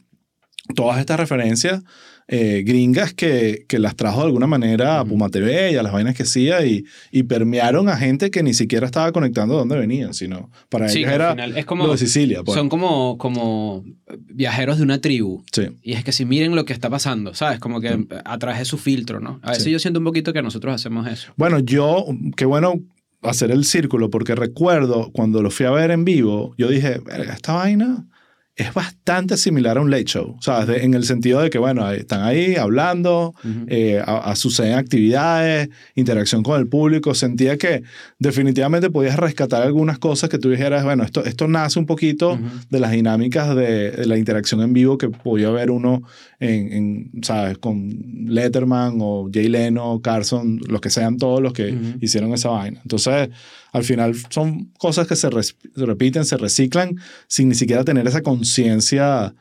[0.77, 1.83] todas estas referencias
[2.33, 5.05] eh, gringas que, que las trajo de alguna manera a.
[5.05, 8.55] Puma TV y a las vainas que hacía y, y permearon a gente que ni
[8.55, 11.93] siquiera estaba conectando de dónde venían, sino para Sí, ellos era final es como- lo
[11.93, 12.45] de Sicilia.
[12.45, 12.57] pues.
[12.57, 13.85] Son como, como
[14.33, 15.43] viajeros de una tribu.
[15.53, 15.63] Sí.
[15.83, 17.59] Y es que si miren lo que está pasando, ¿sabes?
[17.59, 19.41] Como que a través de su filtro, ¿no?
[19.43, 19.71] A veces Sí.
[19.73, 21.33] yo siento un poquito que nosotros hacemos eso.
[21.37, 22.75] Bueno, yo, qué bueno
[23.23, 27.35] hacer el círculo, porque recuerdo cuando lo fui a ver en vivo, yo dije, "Verga,
[27.35, 28.07] esta vaina
[28.61, 30.67] es bastante similar a un late show, ¿sabes?
[30.69, 33.65] De- en el sentido de que, bueno, están ahí hablando, Ujú.
[33.69, 37.15] eh, a, a- suceden actividades, interacción con el público.
[37.15, 37.83] Sentía que
[38.19, 42.43] definitivamente podías rescatar algunas cosas que tú dijeras, bueno, esto, esto nace un poquito Ujú.
[42.71, 46.03] de las dinámicas de, de la interacción en vivo que podía ver uno
[46.39, 47.59] en, en, ¿sabes?
[47.59, 47.91] Con
[48.27, 51.99] Letterman o Jay Leno, Carson, los que sean todos los que Ujú.
[52.01, 52.81] hicieron esa vaina.
[52.83, 53.31] Entonces,
[53.73, 55.29] al final son cosas que se,
[55.77, 56.97] repiten, se reciclan
[57.29, 59.35] sin ni siquiera tener esa conciencia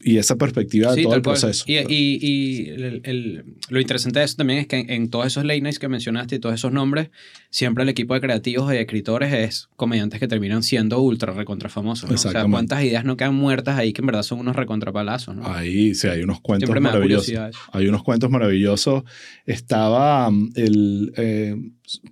[0.00, 1.38] y esa perspectiva de Sí, todo el cual.
[1.40, 1.64] proceso.
[1.66, 5.26] Y, y- y el- el- lo interesante de eso también es que en, en todos
[5.26, 7.08] esos late nights que mencionaste y todos esos nombres,
[7.48, 11.70] siempre el equipo de creativos y de escritores es comediantes que terminan siendo ultra recontra
[11.70, 12.10] famosos.
[12.10, 12.14] ¿no?
[12.14, 15.34] O sea, cuántas ideas no quedan muertas ahí que en verdad son unos recontrapalazos.
[15.34, 15.46] ¿no?
[15.46, 17.34] Ahí sí, hay unos cuentos maravillosos.
[17.72, 19.04] Hay unos cuentos maravillosos.
[19.46, 21.12] Estaba mm, el.
[21.16, 21.56] eh,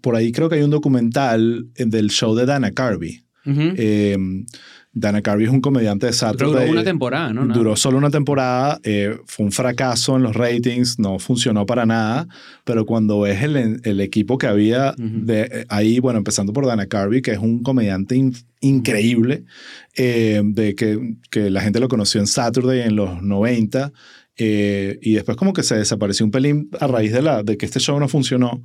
[0.00, 3.20] por ahí creo que hay un documental eh, del show de Dana Carvey.
[3.44, 4.16] Eh,
[4.94, 6.70] Dana Carvey es un comediante de Duró Saturday.
[6.70, 7.46] una temporada, ¿no?
[7.46, 7.58] Nada.
[7.58, 12.28] Duró solo una temporada, eh, fue un fracaso en los ratings, no funcionó para nada,
[12.64, 15.24] pero cuando ves el, el equipo que había Ujú.
[15.24, 19.44] de, eh, ahí, bueno, empezando por Dana Carvey, que es un comediante in- increíble,
[19.96, 23.92] eh, de que, que la gente lo conoció en Saturday en los 90,
[24.44, 27.64] eh, y después como que se desapareció un pelín a raíz de, la, de que
[27.66, 28.60] este show no funcionó,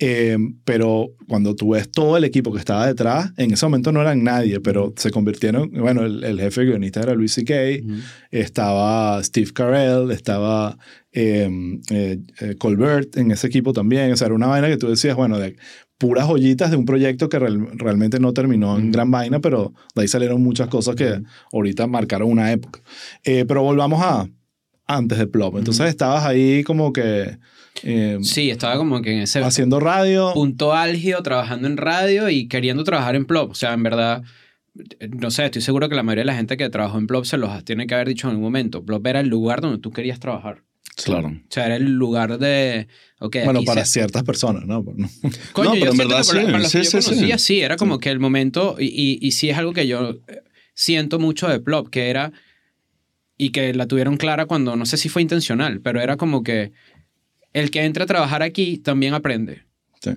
[0.00, 4.00] eh, pero cuando tú ves todo el equipo que estaba detrás, en ese momento no
[4.00, 7.94] eran nadie, pero se convirtieron, bueno, el, el jefe guionista era Luis C.K., Ujú.
[8.30, 10.78] estaba Steve Carell, estaba
[11.12, 11.50] eh,
[11.90, 15.14] eh, eh, Colbert en ese equipo también, o sea, era una vaina que tú decías,
[15.16, 15.56] bueno, de
[15.98, 20.02] puras joyitas de un proyecto que real- realmente no terminó en gran vaina, pero de
[20.02, 21.20] ahí salieron muchas cosas que
[21.52, 22.80] ahorita marcaron una época.
[23.24, 24.28] Pero volvamos a
[24.88, 25.56] antes de Plop.
[25.58, 25.88] Entonces Ujú.
[25.90, 27.38] estabas ahí como que
[27.84, 30.32] eh, Sí, estaba como que en ese haciendo radio.
[30.34, 33.52] punto álgido, trabajando en radio y queriendo trabajar en Plop.
[33.52, 34.22] O sea, en verdad,
[35.10, 37.36] no sé, estoy seguro que la mayoría de la gente que trabajó en Plop se
[37.38, 38.84] los tiene que haber dicho en algún momento.
[38.84, 40.62] Plop era el lugar donde tú querías trabajar.
[41.04, 41.28] Claro.
[41.28, 42.88] O sea, era el lugar de...
[43.20, 44.84] Okay, bueno, para se- ciertas personas, ¿no?
[45.52, 47.08] Coño, No, yo pero en verdad sí, para sí, que yo sí, sí.
[47.10, 50.10] conocía, sí, era como que el momento, y, y, y sí es algo que yo
[50.26, 50.42] eh,
[50.74, 52.32] siento mucho de Plop, que era,
[53.38, 56.72] y que la tuvieron clara cuando, no sé si fue intencional, pero era como que
[57.54, 59.62] el que entra a trabajar aquí también aprende.
[60.02, 60.10] Sí.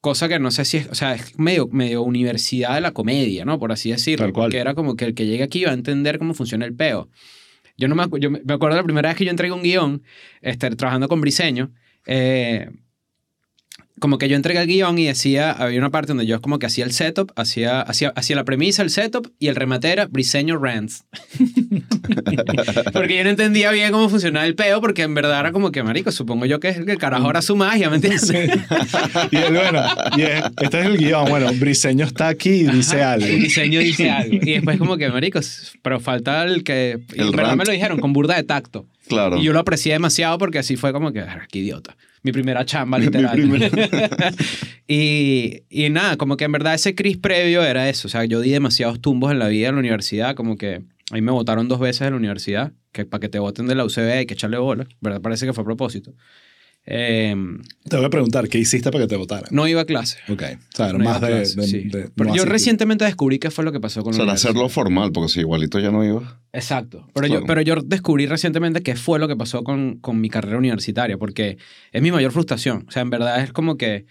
[0.00, 3.44] Cosa que no sé si es, o sea, es medio, medio universidad de la comedia,
[3.44, 3.58] ¿no?
[3.58, 4.26] Por así decirlo.
[4.26, 4.46] Tal cual.
[4.46, 7.08] Porque era como que el que llegue aquí va a entender cómo funciona el peo.
[7.76, 10.02] Yo no me, acu- yo me acuerdo la primera vez que yo entregué un guion,
[10.42, 11.72] este, trabajando con Briseño,
[12.06, 12.70] eh,
[13.98, 16.66] como que yo entregué el guion y decía, había una parte donde yo como que
[16.66, 20.58] hacía el setup, hacía, hacía, hacía la premisa, el setup, y el remate era Briseño
[20.58, 21.04] Rants.
[22.92, 25.82] porque yo no entendía bien cómo funcionaba el peo, porque en verdad era como que,
[25.82, 28.30] marico, supongo yo que es el que el carajo era su magia, ¿me entiendes?
[29.30, 29.82] y él, bueno,
[30.16, 31.28] y es- este es el guion.
[31.28, 33.26] Bueno, Briseño está aquí y dice Ajá, algo.
[33.26, 34.34] El diseño dice algo.
[34.34, 36.98] Y después como que, maricos, pero falta el que...
[37.14, 38.86] y El en verdad me lo dijeron con burda de tacto.
[39.08, 39.38] Claro.
[39.38, 41.96] Y yo lo aprecié demasiado porque así fue como que, "Ah, qué idiota.
[42.26, 43.36] Mi primera chamba, literal.
[43.36, 43.70] primera.
[44.88, 48.08] y, y nada, como que en verdad ese Chris previo era eso.
[48.08, 50.82] O sea, yo di demasiados tumbos en la vida en la universidad, como que
[51.12, 53.76] A mí me votaron dos veces de la universidad, que para que te voten de
[53.76, 55.20] la UCB hay que echarle bola, ¿verdad?
[55.20, 56.14] Parece que fue a propósito.
[56.88, 57.34] Eh,
[57.88, 59.48] Te voy a preguntar, ¿qué hiciste para que te votaran?
[59.50, 60.18] no iba a clase.
[60.28, 60.42] Ok.
[60.72, 61.26] O sea, era No más de...
[61.28, 61.78] clase, de- sí.
[61.88, 62.48] de- Pero no yo asistir.
[62.52, 64.50] recientemente descubrí qué fue lo que pasó con O la sea, universidad.
[64.52, 66.40] hacerlo formal, porque si igualito ya no iba.
[66.52, 67.08] Exacto.
[67.12, 67.40] Pero, Claro.
[67.40, 71.18] yo, pero yo descubrí recientemente qué fue lo que pasó con, con mi carrera universitaria,
[71.18, 71.58] porque
[71.90, 72.84] es mi mayor frustración.
[72.86, 74.06] O sea, en verdad es como que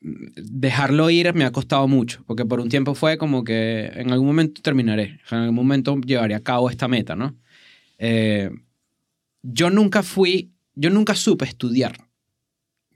[0.00, 4.10] mm, dejarlo ir me ha costado mucho, porque por un tiempo fue como que en
[4.10, 7.36] algún momento terminaré, en algún momento llevaré a cabo esta meta, ¿no?
[7.98, 8.50] Eh,
[9.42, 12.05] yo nunca fui, yo nunca supe estudiar.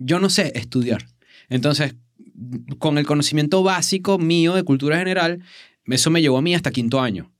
[0.00, 1.06] Yo no sé estudiar.
[1.48, 1.94] Entonces,
[2.78, 5.42] con el conocimiento básico mío de cultura general,
[5.84, 7.30] eso me llevó a mí hasta quinto año.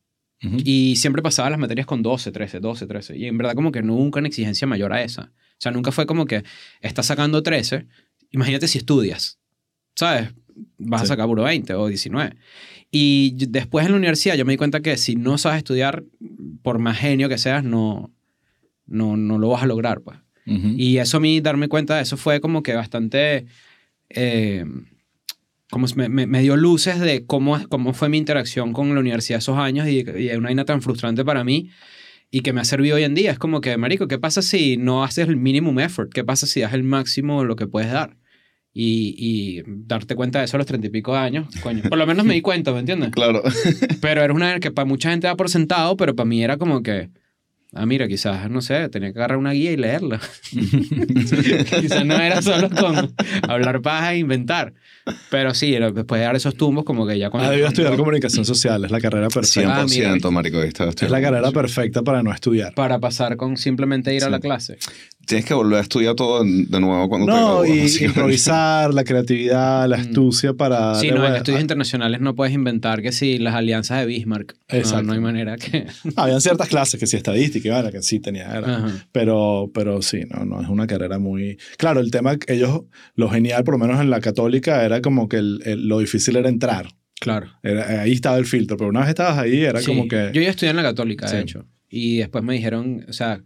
[0.64, 3.18] Y siempre pasaba las materias con 12, 13, 12, 13.
[3.18, 5.24] Y en verdad como que nunca una exigencia mayor a esa.
[5.24, 6.44] O sea, nunca fue como que
[6.80, 7.86] estás sacando 13,
[8.30, 9.38] imagínate si estudias,
[9.94, 10.30] ¿sabes?
[10.78, 11.04] Vas Sí.
[11.04, 12.36] a sacar puro 20 o 19.
[12.90, 16.04] Y después en la universidad yo me di cuenta que si no sabes estudiar,
[16.62, 18.10] por más genio que seas, no,
[18.86, 20.18] no, no lo vas a lograr, pues.
[20.46, 23.46] Y eso a mí, darme cuenta de eso fue como que bastante...
[24.08, 24.64] eh,
[25.70, 29.38] como me, me- me dio luces de cómo, cómo fue mi interacción con la universidad
[29.38, 31.70] esos años y, y una vaina tan frustrante para mí
[32.32, 33.30] y que me ha servido hoy en día.
[33.30, 36.12] Es como que, marico, ¿qué pasa si no haces el minimum effort?
[36.12, 38.16] ¿Qué pasa si das el máximo de lo que puedes dar?
[38.72, 41.82] Y, y darte cuenta de eso a los treinta y pico de años, coño.
[41.88, 43.10] Por lo menos me di cuenta, ¿me entiendes?
[43.12, 43.42] Claro.
[44.00, 46.82] Pero era una que para mucha gente da por sentado, pero para mí era como
[46.82, 47.10] que,
[47.74, 50.20] ah, mira, quizás, no sé, tenía que agarrar una guía y leerla.
[50.52, 53.14] quizás no era solo con
[53.48, 54.72] hablar paja e inventar.
[55.30, 57.48] Pero sí, era- después de dar esos tumbos, como que ya cuando...
[57.48, 59.82] Ah, debió estudiar comunicación social, es la carrera perfecta.
[59.82, 60.30] 100%, Ah, mira.
[60.30, 60.62] marico.
[60.62, 62.74] Es la carrera perfecta para no estudiar.
[62.74, 64.32] Para pasar con simplemente ir a Sí.
[64.32, 64.78] la clase.
[65.26, 68.05] Tienes que volver a estudiar todo de nuevo cuando te No, gradúas, y básicamente.
[68.06, 70.01] improvisar, la creatividad, la Mm.
[70.01, 70.94] astucia para...
[70.97, 74.56] Sí, no, en estudios internacionales no puedes inventar que si las alianzas de Bismarck.
[74.72, 75.02] No, Exacto.
[75.05, 75.86] no hay manera que...
[76.16, 78.56] Habían ciertas clases que sí, estadística, y bueno, que sí tenía.
[78.59, 79.05] era.
[79.12, 81.59] Pero, pero sí, no, no, es una carrera muy...
[81.78, 82.82] Claro, el tema, ellos,
[83.14, 86.34] lo genial, por lo menos en la católica, era como que el- el- lo difícil
[86.36, 86.88] era entrar.
[87.20, 87.47] Claro.
[87.62, 90.30] Era- ahí estaba el filtro, pero una vez estabas ahí, era Sí, como que...
[90.32, 91.36] Yo ya estudié en la católica, Sí.
[91.36, 91.66] de hecho.
[91.88, 93.42] Y después me dijeron, o sea,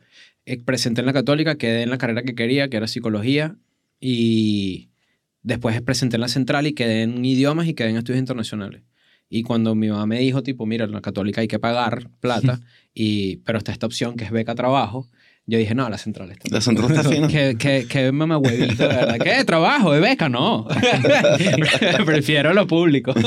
[0.65, 3.57] presenté en la católica, quedé en la carrera que quería, que era psicología.
[4.01, 4.91] Y
[5.43, 8.83] después presenté en la central y quedé en idiomas y quedé en estudios internacionales.
[9.29, 12.61] Y cuando mi mamá me dijo, tipo, mira, en la católica hay que pagar plata,
[12.95, 15.09] y, pero está esta opción que es beca trabajo,
[15.47, 16.49] yo dije, no, la central está.
[16.51, 17.29] La central está fina.
[17.35, 19.19] Que, que, que mamá huevito, de verdad.
[19.23, 19.45] ¿Qué?
[19.45, 19.93] ¿Trabajo?
[19.93, 20.29] ¿De beca?
[20.29, 20.67] No.
[22.07, 23.15] Prefiero lo público.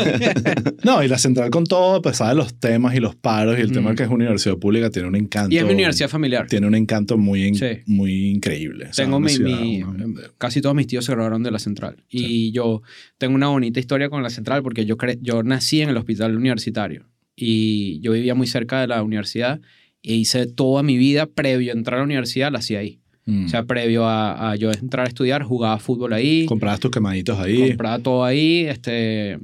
[0.84, 3.61] No, y la central con todo, a pesar de los temas y los paros y
[3.61, 3.95] el tema Mm.
[3.95, 5.53] que es universidad pública, tiene un encanto.
[5.53, 6.48] y es mi universidad familiar.
[6.48, 7.65] Tiene un encanto muy, in- Sí.
[7.88, 8.88] muy increíble.
[8.89, 10.06] O sea, Tengo una mi, ciudad, mi- una-
[10.38, 12.03] casi todos mis tíos se graduaron de la central.
[12.10, 12.84] Y yo
[13.18, 16.35] tengo una bonita historia con la central porque yo, cre- yo nací en el hospital
[16.38, 19.60] universitario y yo vivía muy cerca de la universidad
[20.08, 23.00] e hice toda mi vida previo a entrar a la universidad, la hacía ahí.
[23.26, 23.46] Mm.
[23.46, 27.38] O sea, previo a, a yo entrar a estudiar, jugaba fútbol ahí, Comprabas tus quemaditos
[27.40, 27.68] ahí.
[27.70, 28.66] compraba todo ahí.
[28.68, 29.38] Este,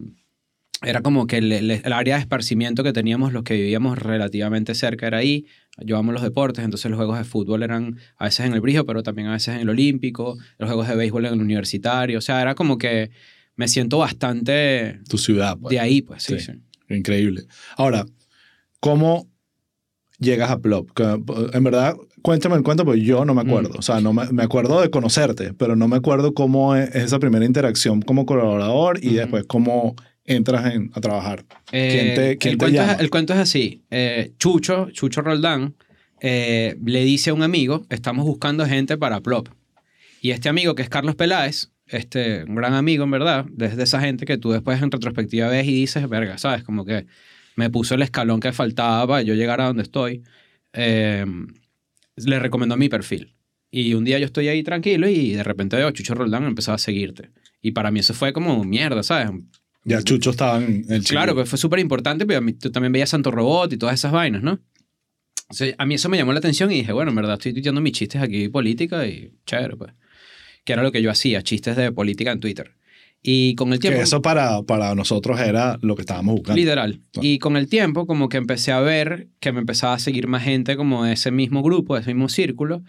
[0.82, 4.74] era como que el, el- el área de esparcimiento que teníamos los que vivíamos relativamente
[4.76, 5.46] cerca era ahí.
[5.84, 9.02] Llevamos los deportes, entonces los juegos de fútbol eran a veces en el Brigio, pero
[9.04, 12.18] también a veces en el Olímpico, los juegos de béisbol en el Universitario.
[12.20, 13.10] O sea, era como que
[13.56, 15.58] me siento bastante tu ciudad.
[15.60, 15.72] pues.
[15.72, 16.40] de ahí, pues sí.
[16.40, 16.52] Sí.
[16.54, 16.96] sí.
[16.96, 17.44] Increíble.
[17.76, 18.06] Ahora,
[18.80, 19.28] ¿cómo
[20.24, 20.90] llegas a Plop?
[21.54, 23.76] En verdad, cuéntame el cuento, porque yo no me acuerdo.
[23.76, 23.80] Mm.
[23.80, 27.20] O sea, no me, me acuerdo de conocerte, pero no me acuerdo cómo es esa
[27.20, 29.16] primera interacción como colaborador y Ujú.
[29.18, 29.96] después cómo
[30.26, 31.44] entras en- a trabajar.
[31.70, 32.94] ¿Quién te- Eh, quién el, te cuento llama?
[32.94, 33.84] es, el cuento es así.
[33.92, 35.76] Eh, Chucho, Chucho Roldán,
[36.22, 39.50] eh, le dice a un amigo, estamos buscando gente para Plop.
[40.22, 44.00] Y este amigo, que es Carlos Peláez, este, un gran amigo en verdad, desde esa
[44.00, 46.64] gente que tú después en retrospectiva ves y dices, verga, ¿sabes?
[46.64, 47.06] Como que
[47.56, 50.24] me puso el escalón que faltaba para yo llegar a donde estoy.
[50.74, 51.26] Eh,
[52.16, 53.36] le recomendó mi perfil.
[53.72, 56.78] Y un día yo estoy ahí tranquilo y de repente veo Chucho Roldán empezó a
[56.78, 57.32] seguirte.
[57.62, 59.32] Y para mí eso fue como mierda, ¿sabes?
[59.86, 62.92] Ya Chucho estaba en el Claro, pues fue súper importante, pero a mí- tú también
[62.94, 64.60] veías Santo Robot y todas esas vainas, ¿no?
[65.50, 67.54] O sea, a mí eso me llamó la atención y dije, bueno, en verdad estoy
[67.54, 69.92] tuiteando mis chistes aquí de política y chévere, pues.
[70.64, 72.76] Que era lo que yo hacía, chistes de política en Twitter.
[73.26, 73.98] Y con el tiempo...
[73.98, 76.60] Que eso para, para nosotros era lo que estábamos buscando.
[76.60, 77.02] Literal.
[77.14, 77.28] Claro.
[77.28, 80.44] Y con el tiempo, como que empecé a ver que me empezaba a seguir más
[80.44, 82.84] gente como de ese mismo grupo, de ese mismo círculo.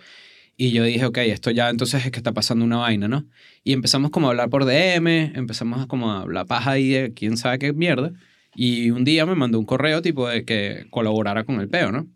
[0.57, 3.25] Y yo dije, ok, esto ya entonces es que está pasando una vaina, ¿no?
[3.63, 7.15] Y empezamos como a hablar por DM, empezamos a como a hablar paja ahí de
[7.15, 8.13] quién sabe qué mierda.
[8.57, 12.09] Y un día me mandó un correo tipo de que colaborara con el peo, ¿no?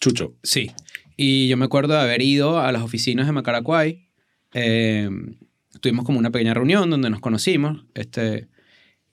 [0.00, 0.34] Chucho.
[0.42, 0.70] Sí.
[1.18, 4.08] Y yo me acuerdo de haber ido a las oficinas de Macaracuay.
[4.54, 5.10] eh,
[5.82, 7.84] tuvimos como una pequeña reunión donde nos conocimos.
[7.94, 8.48] Este,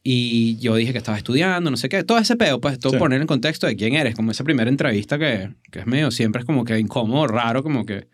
[0.02, 2.06] Y yo dije que estaba estudiando, no sé qué.
[2.06, 2.98] Todo ese pedo, pues, todo Sí.
[3.00, 4.16] poner en contexto de quién eres.
[4.16, 7.86] Como esa primera entrevista que, que es medio siempre es como que incómodo, raro, como
[7.86, 8.08] que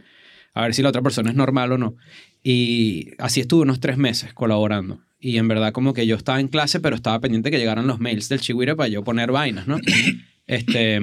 [0.55, 1.95] a ver si la otra persona es normal o no.
[2.41, 4.99] Y así estuve unos tres meses colaborando.
[5.19, 7.99] Y en verdad como que yo estaba en clase, pero estaba pendiente que llegaran los
[7.99, 9.77] mails del Chihuire para yo poner vainas, ¿no?
[10.47, 10.99] este,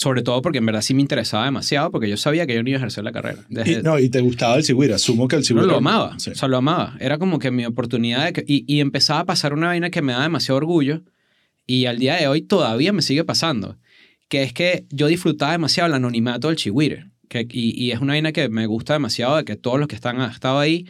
[0.00, 2.68] sobre todo porque en verdad sí me interesaba demasiado, porque yo sabía que yo no
[2.68, 3.44] iba a ejercer la carrera.
[3.48, 4.94] Desde- Y, no, y te gustaba el Chihuire.
[4.94, 5.66] Asumo que el no, Chihuire...
[5.66, 6.16] lo amaba.
[6.20, 6.30] Sí.
[6.30, 6.96] O sea, lo amaba.
[7.00, 10.00] Era como que mi oportunidad de que- y, y empezaba a pasar una vaina que
[10.00, 11.02] me da demasiado orgullo
[11.66, 13.76] y al día de hoy todavía me sigue pasando.
[14.28, 17.06] Que es que yo disfrutaba demasiado el anonimato del chihuire.
[17.28, 19.96] Que, y, y es una vaina que me gusta demasiado de que todos los que
[19.96, 20.86] están, han estado ahí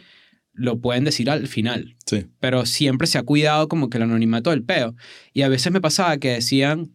[0.53, 1.95] lo pueden decir al final.
[2.05, 2.25] Sí.
[2.39, 4.93] Pero siempre se ha cuidado como que el anonimato del peo.
[5.33, 6.91] Y a veces me pasaba que decían,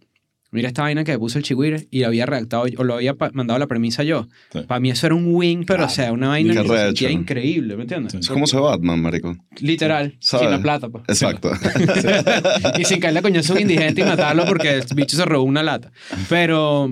[0.54, 3.30] mira esta vaina que puso el chihuire y lo había redactado o lo había pa-
[3.34, 4.28] mandado la premisa yo.
[4.52, 4.60] Sí.
[4.66, 5.92] Para mí eso era un win, pero Claro.
[5.92, 8.12] o sea, una vaina que se sentía increíble, ¿me entiendes?
[8.12, 8.18] Sí.
[8.20, 9.36] Es como se Batman, marico.
[9.60, 11.04] Literal, sin la plata, pues.
[11.08, 11.50] Exacto.
[12.78, 15.44] y sin caerle a coñazo a un indigente y matarlo porque el bicho se robó
[15.44, 15.92] una lata.
[16.28, 16.90] Pero,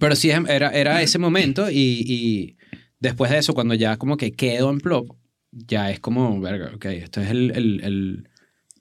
[0.00, 1.76] pero sí, era, era ese momento y,
[2.06, 2.56] y
[2.98, 5.16] después de eso, cuando ya como que quedo en plop,
[5.52, 8.26] ya es como, verga, ok, esto es el, el, el-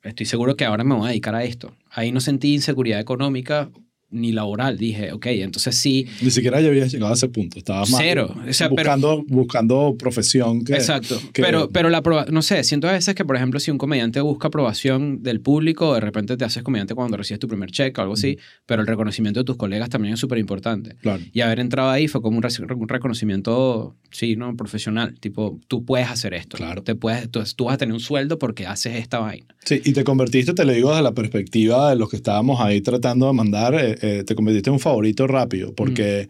[0.01, 1.75] Estoy seguro que ahora me voy a dedicar a esto.
[1.91, 3.69] Ahí no sentí inseguridad económica
[4.11, 4.77] ni laboral.
[4.77, 7.57] Dije, ok, entonces sí, Ni siquiera ya habías llegado a ese punto.
[7.59, 8.35] Estabas más Cero.
[8.47, 10.73] O sea, pero- buscando, buscando profesión que...
[10.73, 11.19] Exacto.
[11.33, 14.19] que- Pero, pero la no sé, siento a veces que, por ejemplo, si un comediante
[14.21, 18.03] busca aprobación del público, de repente te haces comediante cuando recibes tu primer cheque o
[18.03, 20.95] algo así, pero el reconocimiento de tus colegas también es súper importante.
[21.01, 21.21] Claro.
[21.31, 24.55] Y haber entrado ahí fue como un, un reconocimiento, sí, ¿no?
[24.55, 25.19] Profesional.
[25.19, 26.57] Tipo, tú puedes hacer esto.
[26.57, 26.83] Claro.
[26.83, 29.45] Te puedes, tú, tú vas a tener un sueldo porque haces esta vaina.
[29.65, 32.81] Sí, y te convertiste, te lo digo desde la perspectiva de los que estábamos ahí
[32.81, 36.27] tratando de mandar, eh, eh, te convertiste en un favorito rápido, porque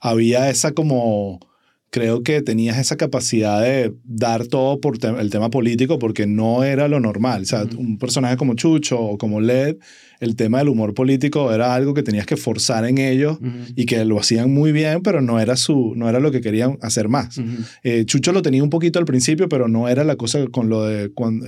[0.00, 1.40] había esa como,
[1.90, 6.64] creo que tenías esa capacidad de dar todo por te- el tema político, porque no
[6.64, 7.42] era lo normal.
[7.42, 7.78] O sea, Ujú.
[7.80, 9.76] un personaje como Chucho o como Led,
[10.22, 13.38] el tema del humor político era algo que tenías que forzar en ellos
[13.76, 16.78] y que lo hacían muy bien, pero no era, su, no era lo que querían
[16.80, 17.40] hacer más.
[17.82, 20.84] Eh, Chucho lo tenía un poquito al principio, pero no era la cosa con lo
[20.86, 21.44] de cuando,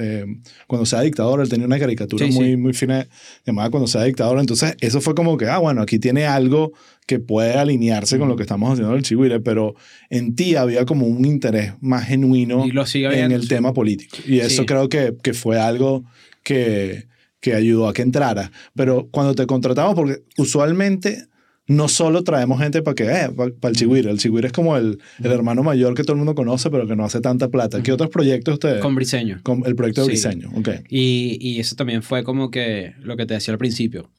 [0.66, 1.40] cuando sea dictador.
[1.40, 2.56] Él tenía una caricatura Sí, muy, sí.
[2.56, 3.06] muy fina
[3.46, 4.38] llamada Cuando sea dictador.
[4.40, 6.72] Entonces, eso fue como que, ah, bueno, aquí tiene algo
[7.06, 9.74] que puede alinearse con lo que estamos haciendo en el Chihuire, pero
[10.10, 14.16] en ti había como un interés más genuino en el tema político.
[14.26, 14.66] Y eso Sí.
[14.66, 16.04] creo que, que fue algo
[16.42, 17.04] que,
[17.44, 18.50] que ayudó a que entrara.
[18.74, 21.26] Pero cuando te contratamos, porque usualmente
[21.66, 24.10] no solo traemos gente para que, eh, para el Chihuire.
[24.10, 26.96] El Chihuire es como el, el hermano mayor que todo el mundo conoce, pero que
[26.96, 27.82] no hace tanta plata.
[27.82, 28.80] ¿Qué otros proyectos ustedes?
[28.80, 29.40] Con Briseño.
[29.42, 30.26] Con el proyecto de Sí.
[30.26, 30.52] Briseño.
[30.56, 30.70] Ok.
[30.88, 34.10] Y, y eso también fue como que lo que te decía al principio.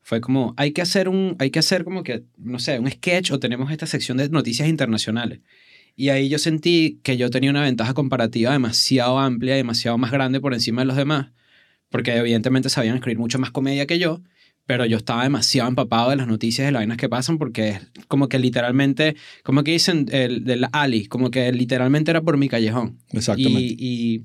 [0.00, 3.32] Fue como, hay que hacer un, hay que hacer como que, no sé, un sketch
[3.32, 5.40] o tenemos esta sección de noticias internacionales.
[5.96, 10.40] Y ahí yo sentí que yo tenía una ventaja comparativa demasiado amplia, demasiado más grande
[10.40, 11.32] por encima de los demás,
[11.90, 14.20] porque evidentemente sabían escribir mucho más comedia que yo,
[14.66, 18.06] pero yo estaba demasiado empapado de las noticias de las vainas que pasan porque es
[18.06, 22.48] como que literalmente, como que dicen el, del Ali, como que literalmente era por mi
[22.48, 22.98] callejón.
[23.12, 23.62] Exactamente.
[23.62, 24.24] Y, y,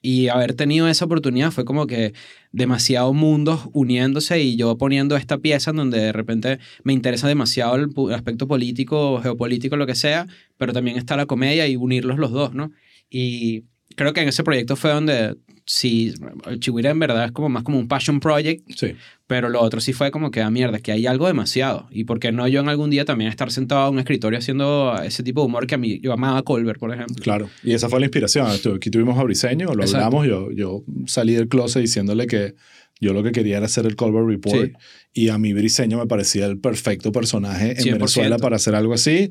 [0.00, 2.12] y haber tenido esa oportunidad fue como que
[2.52, 7.74] demasiado mundos uniéndose y yo poniendo esta pieza en donde de repente me interesa demasiado
[7.76, 10.26] el, pu- aspecto político, geopolítico, lo que sea,
[10.58, 12.70] pero también está la comedia y unirlos los dos, ¿no?
[13.10, 13.64] Y
[13.96, 15.34] creo que en ese proyecto fue donde
[15.70, 16.14] sí,
[16.46, 18.94] el Chihuire en verdad es como más como un passion project, Sí.
[19.26, 21.86] pero lo otro sí fue como que, a mierda, que hay algo demasiado.
[21.90, 24.98] Y por qué no yo en algún día también estar sentado en un escritorio haciendo
[25.04, 27.22] ese tipo de humor que a mí, yo amaba Colbert, por ejemplo.
[27.22, 28.46] Claro, y esa fue la inspiración.
[28.46, 30.06] Aquí tuvimos a Briseño, lo Exacto.
[30.06, 32.54] hablamos, yo, yo salí del closet diciéndole que
[33.00, 34.72] yo lo que quería era hacer el Colbert Report Sí.
[35.12, 37.92] y a mí Briseño me parecía el perfecto personaje en 100%.
[37.92, 39.30] Venezuela para hacer algo así.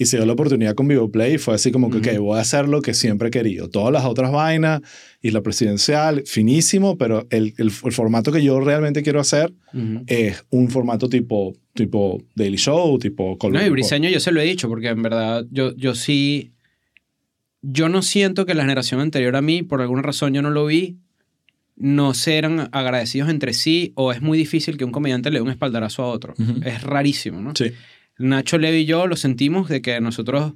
[0.00, 2.10] Y se dio la oportunidad con Vivo Play y fue así como que, Ujú.
[2.10, 3.68] ok, voy a hacer lo que siempre he querido.
[3.68, 4.80] Todas las otras vainas
[5.20, 10.04] y la presidencial, finísimo, pero el, el, el formato que yo realmente quiero hacer Ujú.
[10.06, 13.70] es un formato tipo, tipo Daily Show, tipo Colbert No, y.
[13.70, 16.52] Briseño yo se lo he dicho, porque en verdad yo, yo sí.
[17.60, 20.64] Yo no siento que la generación anterior a mí, por alguna razón yo no lo
[20.66, 20.96] vi,
[21.76, 25.50] no sean agradecidos entre sí, o es muy difícil que un comediante le dé un
[25.50, 26.34] espaldarazo a otro.
[26.38, 26.60] Ujú.
[26.64, 27.52] Es rarísimo, ¿no?
[27.56, 27.72] Sí,
[28.18, 30.54] Nacho Levi y yo lo sentimos de que nosotros.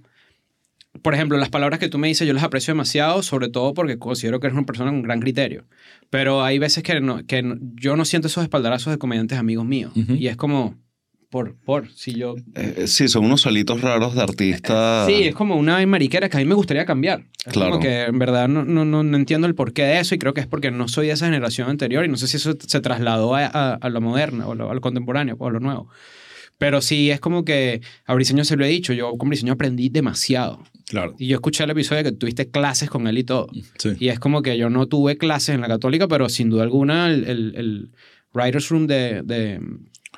[1.00, 3.98] Por ejemplo, las palabras que tú me dices yo las aprecio demasiado, sobre todo porque
[3.98, 5.64] considero que eres una persona con gran criterio.
[6.10, 9.64] Pero hay veces que, no, que no- yo no siento esos espaldarazos de comediantes amigos
[9.64, 9.92] míos.
[9.96, 10.76] Y es como,
[11.30, 15.06] por, por, si yo Eh, sí, son unos salitos raros de artista.
[15.06, 17.24] Sí, es como una mariquera que a mí me gustaría cambiar.
[17.46, 17.70] Es Claro.
[17.70, 20.34] como que en verdad no, no, no, no entiendo el porqué de eso y creo
[20.34, 22.80] que es porque no soy de esa generación anterior y no sé si eso se
[22.82, 25.88] trasladó a, a, a lo moderno o lo, a lo contemporáneo o a lo nuevo.
[26.64, 29.88] Pero sí, es como que a Briseño se lo he dicho, yo con Briseño aprendí
[29.88, 30.62] demasiado.
[30.86, 31.14] Claro.
[31.18, 33.48] Y yo escuché el episodio que tuviste clases con él y todo.
[33.78, 33.90] Sí.
[33.98, 37.08] Y es como que yo no tuve clases en la católica, pero sin duda alguna
[37.10, 37.90] el, el, el
[38.32, 39.22] Writer's Room de...
[39.22, 39.60] de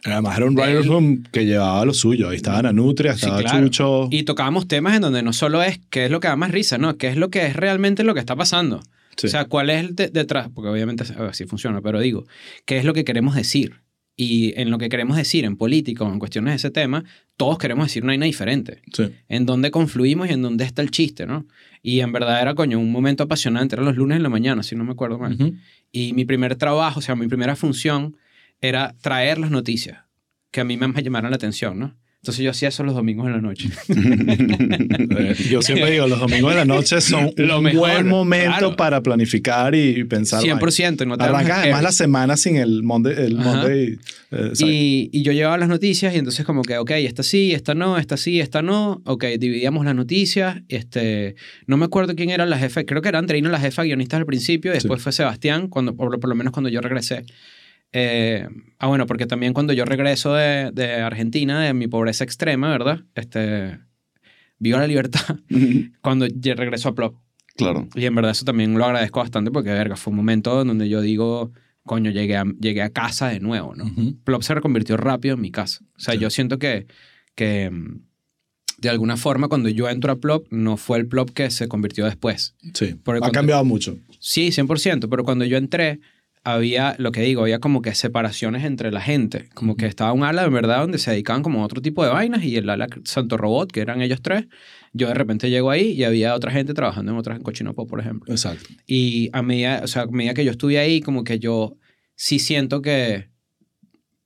[0.05, 2.29] Además era un writer's room que llevaba lo suyo.
[2.29, 3.65] Ahí estaba Nanutria, Sí, estaba claro.
[3.65, 4.09] Chucho.
[4.11, 6.77] Y tocábamos temas en donde no solo es qué es lo que da más risa,
[6.77, 6.99] ¿no?
[6.99, 8.83] ¿Qué es lo que es realmente lo que está pasando?
[9.16, 9.29] Sí.
[9.29, 10.49] O sea, ¿cuál es el de- detrás?
[10.55, 12.27] Porque obviamente así funciona, pero digo,
[12.66, 13.77] ¿qué es lo que queremos decir?
[14.16, 17.05] Y en lo que queremos decir, en política o en cuestiones de ese tema,
[17.36, 18.81] todos queremos decir una vaina diferente.
[18.93, 19.11] Sí.
[19.28, 21.47] En dónde confluimos y en dónde está el chiste, ¿no?
[21.82, 23.74] Y en verdad era, coño, un momento apasionante.
[23.74, 25.36] Era los lunes en la mañana, si no me acuerdo mal.
[25.91, 28.16] Y mi primer trabajo, o sea, mi primera función
[28.61, 30.05] era traer las noticias
[30.51, 31.97] que a mí me llamaran la atención, ¿no?
[32.25, 33.69] Entonces yo hacía eso los domingos en la noche.
[35.51, 38.77] Yo siempre digo, los domingos de la noche son Lo un mejor, buen momento claro.
[38.77, 40.43] para planificar y pensar.
[40.43, 41.03] 100%.
[41.03, 43.13] y no te Arrancas además la semana sin el Monday.
[43.15, 43.35] El.
[43.35, 43.99] Monday
[44.31, 44.53] eh.
[44.61, 47.99] Y, y yo llevaba las noticias y entonces como que, ok, esta sí, esta no,
[47.99, 49.03] esta sí, esta no.
[49.05, 50.63] Ok, dividíamos las noticias.
[50.71, 51.35] Este,
[51.67, 54.25] no me acuerdo quién era la jefa, creo que era Andreina la jefa guionista al
[54.25, 57.27] principio y después fue Sebastián, cuando, por, por lo menos cuando yo regresé.
[57.97, 58.49] Eh,
[58.81, 63.05] ah, bueno, porque también cuando yo regreso de, de Argentina, de mi pobreza extrema, ¿verdad?
[63.15, 63.79] Este,
[64.59, 65.39] vivo la libertad
[66.03, 67.15] cuando ya regreso a Plop.
[67.57, 67.89] claro.
[67.95, 70.89] Y en verdad eso también lo agradezco bastante porque, verga, fue un momento en donde
[70.89, 71.53] yo digo,
[71.85, 73.85] coño, llegué a, llegué a casa de nuevo, ¿no?
[73.85, 74.16] Ujú.
[74.25, 75.85] Plop se reconvirtió rápido en mi casa.
[75.97, 76.21] O sea, Sí.
[76.21, 76.89] yo siento que,
[77.37, 78.01] que mm,
[78.79, 82.07] de alguna forma cuando yo entro a Plop no fue el Plop que se convirtió
[82.07, 82.57] después.
[82.75, 82.97] Sí.
[83.05, 83.99] Porque Ha cuando- cambiado mucho.
[84.19, 86.01] Sí, 100%, pero cuando yo entré
[86.45, 89.49] había, lo que digo, había como que separaciones entre la gente.
[89.55, 92.11] Como que estaba un ala, de verdad, donde se dedicaban como a otro tipo de
[92.11, 94.47] vainas y el ala Santo Robot, que eran ellos tres.
[94.93, 97.99] Yo de repente llego ahí y había otra gente trabajando en otras en Cochinopo, por
[98.01, 98.31] ejemplo.
[98.33, 98.69] Exacto.
[98.87, 101.79] Y a medida, o sea, a medida que yo estuve ahí, como que yo
[102.15, 103.31] sí siento que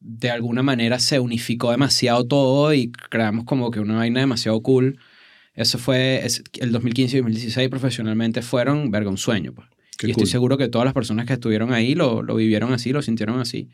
[0.01, 4.99] de alguna manera se unificó demasiado todo y creamos como que una vaina demasiado cool.
[5.55, 9.53] Eso fue, es- el 2015 y 2016 profesionalmente fueron, verga, un sueño.
[9.55, 9.69] Pues.
[9.99, 10.31] Qué y estoy cool.
[10.31, 13.69] seguro que todas las personas que estuvieron ahí lo, lo vivieron así, lo sintieron así.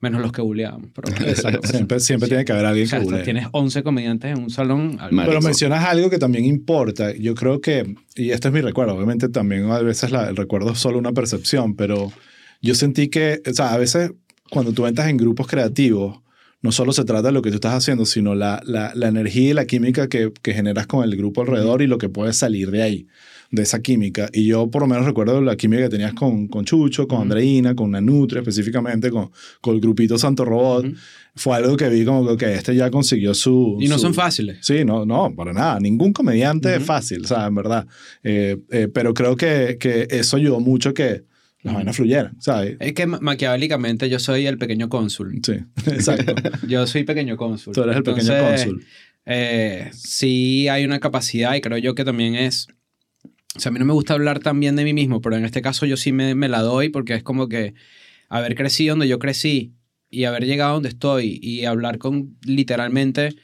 [0.00, 0.90] Menos los que buleábamos.
[1.64, 3.22] Siempre, siempre tiene que haber alguien o sea, que bulee.
[3.22, 4.96] tienes 11 comediantes en un salón.
[4.96, 5.22] Marico.
[5.26, 7.14] Pero mencionas algo que también importa.
[7.16, 10.72] Yo creo que, y este es mi recuerdo, obviamente también a veces la- el recuerdo
[10.72, 12.12] es solo una percepción, pero
[12.60, 14.10] yo sentí que, o sea, a veces
[14.50, 16.20] cuando tú entras en grupos creativos,
[16.62, 19.50] no solo se trata de lo que tú estás haciendo, sino la, la, la energía
[19.50, 22.70] y la química que, que generas con el grupo alrededor y lo que puede salir
[22.72, 23.06] de ahí,
[23.52, 24.28] de esa química.
[24.32, 27.22] Y yo por lo menos recuerdo la química que tenías con, con Chucho, con.
[27.22, 29.30] Andreina, con Nanutria específicamente, con,
[29.60, 30.86] con el grupito Santo Robot.
[31.36, 33.78] Fue algo que vi como que este ya consiguió su...
[33.80, 34.58] Y no su- son fáciles.
[34.62, 35.78] Sí, no, no, para nada.
[35.80, 37.86] Ningún comediante es fácil, o sea, en verdad.
[38.24, 41.22] Eh, eh, pero creo que, que eso ayudó mucho que
[41.62, 42.76] las vainas fluyeran, ¿sabes?
[42.80, 45.38] Es que ma- maquiavélicamente yo soy el pequeño cónsul.
[45.44, 45.52] Sí,
[45.90, 46.34] exacto.
[46.66, 47.72] Yo soy pequeño cónsul.
[47.72, 48.84] Tú eres el pequeño cónsul.
[49.26, 52.66] eh, sí hay una capacidad y creo yo que también es...
[53.54, 55.44] O sea, a mí no me gusta hablar tan bien de mí mismo, pero en
[55.44, 57.74] este caso yo sí me, la doy porque es como que
[58.28, 59.74] haber crecido donde yo crecí
[60.10, 63.34] y haber llegado donde estoy y hablar con literalmente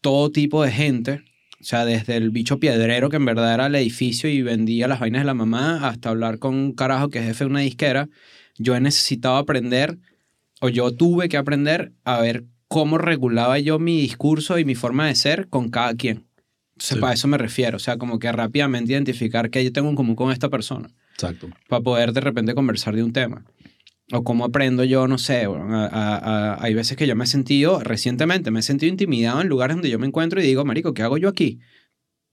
[0.00, 1.22] todo tipo de gente.
[1.60, 5.00] O sea, desde el bicho piedrero que en verdad era el edificio y vendía las
[5.00, 8.08] vainas de la mamá hasta hablar con un carajo que es jefe de una disquera.
[8.58, 9.98] Yo he necesitado aprender
[10.60, 15.06] o yo tuve que aprender a ver cómo regulaba yo mi discurso y mi forma
[15.06, 16.27] de ser con cada quien.
[16.78, 17.00] Entonces, Sí.
[17.00, 17.76] para eso me refiero.
[17.76, 21.48] O sea, como que rápidamente identificar qué yo tengo en común con esta persona Exacto.
[21.68, 23.44] para poder de repente conversar de un tema.
[24.12, 26.16] O cómo aprendo yo, no sé, bueno, a- a-
[26.54, 29.74] a- hay veces que yo me he sentido, recientemente me he sentido intimidado en lugares
[29.76, 31.58] donde yo me encuentro y digo, marico, ¿qué hago yo aquí?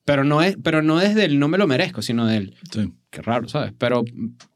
[0.06, 2.94] Pero no, es, pero no desde el no me lo merezco, sino del, Sí.
[3.10, 3.74] qué raro, ¿sabes?
[3.80, 4.06] Pero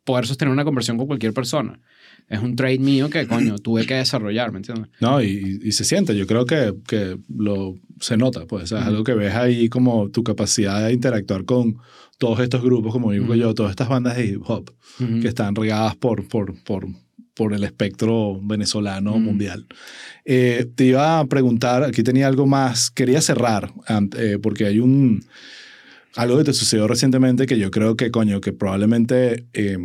[0.05, 1.81] poder sostener una conversación con cualquier persona
[2.29, 4.89] es un trade mío que, coño, tuve que desarrollar, ¿me entiendes?
[5.01, 6.15] No, y, y se siente.
[6.15, 8.63] Yo creo que, que lo, se nota, pues.
[8.65, 11.77] O sea, es algo que ves ahí como tu capacidad de interactuar con
[12.17, 13.35] todos estos grupos, como digo Ujú.
[13.35, 15.19] yo, todas estas bandas de hip hop Ujú.
[15.21, 16.85] que están regadas por, por, por,
[17.33, 19.19] por el espectro venezolano Ujú.
[19.21, 19.65] mundial.
[20.25, 23.73] Eh, te iba a preguntar, aquí tenía algo más, quería cerrar,
[24.17, 25.23] eh, porque hay un,
[26.15, 29.77] algo que te sucedió recientemente que yo creo que, coño, que probablemente eh,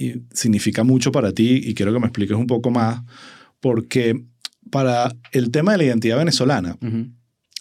[0.00, 3.02] y significa mucho para ti y quiero que me expliques un poco más,
[3.60, 4.22] porque
[4.70, 6.76] para el tema de la identidad venezolana,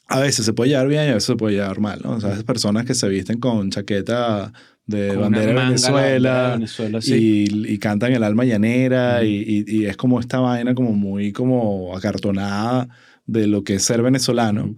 [0.09, 2.11] a veces se puede llevar bien y a veces se puede llevar mal, ¿no?
[2.11, 4.53] O sea, esas personas que se visten con chaqueta
[4.85, 7.47] de Con bandera de Venezuela, Venezuela, sí.
[7.49, 9.25] y, y cantan el alma llanera Ujú.
[9.25, 12.87] y, y- y es como esta vaina como muy como acartonada
[13.25, 14.75] de lo que es ser venezolano.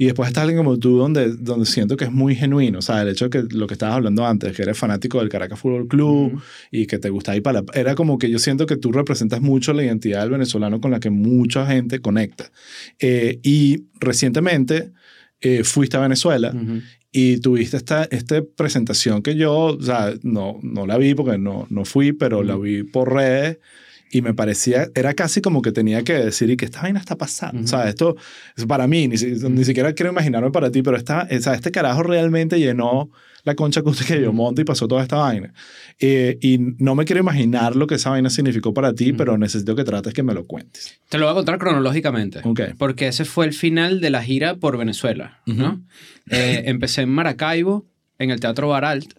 [0.00, 2.78] Y después está alguien como tú donde, donde siento que es muy genuino.
[2.78, 5.28] O sea, el hecho de que lo que estabas hablando antes, que eres fanático del
[5.28, 6.42] Caracas Fútbol Club Ujú.
[6.70, 7.66] y que te gusta ir para la...
[7.74, 11.00] Era como que yo siento que tú representas mucho la identidad del venezolano con la
[11.00, 12.52] que mucha gente conecta.
[13.00, 14.92] Eh, y recientemente
[15.40, 16.80] eh, fuiste a Venezuela Ujú.
[17.10, 21.66] Y tuviste esta, esta presentación que yo, o sea, no, no la vi porque no,
[21.70, 23.58] no fui, pero la vi por redes
[24.10, 27.16] y me parecía, era casi como que tenía que decir y que esta vaina está
[27.16, 27.62] pasando.
[27.62, 28.16] O sea, esto
[28.56, 31.70] es para mí, ni, ni, siquiera quiero imaginarme para ti, pero esta, o sea, este
[31.70, 33.10] carajo realmente llenó
[33.44, 35.52] la concha que yo monto y pasó toda esta vaina.
[35.98, 39.74] Eh, y no me quiero imaginar lo que esa vaina significó para ti, pero necesito
[39.74, 40.98] que trates que me lo cuentes.
[41.08, 42.40] Te lo voy a contar cronológicamente.
[42.42, 42.74] Okay.
[42.76, 45.82] Porque ese fue el final de la gira por Venezuela, ¿no?
[46.30, 47.86] Eh, empecé en Maracaibo,
[48.18, 49.14] en el Teatro Baralt,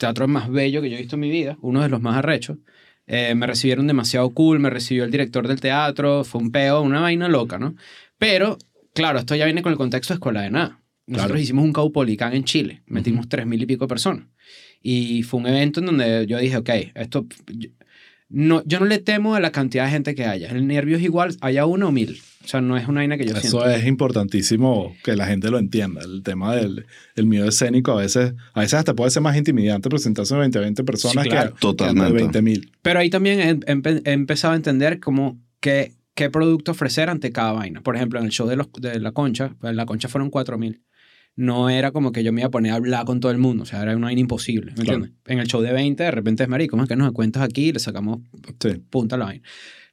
[0.00, 2.56] teatro más bello que yo he visto en mi vida, uno de los más arrechos.
[3.12, 7.00] Eh, me recibieron demasiado cool, me recibió el director del teatro, fue un peo, una
[7.00, 7.74] vaina loca, ¿no?
[8.18, 8.56] Pero,
[8.94, 10.80] claro, esto ya viene con el contexto de Escuela de Nada.
[11.08, 14.26] Nosotros hicimos un Caupolicán en Chile, metimos tres mil y pico de personas.
[14.80, 17.26] Y fue un evento en donde yo dije, ok, esto...
[17.48, 17.70] Yo,
[18.28, 20.48] no, yo no le temo a la cantidad de gente que haya.
[20.48, 22.22] El nervio es igual, haya uno o mil.
[22.42, 23.68] O sea, no es una vaina que yo Eso siento.
[23.68, 26.00] es importantísimo que la gente lo entienda.
[26.02, 29.88] El tema del el miedo escénico a veces, a veces hasta puede ser más intimidante
[29.90, 31.54] presentarse a 20, 20 personas Sí, claro.
[31.54, 32.12] que, Totalmente.
[32.14, 32.72] 20 mil.
[32.82, 37.82] Pero ahí también he, empezado a entender como que, qué producto ofrecer ante cada vaina.
[37.82, 40.30] Por ejemplo, en el show de, los, de La Concha, pues, en La Concha fueron
[40.30, 40.80] 4000.
[41.36, 43.62] No era como que yo me iba a poner a hablar con todo el mundo.
[43.62, 44.72] O sea, era una vaina imposible.
[44.76, 44.94] ¿Me Claro.
[45.04, 45.12] entiendes?
[45.26, 47.68] En el show de 20, de repente es marico, ¿cómo es que nos cuentas aquí
[47.68, 48.18] y le sacamos
[48.60, 48.70] Sí.
[48.90, 49.44] punta a la vaina.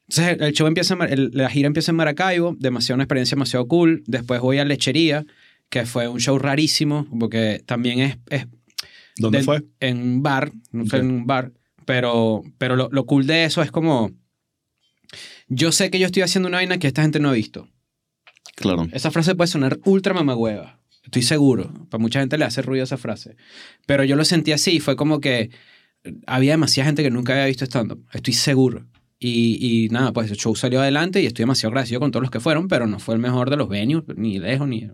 [0.08, 4.02] Entonces, el show empieza, el- la gira empieza en Maracaibo, demasiado una experiencia demasiado cool.
[4.06, 5.26] Después voy a Lechería,
[5.68, 8.46] que fue un show rarísimo, porque también es, es
[9.16, 9.64] ¿Dónde de- fue?
[9.80, 11.02] en un bar, no sé, Ok.
[11.02, 11.52] en un bar,
[11.84, 14.10] pero, pero lo, lo cool de eso es como,
[15.48, 17.68] yo sé que yo estoy haciendo una vaina que esta gente no ha visto.
[18.56, 18.86] Claro.
[18.92, 22.96] Esa frase puede sonar ultra mamagüeva, estoy seguro, para mucha gente le hace ruido esa
[22.96, 23.36] frase,
[23.86, 25.50] pero yo lo sentí así, fue como que
[26.26, 28.86] había demasiada gente que nunca había visto stand-up, estoy seguro.
[29.18, 32.30] Y, y nada, pues el show salió adelante y estoy demasiado agradecido con todos los
[32.30, 34.88] que fueron, pero no fue el mejor de los venues, ni lejos, ni,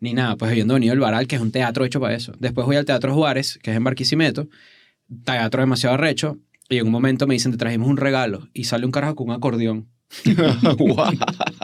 [0.00, 0.36] ni nada.
[0.36, 2.32] Pues habiendo venido el Baral, que es un teatro hecho para eso.
[2.38, 4.48] Después voy al Teatro Juárez, que es en Barquisimeto,
[5.24, 6.38] teatro demasiado arrecho,
[6.68, 9.28] y en un momento me dicen, te trajimos un regalo, y sale un carajo con
[9.28, 9.88] un acordeón.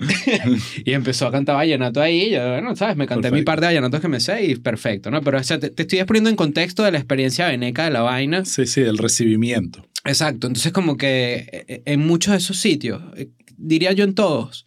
[0.84, 2.96] Y empezó a cantar vallenato ahí, y yo, bueno, ¿sabes?
[2.96, 3.44] Me canté mi Perfecto.
[3.46, 5.20] par de vallenatos que me sé y perfecto, ¿no?
[5.22, 8.02] Pero o sea, te, te estoy poniendo en contexto de la experiencia veneca de la
[8.02, 8.44] vaina.
[8.44, 9.86] Sí, sí, el recibimiento.
[10.04, 14.66] Exacto, entonces como que eh, en muchos de esos sitios, eh, diría yo en todos,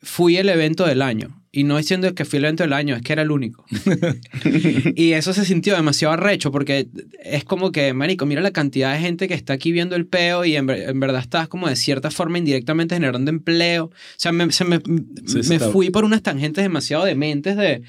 [0.00, 1.40] fui el evento del año.
[1.56, 3.64] Y no diciendo que fui el evento del año, es que era el único.
[4.96, 6.88] y eso se sintió demasiado arrecho porque
[7.22, 10.44] es como que, marico, mira la cantidad de gente que está aquí viendo el peo
[10.44, 13.84] y en, en verdad estás como de cierta forma indirectamente generando empleo.
[13.84, 14.80] O sea, me, se me,
[15.26, 17.82] Sí, me fui por unas tangentes demasiado dementes de,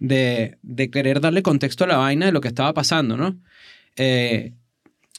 [0.00, 3.38] de, de querer darle contexto a la vaina de lo que estaba pasando, ¿no?
[3.94, 4.52] Eh,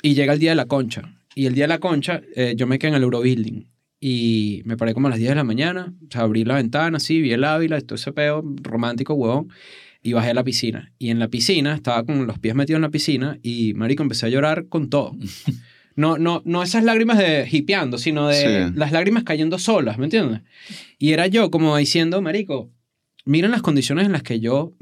[0.01, 1.15] y llega el día de la concha.
[1.35, 3.65] Y el día de la concha, eh, yo me quedé en el Eurobuilding.
[4.05, 5.93] Y me paré como a las 10 de la mañana.
[6.05, 9.47] O sea, abrí la ventana así, vi el Ávila, todo ese peo romántico, huevón.
[10.01, 10.91] Y bajé a la piscina.
[10.99, 13.39] Y en la piscina, estaba con los pies metidos en la piscina.
[13.41, 15.15] Y, marico, empecé a llorar con todo.
[15.95, 18.35] No, no, no esas lágrimas de hipeando, sino de
[18.67, 18.73] Sí.
[18.75, 20.41] las lágrimas cayendo solas, ¿me entiendes?
[20.97, 22.71] Y era yo como diciendo, marico,
[23.25, 24.73] miren las condiciones en las que yo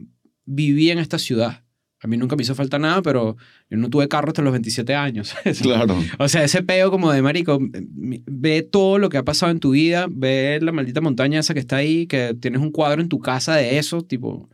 [0.46, 1.66] viví en esta ciudad.
[2.04, 3.38] A mí nunca me hizo falta nada, pero
[3.70, 5.36] yo no tuve carro hasta los 27 años.
[5.62, 5.98] Claro.
[6.18, 9.72] O sea, ese peo como de marico, ve todo lo que ha pasado en tu
[9.72, 13.20] vida, ve la maldita montaña esa que está ahí, que tienes un cuadro en tu
[13.20, 14.50] casa de eso, tipo,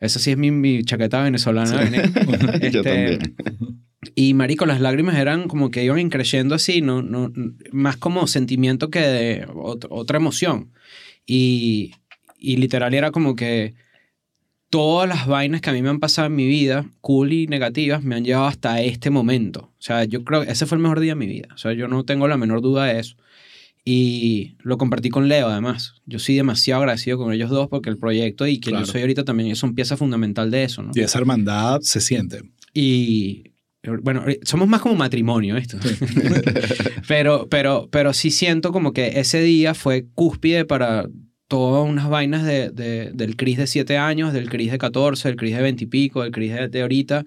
[0.00, 1.78] esa sí es mi, mi chaqueta venezolana.
[1.78, 2.02] Vené.
[2.70, 3.18] Yo Este, también.
[4.14, 7.32] Y marico, las lágrimas eran como que iban creciendo así, no, no,
[7.70, 10.72] más como sentimiento que de ot- otra emoción.
[11.24, 11.92] Y,
[12.36, 13.74] y literal era como que
[14.72, 18.02] todas las vainas que a mí me han pasado en mi vida, cool y negativas,
[18.02, 19.70] me han llevado hasta este momento.
[19.78, 21.48] O sea, yo creo que ese fue el mejor día de mi vida.
[21.54, 23.16] O sea, yo no tengo la menor duda de eso.
[23.84, 25.96] Y lo compartí con Leo, además.
[26.06, 28.86] Yo soy demasiado agradecido con ellos dos porque el proyecto y quien Claro.
[28.86, 30.92] yo soy ahorita también son pieza fundamental de eso, ¿no?
[30.94, 32.40] Y esa hermandad se siente.
[32.72, 33.52] Y
[34.02, 35.76] bueno, somos más como matrimonio esto.
[37.08, 41.08] pero, pero, pero sí siento como que ese día fue cúspide para
[41.52, 45.36] todas unas vainas de, de- del Cris de 7 años, del Cris de 14, del
[45.36, 47.26] Cris de 20 y pico, del Cris de, de ahorita.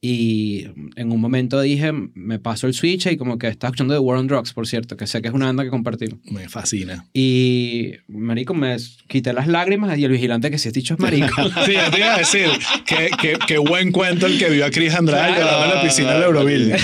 [0.00, 0.64] Y
[0.94, 4.16] en un momento dije, me paso el switch y como que estaba escuchando The War
[4.16, 6.20] on Drugs, por cierto, que sé que es una banda que compartimos.
[6.30, 7.04] Me fascina.
[7.12, 8.76] Y, marico, me
[9.08, 11.26] quité las lágrimas y el vigilante que si has dicho es marico.
[11.66, 12.46] Sí, ya te iba a decir,
[12.86, 15.64] qué, qué, qué buen cuento el que vio a Chris Andrade Claro.
[15.64, 16.76] en la piscina del Euroville.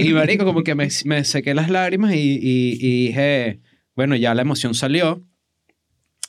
[0.08, 3.60] y marico, como que me, me sequé las lágrimas y, y- y dije,
[3.94, 5.22] bueno, ya la emoción salió.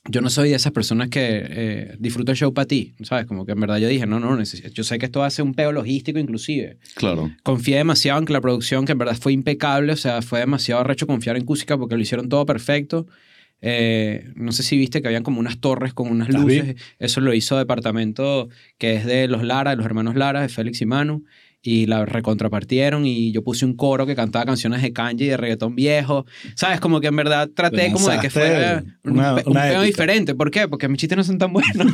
[0.05, 3.25] Yo no soy de esas personas que eh, disfruto el show para ti, ¿sabes?
[3.25, 4.67] Como que en verdad yo dije, no, no, necesito.
[4.69, 6.77] yo sé que esto hace un peo logístico inclusive.
[6.95, 7.31] Claro.
[7.41, 10.81] Confié demasiado en que la producción, que en verdad fue impecable, o sea, fue demasiado
[10.81, 13.07] arrecho confiar en Cúsica porque lo hicieron todo perfecto.
[13.65, 16.75] Eh, no sé si viste que habían como unas torres con unas luces.
[16.99, 20.81] Eso lo hizo departamento que es de los Lara, de los hermanos Lara, de Félix
[20.81, 21.23] y Manu.
[21.65, 25.37] Y la recontrapartieron y yo puse un coro que cantaba canciones de kanji y de
[25.37, 26.25] reggaetón viejo.
[26.55, 26.81] ¿Sabes?
[26.81, 29.81] Como que en verdad traté como de que fuera un, una- un una pedo épica.
[29.83, 30.35] diferente.
[30.35, 30.67] ¿Por qué?
[30.67, 31.87] Porque mis chistes no son tan buenos.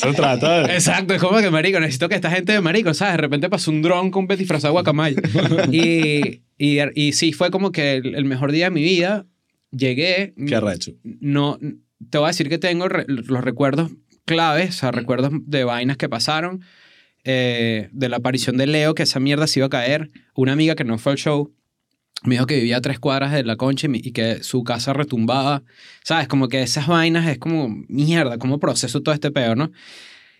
[0.00, 0.74] Se trata de...
[0.74, 3.14] Exacto, es como que marico, necesito que esta gente de marico, ¿sabes?
[3.14, 5.16] De repente pasó un dron con un disfrazado de guacamaya.
[5.70, 9.26] y, y, y sí, fue como que el, el mejor día de mi vida.
[9.72, 10.32] Llegué.
[10.46, 10.92] Qué arrecho.
[11.02, 11.58] No,
[12.10, 13.90] te voy a decir que tengo re- los recuerdos
[14.24, 16.62] claves, o sea, recuerdos de vainas que pasaron.
[17.28, 20.10] Eh, de la aparición de Leo, que esa mierda se iba a caer.
[20.34, 21.52] Una amiga que no fue al show
[22.22, 25.64] me dijo que vivía tres cuadras de la concha y, que su casa retumbaba.
[26.04, 26.28] ¿Sabes?
[26.28, 29.72] Como que esas vainas es como mierda, ¿cómo proceso todo este peor, no?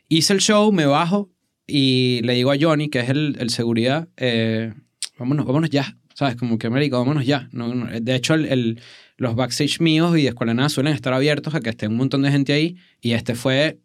[0.09, 1.31] Hice el show, me bajo
[1.67, 4.73] y le digo a Johnny, que es el, el seguridad, eh,
[5.19, 5.97] vámonos, vámonos ya.
[6.15, 6.37] ¿Sabes?
[6.37, 7.49] Como que, marico, vámonos ya.
[7.53, 7.69] No,
[8.01, 8.81] De hecho, el,
[9.19, 12.23] los backstage míos y de Escuela Nada suelen estar abiertos a que esté un montón
[12.23, 12.77] de gente ahí.
[13.03, 13.81] Y este fue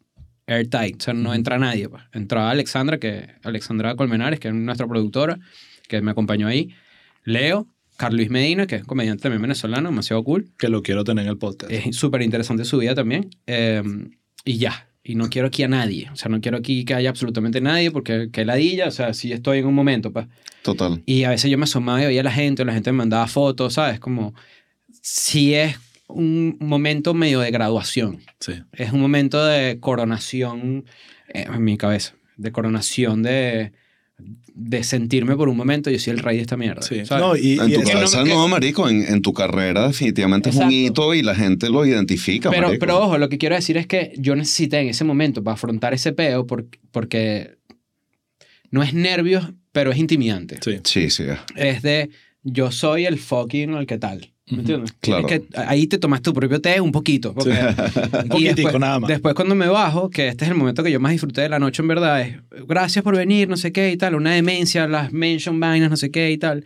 [0.52, 1.02] airtight.
[1.02, 1.90] O sea, no entra nadie.
[1.90, 2.04] Pues.
[2.14, 5.40] Entraba Alexandra, que, Alexandra Colmenares, que es nuestra productora,
[5.88, 6.70] que me acompañó ahí.
[7.24, 7.68] Leo,
[7.98, 10.50] Carlos Medina, que es comediante también venezolano, demasiado cool.
[10.58, 11.72] Que lo quiero tener en el podcast.
[11.72, 13.30] Es súper interesante su vida también.
[13.48, 13.84] Eh,
[14.46, 14.88] y ya.
[15.04, 16.10] Y no quiero aquí a nadie.
[16.12, 18.88] O sea, no quiero aquí que haya absolutamente nadie porque que ladilla.
[18.88, 20.28] O sea, si estoy en un momento, pues.
[20.64, 21.02] Total.
[21.06, 23.00] Y a veces yo me asomaba y veía a la gente, o la gente me
[23.00, 24.00] mandaba fotos, ¿sabes?
[24.00, 24.34] Como
[25.02, 25.76] si es
[26.14, 28.20] un momento medio de graduación.
[28.40, 28.54] Sí.
[28.74, 30.86] Es un momento de coronación
[31.34, 32.14] eh, en mi cabeza.
[32.38, 33.72] De coronación de,
[34.54, 36.82] de sentirme por un momento, yo soy el rey de esta mierda.
[36.82, 37.06] Sí.
[37.06, 37.24] ¿sabes?
[37.24, 40.50] No, y, En y tu no cabeza, me- no, marico, en, en tu carrera definitivamente
[40.50, 40.78] es un Exacto.
[40.78, 42.80] hito y la gente lo identifica, pero, marico.
[42.80, 45.94] pero ojo, lo que quiero decir es que yo necesité en ese momento para afrontar
[45.94, 47.58] ese peo porque, porque
[48.72, 50.58] no es nervios, pero es intimidante.
[50.64, 50.80] Sí.
[50.84, 51.24] Sí, sí.
[51.56, 52.10] Es de
[52.44, 54.31] yo soy el fucking el que tal.
[54.52, 54.94] ¿Me entiendes?
[55.00, 55.26] Claro.
[55.28, 57.34] Que, ahí te tomas tu propio té un poquito.
[57.34, 59.08] porque- Un y poquitico después, nada más.
[59.08, 61.60] después cuando me bajo, que este es el momento que yo más disfruté de la
[61.60, 62.38] noche en verdad, es
[62.68, 66.12] gracias por venir, no sé qué y tal, una demencia, las mention vainas, no sé
[66.12, 66.66] qué y tal.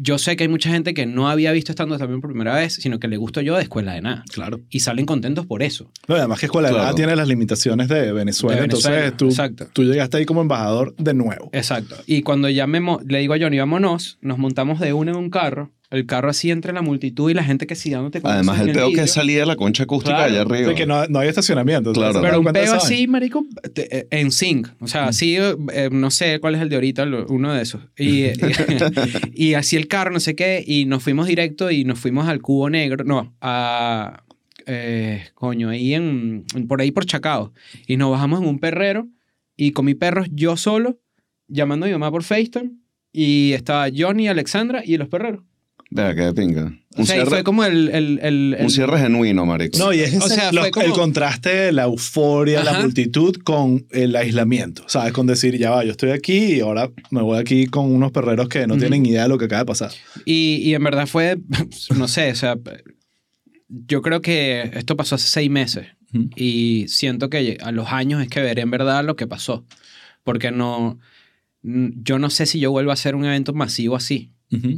[0.00, 2.74] Yo sé que hay mucha gente que no había visto estando también por primera vez,
[2.74, 4.24] sino que le gusto yo de escuela de nada.
[4.32, 4.60] Claro.
[4.70, 5.90] Y salen contentos por eso.
[6.06, 6.84] No, además que Escuela de Claro.
[6.84, 9.66] Nada tiene las limitaciones de Venezuela, De Venezuela, entonces tú, exacto.
[9.72, 11.50] tú llegaste ahí como embajador de nuevo.
[11.52, 11.96] Exacto.
[12.06, 15.30] Y cuando ya me le digo a Johnny, vámonos, nos montamos de uno en un
[15.30, 18.60] carro, el carro así entre la multitud y la gente que sí dándote con Además,
[18.60, 20.32] el peo que es salir de la concha acústica Claro.
[20.32, 20.66] allá arriba.
[20.66, 21.92] sea, que no, no hay estacionamiento.
[21.92, 22.14] Claro.
[22.14, 24.68] ¿se Pero un de peo así, marico, te- eh, en sync.
[24.80, 27.80] O sea, así, eh, no sé cuál es el de ahorita, lo- uno de esos.
[27.96, 28.32] Y, y,
[29.34, 32.40] y así el carro, no sé qué, y nos fuimos directo y nos fuimos al
[32.42, 34.24] Cubo Negro, no, a...
[34.66, 37.52] eh, coño, ahí en, por ahí por Chacao.
[37.86, 39.08] Y nos bajamos en un perrero
[39.56, 41.00] y con mi perro yo solo,
[41.48, 42.72] llamando a mi mamá por FaceTime,
[43.10, 45.42] y estaba Johnny, Alexandra y los perreros.
[45.90, 46.72] Vea, qué pinga.
[46.96, 47.88] O Un, sea, cierre, fue como el...
[47.88, 49.78] el, el- un el- cierre genuino, marico.
[49.78, 52.82] No, y es O sea, como- el contraste de la euforia, la Ajá.
[52.82, 54.84] multitud con el aislamiento.
[54.86, 55.12] ¿Sabes?
[55.12, 58.48] Con decir, ya va, yo estoy aquí y ahora me voy aquí con unos perreros
[58.48, 58.80] que no Ujú.
[58.80, 59.92] tienen idea de lo que acaba de pasar.
[60.26, 61.38] Y, y en verdad fue,
[61.96, 62.56] no sé, o sea,
[63.68, 66.30] yo creo que esto pasó hace seis meses Ujú.
[66.36, 69.64] y siento que a los años es que veré en verdad lo que pasó.
[70.24, 70.98] Porque no,
[71.62, 74.32] yo no sé si yo vuelvo a hacer un evento masivo así,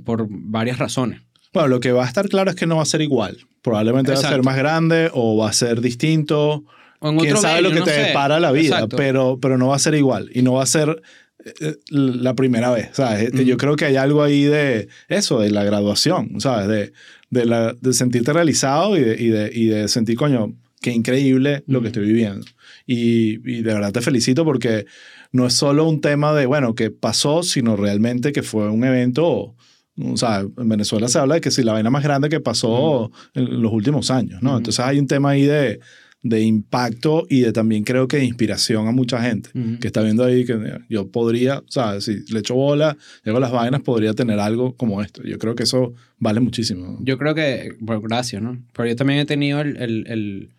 [0.05, 1.21] por varias razones.
[1.53, 3.39] Bueno, lo que va a estar claro es que no va a ser igual.
[3.63, 4.45] Probablemente va a ser Exacto.
[4.45, 6.65] más grande o va a ser distinto.
[7.01, 8.09] O en Quién otro sabe lo venue, que no te sé.
[8.09, 8.97] depara la vida, Exacto.
[8.97, 11.03] pero, pero no va a ser igual y no va a ser
[11.45, 12.91] eh, la primera vez.
[12.93, 13.33] ¿sabes?
[13.33, 13.43] Ujú.
[13.43, 16.69] Yo creo que hay algo ahí de eso, de la graduación, ¿sabes?
[16.69, 16.93] De,
[17.31, 21.65] de, la, de sentirte realizado y de, y, de, y de sentir, coño, qué increíble
[21.67, 22.47] lo que estoy viviendo.
[22.87, 24.87] Y, y de verdad te felicito porque
[25.33, 29.55] no es solo un tema de, bueno, que pasó, sino realmente que fue un evento.
[30.03, 33.11] O sea, en Venezuela se habla de que si la vaina más grande que pasó
[33.35, 34.57] en los últimos años, ¿no?
[34.57, 35.79] Entonces hay un tema ahí de,
[36.23, 39.51] de impacto y de también creo que de inspiración a mucha gente
[39.81, 40.59] que está viendo ahí que
[40.89, 45.03] yo podría, o sea, si le echo bola, llego las vainas, podría tener algo como
[45.03, 45.23] esto.
[45.23, 46.99] Yo creo que eso vale muchísimo.
[47.03, 48.59] Yo creo que, bueno, gracias, ¿no?
[48.75, 50.51] Pero yo también he tenido el, el- el-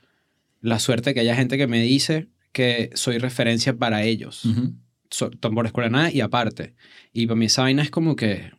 [0.62, 4.46] la suerte que haya gente que me dice que soy referencia para ellos.
[4.46, 4.74] Ujú.
[5.10, 6.74] so- por escuela de nada y aparte.
[7.14, 8.52] Y para mí esa vaina es como que...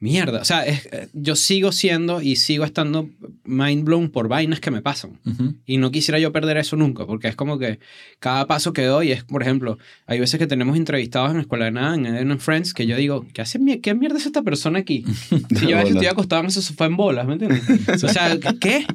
[0.00, 0.42] Mierda.
[0.42, 3.08] O sea, es- eh, yo sigo siendo y sigo estando
[3.44, 5.18] mind blown por vainas que me pasan.
[5.64, 7.78] Y no quisiera yo perder eso nunca, porque es como que
[8.18, 11.64] cada paso que doy es, por ejemplo, hay veces que tenemos entrevistados en la escuela
[11.66, 14.80] de nada, en Eden Friends, que yo digo, ¿qué, hace, ¿qué mierda es esta persona
[14.80, 15.04] aquí?
[15.50, 18.04] Y yo a veces estoy acostado en ese sofá en bolas, ¿me entiendes?
[18.04, 18.86] O sea, ¿qué?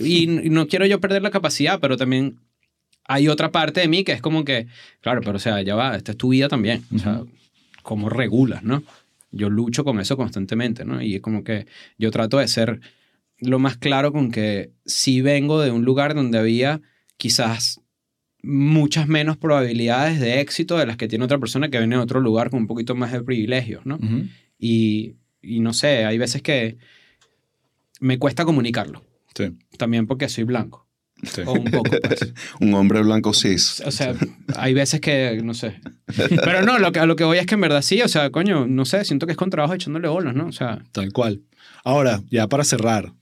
[0.00, 2.38] Y no quiero yo perder la capacidad, pero también
[3.06, 4.66] hay otra parte de mí que es como que,
[5.00, 6.84] claro, pero o sea, ya va, esta es tu vida también.
[6.94, 7.22] O sea,
[7.82, 8.82] ¿cómo regulas, no?
[9.30, 11.02] Yo lucho con eso constantemente, ¿no?
[11.02, 11.66] Y es como que
[11.98, 12.80] yo trato de ser
[13.38, 16.80] lo más claro con que sí vengo de un lugar donde había
[17.16, 17.80] quizás
[18.42, 22.20] muchas menos probabilidades de éxito de las que tiene otra persona que viene de otro
[22.20, 23.98] lugar con un poquito más de privilegios, ¿no?
[24.58, 26.76] Y, y no sé, hay veces que
[28.00, 29.02] me cuesta comunicarlo,
[29.34, 30.83] Sí, también porque soy blanco,
[31.26, 31.42] sí.
[31.46, 32.32] o un poco, pues.
[32.60, 33.82] Un hombre blanco cis.
[33.86, 34.14] O sea,
[34.56, 35.74] hay veces que, no sé.
[36.44, 38.30] Pero no, lo que, a lo que voy es que en verdad sí, o sea,
[38.30, 40.46] coño, no sé, siento que es con trabajo echándole bolas, ¿no?
[40.46, 41.40] O sea, Tal cual.
[41.84, 43.12] Ahora, ya para cerrar,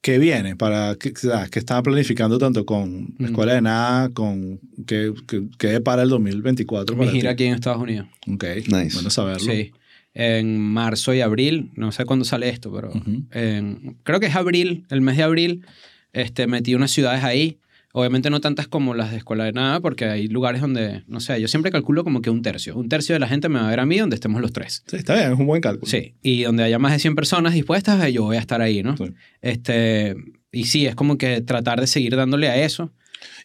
[0.00, 0.56] ¿qué viene?
[0.56, 5.66] Para, ¿Qué, qué estaba planificando tanto con la Escuela de Nada, con qué, qué, qué
[5.68, 7.32] depara el 2024 mi para gira ti?
[7.34, 8.06] aquí en Estados Unidos.
[8.32, 8.94] Ok, Nice.
[8.94, 9.52] bueno saberlo.
[9.52, 9.72] Sí.
[10.16, 12.92] En marzo y abril, no sé cuándo sale esto, pero
[13.32, 15.66] en- creo que es abril, el mes de abril,
[16.14, 17.58] este, metí unas ciudades ahí.
[17.92, 21.40] Obviamente no tantas como las de Escuela de Nada, porque hay lugares donde, no sé,
[21.40, 22.76] yo siempre calculo como que un tercio.
[22.76, 24.82] Un tercio de la gente me va a ver a mí donde estemos los tres.
[24.88, 25.88] Sí, está bien, es un buen cálculo.
[25.88, 28.82] Sí, y donde haya más de 100 personas dispuestas, eh, yo voy a estar ahí,
[28.82, 28.96] ¿no?
[28.96, 29.04] Sí.
[29.42, 30.16] Este,
[30.50, 32.92] y sí, es como que tratar de seguir dándole a eso.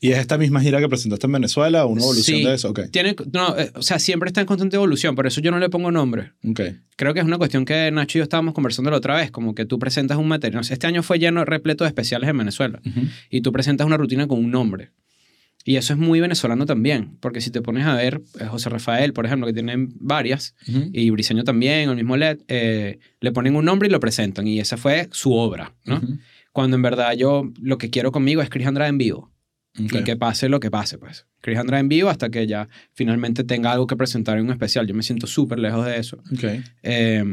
[0.02, 2.46] ¿Y es esta misma gira que presentaste en Venezuela o una evolución Sí.
[2.46, 2.70] de eso?
[2.70, 5.60] Ok, Tiene, no, eh, o sea, siempre está en constante evolución, por eso yo no
[5.60, 6.32] le pongo nombre.
[6.50, 6.62] ok.
[6.96, 9.56] Creo que es una cuestión que Nacho y yo estábamos conversando la otra vez, como
[9.56, 10.64] que tú presentas un material.
[10.70, 12.82] Este año fue lleno, repleto de especiales en Venezuela,
[13.30, 14.92] y tú presentas una rutina con un nombre.
[15.66, 19.12] Y eso es muy venezolano también, porque si te pones a ver, eh, José Rafael,
[19.12, 23.56] por ejemplo, que tiene varias, y Briseño también, o el mismo LED, eh, le ponen
[23.58, 26.02] un nombre y lo presentan, y esa fue su obra, ¿no?
[26.54, 29.32] Cuando en verdad yo lo que quiero conmigo es Chris Andrade en vivo.
[29.78, 31.26] Y que pase lo que pase, pues.
[31.42, 34.88] Chris Andrade en vivo hasta que ya finalmente tenga algo que presentar en un especial.
[34.88, 36.18] Yo me siento súper lejos de eso.
[36.34, 36.44] Ok.
[36.84, 37.24] Eh,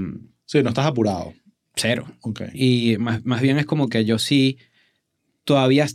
[0.49, 1.35] Sí, no estás apurado.
[1.75, 2.07] cero.
[2.55, 4.59] Y más, más bien es como que yo sí
[5.45, 5.87] todavía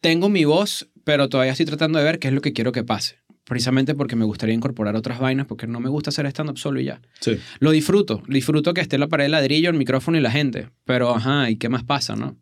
[0.00, 2.84] tengo mi voz, pero todavía estoy tratando de ver qué es lo que quiero que
[2.84, 3.16] pase.
[3.44, 6.84] Precisamente porque me gustaría incorporar otras vainas, porque no me gusta hacer stand-up solo y
[6.84, 7.02] ya.
[7.20, 7.38] Sí.
[7.58, 8.22] Lo disfruto.
[8.28, 10.68] Disfruto que esté la pared de ladrillo, el micrófono y la gente.
[10.84, 12.36] Pero, ajá, ¿y qué más pasa, no?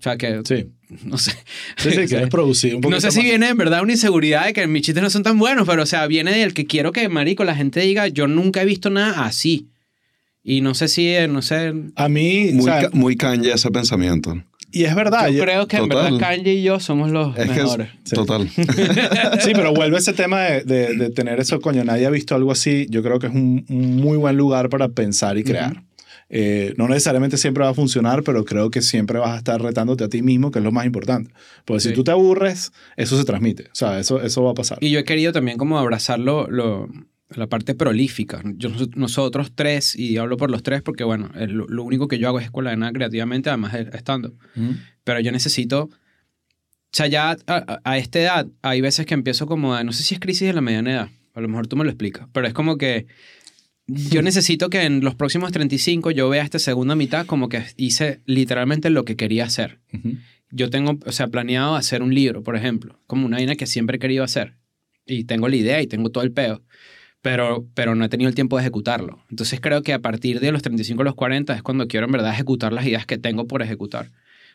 [0.00, 0.66] O sea, que, Sí.
[1.04, 1.32] no sé.
[1.76, 3.24] Sí, sí, quieres producir un poquito No sé si más.
[3.26, 5.86] viene en verdad una inseguridad de que mis chistes no son tan buenos, pero o
[5.86, 9.26] sea, viene del que quiero que, marico, la gente diga, yo nunca he visto nada
[9.26, 9.68] así.
[10.42, 13.52] Y no sé si, eh, no sé, A mí, Muy, o sea, ca- muy Kanye
[13.52, 14.42] ese pensamiento.
[14.72, 15.26] y es verdad.
[15.28, 16.12] yo yo- creo que en total.
[16.14, 17.88] verdad Kanye y yo somos los Es que es, mejores.
[18.04, 18.14] Sí.
[18.16, 18.48] total.
[19.40, 22.52] Sí, pero vuelve ese tema de, de- de tener eso, coño, nadie ha visto algo
[22.52, 22.86] así.
[22.88, 25.82] Yo creo que es un, un muy buen lugar para pensar y crear.
[26.32, 30.04] Eh, no necesariamente siempre va a funcionar, pero creo que siempre vas a estar retándote
[30.04, 31.32] a ti mismo, que es lo más importante.
[31.64, 31.88] Porque Sí.
[31.88, 33.64] si tú te aburres, eso se transmite.
[33.64, 34.78] O sea, eso, eso va a pasar.
[34.80, 36.46] Y yo he querido también como abrazar lo,
[37.30, 38.42] la parte prolífica.
[38.56, 42.28] Yo, nosotros tres, y hablo por los tres porque, bueno, el- lo, único que yo
[42.28, 44.28] hago es escuela de nada creativamente, además de estando.
[44.56, 44.74] Ujú.
[45.02, 45.84] Pero yo necesito...
[46.92, 49.82] O sea, ya a, a- a esta edad hay veces que empiezo como a...
[49.84, 51.08] No sé si es crisis de la mediana edad.
[51.34, 52.26] A lo mejor tú me lo explicas.
[52.32, 53.06] Pero es como que
[54.10, 58.20] yo necesito que en los próximos 35 yo vea esta segunda mitad como que hice
[58.26, 59.78] literalmente lo que quería hacer.
[59.92, 60.16] Ujú.
[60.50, 63.96] Yo tengo, o sea, planeado hacer un libro, por ejemplo, como una vaina que siempre
[63.96, 64.54] he querido hacer.
[65.06, 66.62] Y tengo la idea y tengo todo el peo.
[67.22, 69.20] Pero, pero no he tenido el tiempo de ejecutarlo.
[69.30, 72.12] Entonces creo que a partir de los 35 a los 40 es cuando quiero en
[72.12, 74.10] verdad ejecutar las ideas que tengo por ejecutar.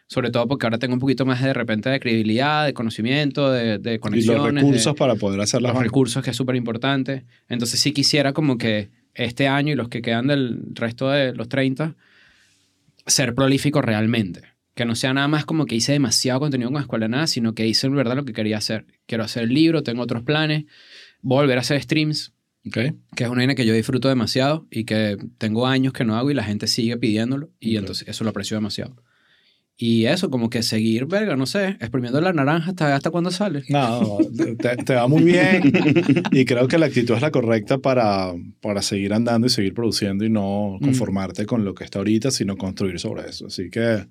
[0.08, 3.78] Sobre todo porque ahora tengo un poquito más de repente de credibilidad, de conocimiento, de,
[3.80, 4.44] de Y conexiones.
[4.44, 5.88] los de- recursos para poder hacer las los vainas.
[5.92, 7.24] recursos, que es súper importante.
[7.50, 11.50] Entonces sí quisiera como que este año y los que quedan del resto de los
[11.50, 11.96] 30,
[13.06, 14.42] ser prolífico realmente.
[14.76, 17.54] Que no sea nada más como que hice demasiado contenido con Escuela de Nada, sino
[17.54, 18.86] que hice en verdad lo que quería hacer.
[19.06, 20.66] Quiero hacer el libro, tengo otros planes,
[21.22, 22.34] volver a hacer streams,
[23.16, 26.32] que es una vaina que yo disfruto demasiado y que tengo años que no hago
[26.32, 28.96] y la gente sigue pidiéndolo y entonces eso lo aprecio demasiado.
[29.78, 33.64] Y eso, como que seguir, verga, no sé, exprimiendo la naranja hasta, hasta cuando sale.
[33.68, 34.18] No,
[34.58, 35.64] te, te va muy bien
[36.32, 38.32] y creo que la actitud es la correcta para,
[38.62, 40.84] para seguir andando y seguir produciendo y no Mm.
[40.86, 43.48] conformarte con lo que está ahorita, sino construir sobre eso.
[43.48, 44.08] Así que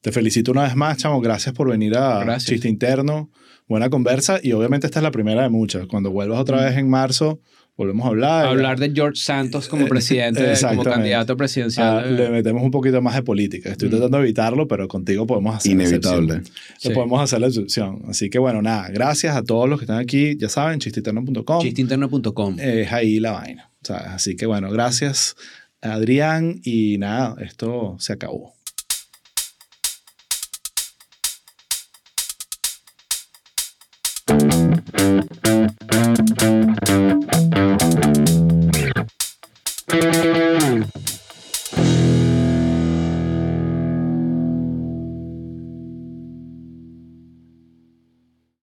[0.00, 1.20] te felicito una vez más, chamo.
[1.20, 2.50] Gracias por venir a Gracias.
[2.50, 3.30] Chiste Interno.
[3.68, 5.86] Buena conversa y obviamente esta es la primera de muchas.
[5.86, 7.40] Cuando vuelvas otra vez en marzo,
[7.76, 8.46] volvemos a hablar.
[8.46, 11.98] hablar de George Santos como presidente, como candidato presidencial.
[11.98, 13.70] Ah, le metemos un poquito más de política.
[13.70, 13.90] Estoy Mm.
[13.92, 16.34] tratando de evitarlo, pero contigo podemos hacer la Inevitable.
[16.36, 16.56] excepción.
[16.78, 16.88] Sí.
[16.88, 18.02] Le podemos hacer la excepción.
[18.08, 20.36] Así que bueno, nada, gracias a todos los que están aquí.
[20.38, 21.60] Ya saben, chistiterno.com.
[21.62, 22.56] Chisteinterno.com.
[22.58, 23.70] Es ahí la vaina.
[23.82, 24.06] ¿sabes?
[24.08, 25.36] Así que bueno, gracias
[25.80, 28.55] Adrián y nada, esto se acabó.